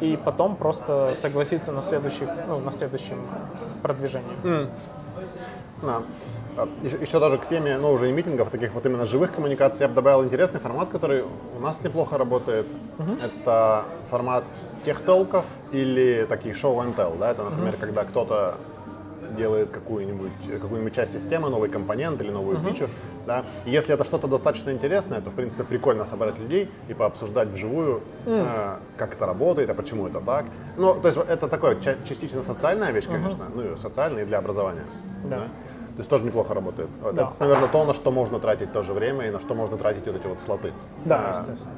и 0.00 0.18
потом 0.24 0.56
просто 0.56 1.14
согласиться 1.14 1.70
на, 1.70 1.80
следующих, 1.80 2.28
ну, 2.48 2.58
на 2.58 2.72
следующем 2.72 3.24
продвижении. 3.82 4.68
Да. 5.82 6.02
А, 6.56 6.68
Еще, 6.82 6.96
еще 6.96 7.20
даже 7.20 7.36
к 7.38 7.46
теме, 7.48 7.76
ну, 7.78 7.92
уже 7.92 8.06
не 8.06 8.12
митингов, 8.12 8.50
таких 8.50 8.72
вот 8.72 8.86
именно 8.86 9.04
живых 9.04 9.34
коммуникаций, 9.34 9.80
я 9.82 9.88
бы 9.88 9.94
добавил 9.94 10.24
интересный 10.24 10.58
формат, 10.60 10.88
который 10.88 11.22
у 11.56 11.60
нас 11.60 11.82
неплохо 11.82 12.16
работает. 12.18 12.66
Это 13.22 13.84
формат 14.10 14.44
техтолков 14.84 15.44
или 15.72 16.26
таких 16.28 16.56
шоу 16.56 16.80
and 16.82 16.96
tell, 16.96 17.18
да, 17.18 17.30
это, 17.32 17.42
например, 17.44 17.76
когда 17.78 18.04
кто-то 18.04 18.54
делает 19.36 19.70
какую-нибудь 19.70 20.32
какую 20.60 20.90
часть 20.90 21.12
системы, 21.12 21.50
новый 21.50 21.68
компонент 21.68 22.20
или 22.20 22.30
новую 22.30 22.58
фичу, 22.58 22.88
да. 23.26 23.44
И 23.64 23.70
если 23.70 23.94
это 23.94 24.04
что-то 24.04 24.26
достаточно 24.28 24.70
интересное, 24.70 25.20
то 25.20 25.30
в 25.30 25.34
принципе 25.34 25.62
прикольно 25.64 26.04
собрать 26.04 26.38
людей 26.38 26.70
и 26.88 26.94
пообсуждать 26.94 27.48
вживую, 27.48 28.00
э, 28.26 28.76
как 28.96 29.14
это 29.14 29.26
работает, 29.26 29.70
а 29.70 29.74
почему 29.74 30.06
это 30.06 30.20
так. 30.20 30.44
Ну, 30.76 30.94
то 30.94 31.08
есть 31.08 31.18
это 31.28 31.48
такое 31.48 31.76
ча- 31.80 31.96
частично 32.08 32.42
социальная 32.42 32.90
вещь, 32.92 33.06
конечно, 33.06 33.44
ну 33.54 33.74
и 33.74 33.76
социальная 33.76 34.22
и 34.22 34.26
для 34.26 34.38
образования. 34.38 34.84
Да. 35.24 35.38
То 35.38 36.00
есть 36.00 36.10
тоже 36.10 36.24
неплохо 36.24 36.52
работает. 36.54 36.88
Вот 37.02 37.14
Да. 37.14 37.22
Это, 37.22 37.32
наверное, 37.40 37.68
то, 37.68 37.84
на 37.84 37.94
что 37.94 38.10
можно 38.10 38.38
тратить 38.38 38.72
тоже 38.72 38.92
время 38.92 39.26
и 39.28 39.30
на 39.30 39.40
что 39.40 39.54
можно 39.54 39.76
тратить 39.78 40.06
вот 40.06 40.16
эти 40.16 40.26
вот 40.26 40.40
слоты. 40.42 40.72
Да, 41.04 41.26
А, 41.26 41.30
естественно. 41.30 41.74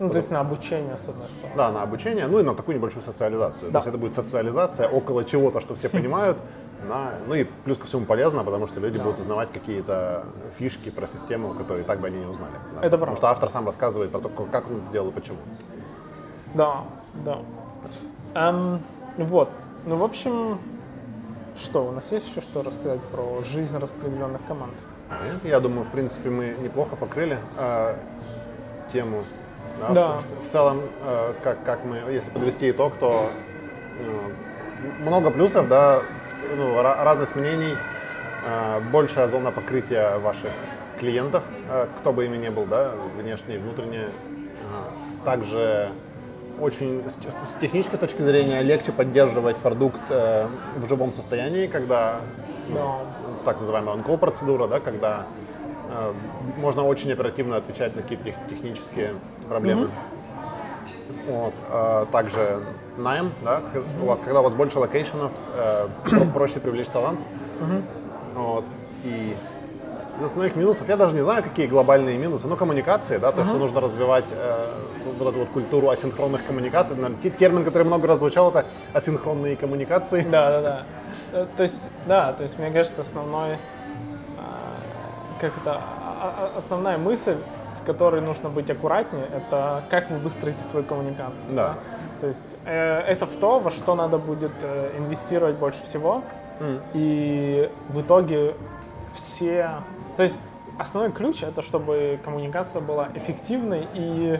Ну, 0.00 0.10
то 0.10 0.16
есть 0.16 0.30
на 0.30 0.40
обучение, 0.40 0.96
с 0.96 1.08
одной 1.08 1.28
стороны. 1.28 1.54
Да, 1.56 1.70
на 1.70 1.82
обучение, 1.82 2.26
ну 2.26 2.40
и 2.40 2.42
на 2.42 2.54
такую 2.54 2.76
небольшую 2.76 3.04
социализацию. 3.04 3.70
Да. 3.70 3.72
То 3.72 3.78
есть 3.78 3.88
это 3.88 3.98
будет 3.98 4.14
социализация 4.14 4.88
около 4.88 5.24
чего-то, 5.24 5.60
что 5.60 5.74
все 5.74 5.88
понимают. 5.88 6.38
На, 6.88 7.12
ну 7.26 7.34
и 7.34 7.44
плюс 7.44 7.78
ко 7.78 7.86
всему 7.86 8.04
полезно, 8.06 8.42
потому 8.44 8.66
что 8.66 8.80
люди 8.80 8.98
будут 8.98 9.20
узнавать 9.20 9.50
какие-то 9.52 10.24
фишки 10.58 10.90
про 10.90 11.06
систему, 11.06 11.54
которые 11.54 11.84
так 11.84 12.00
бы 12.00 12.08
они 12.08 12.18
не 12.18 12.26
узнали. 12.26 12.52
да. 12.74 12.80
Это 12.80 12.90
Потому 12.98 12.98
правда. 13.00 13.16
что 13.16 13.28
автор 13.28 13.50
сам 13.50 13.66
рассказывает 13.66 14.10
про 14.10 14.20
то, 14.20 14.28
как 14.28 14.66
он 14.68 14.78
это 14.78 14.92
делал 14.92 15.08
и 15.08 15.12
почему. 15.12 15.38
Да, 16.54 16.82
да. 17.24 17.38
Эм, 18.34 18.80
вот. 19.16 19.48
Ну, 19.86 19.96
в 19.96 20.04
общем, 20.04 20.58
что, 21.56 21.86
у 21.86 21.92
нас 21.92 22.10
есть 22.12 22.28
еще 22.28 22.40
что 22.40 22.62
рассказать 22.62 23.00
про 23.02 23.42
жизнь 23.42 23.76
распределенных 23.78 24.40
команд? 24.48 24.72
Нет, 25.10 25.44
Я 25.44 25.60
думаю, 25.60 25.84
в 25.84 25.90
принципе, 25.90 26.30
мы 26.30 26.56
неплохо 26.62 26.96
покрыли 26.96 27.38
э, 27.58 27.94
тему. 28.92 29.22
Да, 29.80 29.88
Да. 29.92 30.06
В, 30.18 30.24
в- 30.24 30.46
в 30.46 30.50
целом, 30.50 30.80
э, 31.04 31.32
как, 31.42 31.62
как 31.64 31.84
мы, 31.84 31.96
если 32.10 32.30
подвести 32.30 32.70
итог, 32.70 32.94
то 32.98 33.26
э, 33.98 35.02
много 35.02 35.30
плюсов, 35.30 35.68
да, 35.68 36.00
ну, 36.56 36.74
ра- 36.80 37.02
разность 37.04 37.36
мнений, 37.36 37.74
э, 38.46 38.80
большая 38.92 39.28
зона 39.28 39.50
покрытия 39.50 40.18
ваших 40.18 40.50
клиентов, 41.00 41.42
э, 41.68 41.86
кто 42.00 42.12
бы 42.12 42.24
ими 42.26 42.36
ни 42.36 42.48
был, 42.48 42.66
да, 42.66 42.92
внешние, 43.18 43.58
внутренние. 43.58 44.04
Э, 44.06 45.24
Также 45.24 45.88
очень 46.60 47.02
с, 47.08 47.14
те- 47.16 47.28
с 47.46 47.52
технической 47.60 47.98
точки 47.98 48.22
зрения 48.22 48.60
легче 48.62 48.92
поддерживать 48.92 49.56
продукт 49.56 50.00
э, 50.10 50.46
в 50.76 50.88
живом 50.88 51.12
состоянии, 51.12 51.66
когда 51.68 52.16
ну, 52.68 52.98
так 53.44 53.60
называемая 53.60 53.96
on-call 53.96 54.18
процедура, 54.18 54.66
да, 54.68 54.80
когда 54.80 55.26
э, 55.90 56.12
можно 56.58 56.84
очень 56.84 57.12
оперативно 57.12 57.56
отвечать 57.56 57.94
на 57.96 58.02
какие-то 58.02 58.24
тех- 58.24 58.34
технические 58.50 59.10
проблемы. 59.48 59.90
Вот, 61.28 61.54
э, 61.70 62.06
также 62.12 62.60
найм, 62.96 63.32
да, 63.42 63.60
вас- 64.00 64.18
когда 64.24 64.40
у 64.40 64.42
вас 64.42 64.52
больше 64.54 64.78
location 64.78 65.16
ов, 65.16 65.30
э, 65.56 65.88
про- 66.04 66.24
проще 66.34 66.60
привлечь 66.60 66.88
талант. 66.88 67.20
Вот, 68.34 68.64
и 69.04 69.34
из 70.18 70.24
основных 70.24 70.56
минусов, 70.56 70.88
я 70.88 70.96
даже 70.96 71.14
не 71.14 71.22
знаю, 71.22 71.42
какие 71.42 71.66
глобальные 71.66 72.18
минусы, 72.18 72.46
но 72.46 72.56
коммуникации, 72.56 73.18
да, 73.18 73.32
то, 73.32 73.44
что 73.44 73.54
нужно 73.54 73.80
развивать 73.80 74.26
э, 74.30 74.66
вот 75.18 75.28
эту 75.28 75.38
вот 75.40 75.48
культуру 75.48 75.88
асинхронных 75.88 76.44
коммуникаций. 76.46 76.96
Наверное, 76.96 77.18
те- 77.22 77.30
термин, 77.30 77.64
который 77.64 77.84
много 77.84 78.06
раз 78.08 78.18
звучал, 78.18 78.50
это 78.50 78.64
асинхронные 78.92 79.56
коммуникации. 79.56 80.22
Да, 80.22 80.50
да, 80.50 80.60
да. 80.62 80.82
Э, 81.32 81.46
То 81.56 81.62
есть, 81.62 81.90
да, 82.06 82.32
то 82.32 82.42
есть, 82.42 82.58
мне 82.58 82.70
кажется, 82.70 83.00
основной, 83.02 83.54
а, 84.38 84.76
как 85.40 85.52
это, 85.60 85.74
а- 85.74 86.50
а- 86.54 86.58
основная 86.58 86.98
мысль, 86.98 87.36
с 87.68 87.84
которой 87.84 88.20
нужно 88.20 88.48
быть 88.48 88.70
аккуратнее, 88.70 89.26
это 89.34 89.82
как 89.90 90.10
вы 90.10 90.18
выстроите 90.18 90.62
свои 90.62 90.82
коммуникации. 90.82 91.50
Да. 91.50 91.74
То 92.22 92.28
есть 92.28 92.56
э, 92.66 93.00
это 93.00 93.26
в 93.26 93.34
то, 93.34 93.58
во 93.58 93.70
что 93.70 93.96
надо 93.96 94.16
будет 94.16 94.52
э, 94.62 94.96
инвестировать 94.96 95.56
больше 95.56 95.82
всего. 95.82 96.22
И 96.94 97.68
в 97.88 98.00
итоге 98.00 98.54
все... 99.12 99.70
То 100.16 100.22
есть 100.22 100.38
основной 100.78 101.10
ключ 101.10 101.42
это 101.42 101.62
чтобы 101.62 102.20
коммуникация 102.24 102.80
была 102.80 103.08
эффективной 103.16 103.88
и 103.94 104.38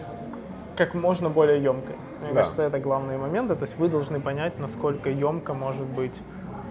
как 0.77 0.93
можно 0.93 1.29
более 1.29 1.61
емкой. 1.61 1.97
Мне 2.21 2.29
Да. 2.29 2.35
кажется, 2.39 2.63
это 2.63 2.79
главные 2.79 3.17
моменты. 3.17 3.55
То 3.55 3.63
есть 3.65 3.77
вы 3.77 3.89
должны 3.89 4.21
понять, 4.21 4.57
насколько 4.59 5.09
емко 5.09 5.53
может 5.53 5.85
быть 5.85 6.15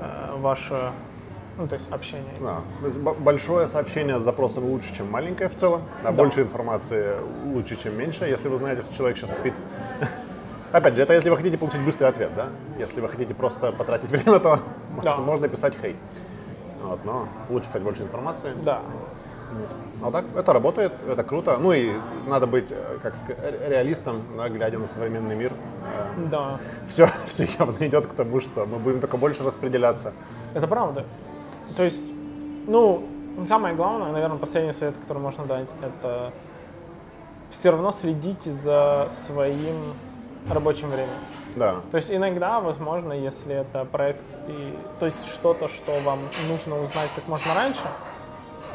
э, 0.00 0.36
ваше 0.38 0.92
ну, 1.58 1.66
то 1.68 1.74
есть 1.74 1.92
общение. 1.92 2.32
Да. 2.40 2.60
То 2.80 2.86
есть 2.86 2.98
большое 2.98 3.66
сообщение 3.68 4.18
с 4.18 4.22
запросом 4.22 4.64
лучше, 4.64 4.94
чем 4.94 5.10
маленькое 5.10 5.50
в 5.50 5.54
целом, 5.54 5.82
а 6.02 6.10
больше 6.10 6.42
информации 6.42 7.16
лучше, 7.44 7.76
чем 7.76 7.98
меньше, 7.98 8.24
если 8.24 8.48
вы 8.48 8.56
знаете, 8.56 8.82
что 8.82 8.96
человек 8.96 9.18
сейчас 9.18 9.36
спит. 9.36 9.52
Опять 10.73 10.95
же, 10.95 11.03
это 11.03 11.12
если 11.12 11.29
вы 11.31 11.37
хотите 11.37 11.59
получить 11.59 11.81
быстрый 11.83 12.09
ответ, 12.09 12.31
да? 12.35 12.47
Если 12.79 13.01
вы 13.01 13.09
хотите 13.09 13.35
просто 13.35 13.73
потратить 13.73 14.11
время, 14.11 14.39
то 14.39 14.59
можно, 14.95 15.11
Да. 15.11 15.16
можно 15.18 15.49
писать 15.49 15.75
хей. 15.81 15.97
Вот, 16.83 17.05
но 17.05 17.29
лучше 17.51 17.68
дать 17.73 17.83
больше 17.83 18.03
информации. 18.03 18.53
Да. 18.64 18.81
А 20.03 20.11
так, 20.11 20.25
это 20.35 20.53
работает, 20.53 20.93
это 21.09 21.23
круто. 21.23 21.59
Ну 21.61 21.73
и 21.73 21.93
надо 22.27 22.47
быть, 22.47 22.64
э, 22.70 22.99
как 23.03 23.16
сказать, 23.18 23.39
ре- 23.43 23.68
реалистом, 23.68 24.23
да, 24.37 24.49
глядя 24.49 24.79
на 24.79 24.87
современный 24.89 25.37
мир. 25.37 25.53
Да. 26.31 26.59
Все, 26.89 27.07
все 27.27 27.47
явно 27.59 27.77
идет 27.87 28.07
к 28.07 28.14
тому, 28.14 28.41
что 28.41 28.64
мы 28.66 28.79
будем 28.79 29.01
только 29.01 29.16
больше 29.18 29.45
распределяться. 29.45 30.12
Это 30.55 30.66
правда. 30.66 31.05
То 31.77 31.85
есть, 31.85 32.05
ну, 32.66 33.05
самое 33.47 33.75
главное, 33.77 34.11
наверное, 34.11 34.39
последний 34.39 34.73
совет, 34.73 34.97
который 34.97 35.18
можно 35.18 35.45
дать, 35.45 35.68
это 35.83 36.33
все 37.51 37.70
равно 37.70 37.93
следите 37.93 38.53
за 38.53 39.09
своим 39.11 39.77
рабочим 40.51 40.88
временем. 40.88 41.12
Да. 41.57 41.76
То 41.90 41.97
есть 41.97 42.11
иногда, 42.11 42.61
возможно, 42.61 43.12
если 43.12 43.55
это 43.55 43.84
проект, 43.84 44.24
и, 44.49 44.76
то 44.99 45.07
есть 45.07 45.26
что-то, 45.32 45.68
что 45.68 45.93
вам 46.05 46.18
нужно 46.49 46.80
узнать 46.80 47.11
как 47.14 47.26
можно 47.28 47.55
раньше, 47.55 47.82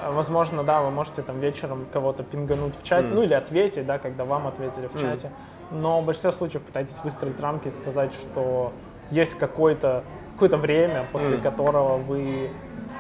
э, 0.03 0.11
возможно, 0.11 0.63
да, 0.63 0.82
вы 0.82 0.91
можете 0.91 1.22
там 1.22 1.39
вечером 1.39 1.86
кого-то 1.91 2.24
пингануть 2.24 2.76
в 2.78 2.84
чате, 2.84 3.07
ну 3.07 3.24
или 3.24 3.34
ответить, 3.34 3.86
да, 3.86 3.97
когда 3.97 4.26
вам 4.26 4.47
ответили 4.47 4.88
в 4.88 4.99
чате. 4.99 5.32
Но 5.72 6.01
в 6.01 6.05
большинстве 6.05 6.32
случаев 6.32 6.63
пытайтесь 6.63 6.97
выстроить 7.03 7.39
рамки 7.41 7.68
и 7.68 7.72
сказать, 7.72 8.13
что 8.13 8.72
есть 9.11 9.34
какое-то 9.34 10.03
какое 10.38 10.57
время, 10.57 11.03
после 11.11 11.38
которого 11.38 11.97
вы 11.97 12.49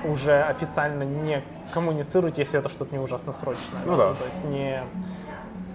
уже 0.05 0.41
официально 0.41 1.03
не 1.03 1.43
коммуницируете, 1.73 2.41
если 2.41 2.59
это 2.59 2.69
что-то 2.69 2.93
не 2.93 2.99
ужасно 2.99 3.33
срочное. 3.33 3.81
Ну 3.85 3.95
да. 3.95 4.13
То 4.13 4.25
есть 4.25 4.43
не 4.45 4.81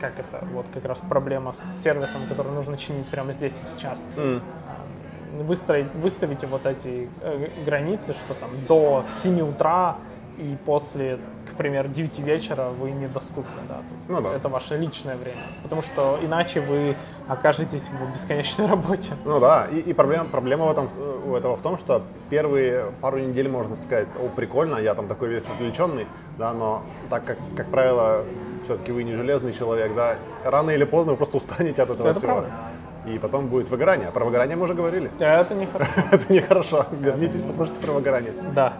как 0.03 0.19
это, 0.19 0.45
вот 0.53 0.67
как 0.75 0.85
раз 0.85 1.01
проблема 1.09 1.53
с 1.53 1.83
сервисом, 1.83 2.23
который 2.29 2.51
нужно 2.53 2.77
чинить 2.77 3.07
прямо 3.07 3.33
здесь 3.33 3.53
и 3.55 3.65
сейчас. 3.77 4.05
Выстроить, 5.33 5.87
выставите 5.95 6.47
вот 6.47 6.67
эти 6.67 7.09
э, 7.23 7.49
границы, 7.65 8.13
что 8.13 8.35
там 8.35 8.51
до 8.69 9.03
7 9.23 9.41
утра 9.41 9.97
и 10.37 10.57
после, 10.67 11.19
к 11.51 11.57
примеру, 11.57 11.89
9 11.89 12.19
вечера 12.19 12.69
вы 12.79 12.91
недоступны, 12.91 13.63
да, 13.67 13.77
то 13.77 13.95
есть 13.97 14.11
Ну 14.11 14.21
да. 14.21 14.35
это 14.35 14.51
ваше 14.51 14.77
личное 14.77 15.17
время, 15.17 15.41
потому 15.63 15.81
что 15.81 16.19
иначе 16.23 16.61
вы 16.61 16.97
окажетесь 17.29 17.89
в 17.89 18.13
бесконечной 18.13 18.67
работе. 18.75 19.13
Ну 19.25 19.41
да, 19.41 19.67
и, 19.73 19.79
и 19.79 19.95
проблема, 19.95 20.27
проблема 20.27 20.67
в 20.67 20.71
этом, 20.71 20.89
э, 20.99 21.21
у 21.31 21.35
этого 21.35 21.57
в 21.57 21.63
том, 21.63 21.79
что 21.79 22.03
первые 22.29 22.93
пару 23.01 23.19
недель 23.19 23.49
можно 23.49 23.75
сказать, 23.75 24.09
о, 24.21 24.29
прикольно, 24.29 24.77
я 24.77 24.95
там 24.95 25.09
такой 25.09 25.29
весь 25.29 25.45
отвлеченный, 25.45 26.07
да, 26.37 26.53
но 26.53 26.83
так 27.09 27.25
как, 27.25 27.39
как 27.57 27.69
правило, 27.71 28.23
все-таки 28.65 28.93
вы 28.93 29.03
не 29.05 29.15
железный 29.15 29.53
человек, 29.53 29.95
да, 29.95 30.17
рано 30.45 30.71
или 30.71 30.85
поздно 30.85 31.13
вы 31.13 31.17
просто 31.19 31.37
устанете 31.39 31.83
от 31.83 31.91
этого 31.91 32.09
Это 32.09 32.19
всего. 32.19 32.33
правда. 32.33 32.51
И 33.07 33.19
потом 33.19 33.49
будет 33.49 33.69
выгорание. 33.69 34.09
А 34.09 34.11
про 34.13 34.25
выгорание 34.25 34.57
мы 34.57 34.63
уже 34.65 34.75
говорили. 34.75 35.11
Это 35.19 35.55
нехорошо. 35.55 35.91
Это 36.13 36.33
нехорошо. 36.33 36.87
Вернитесь, 36.93 37.41
послушайте 37.43 37.81
про 37.85 37.93
выгорание. 37.93 38.33
Да. 38.55 38.73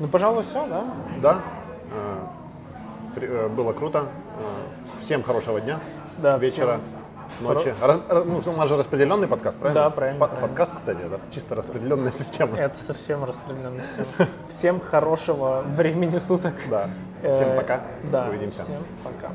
Ну, 0.00 0.08
пожалуй, 0.08 0.42
все, 0.42 0.66
да? 0.66 0.84
Да, 1.22 1.38
при- 3.14 3.28
э, 3.28 3.48
было 3.48 3.72
круто. 3.72 4.06
Э, 4.38 5.02
Всем 5.02 5.22
хорошего 5.22 5.60
дня, 5.60 5.78
Да, 6.18 6.36
вечера, 6.38 6.78
всем 6.78 6.80
ночи. 7.40 7.74
Раз- 7.80 8.00
раз- 8.08 8.24
ну, 8.24 8.40
у 8.52 8.56
нас 8.56 8.68
же 8.68 8.76
распределенный 8.76 9.26
подкаст, 9.28 9.58
правильно? 9.58 9.82
Да, 9.84 9.90
правильно, 9.90 10.20
Под- 10.20 10.30
правильно. 10.30 10.48
Подкаст, 10.48 10.76
кстати, 10.76 10.98
это 11.00 11.20
чисто 11.30 11.54
распределенная 11.54 12.12
система. 12.20 12.56
Это 12.58 12.76
совсем 12.78 13.24
распределенно. 13.24 13.80
Всем, 13.80 14.26
всем 14.48 14.80
хорошего 14.80 15.62
времени 15.66 16.18
суток. 16.18 16.54
Да. 16.70 16.88
Всем 17.20 17.48
Э, 17.50 17.56
пока. 17.56 17.80
Да, 18.12 18.26
Увидимся. 18.28 18.62
всем 18.62 18.82
пока. 19.02 19.32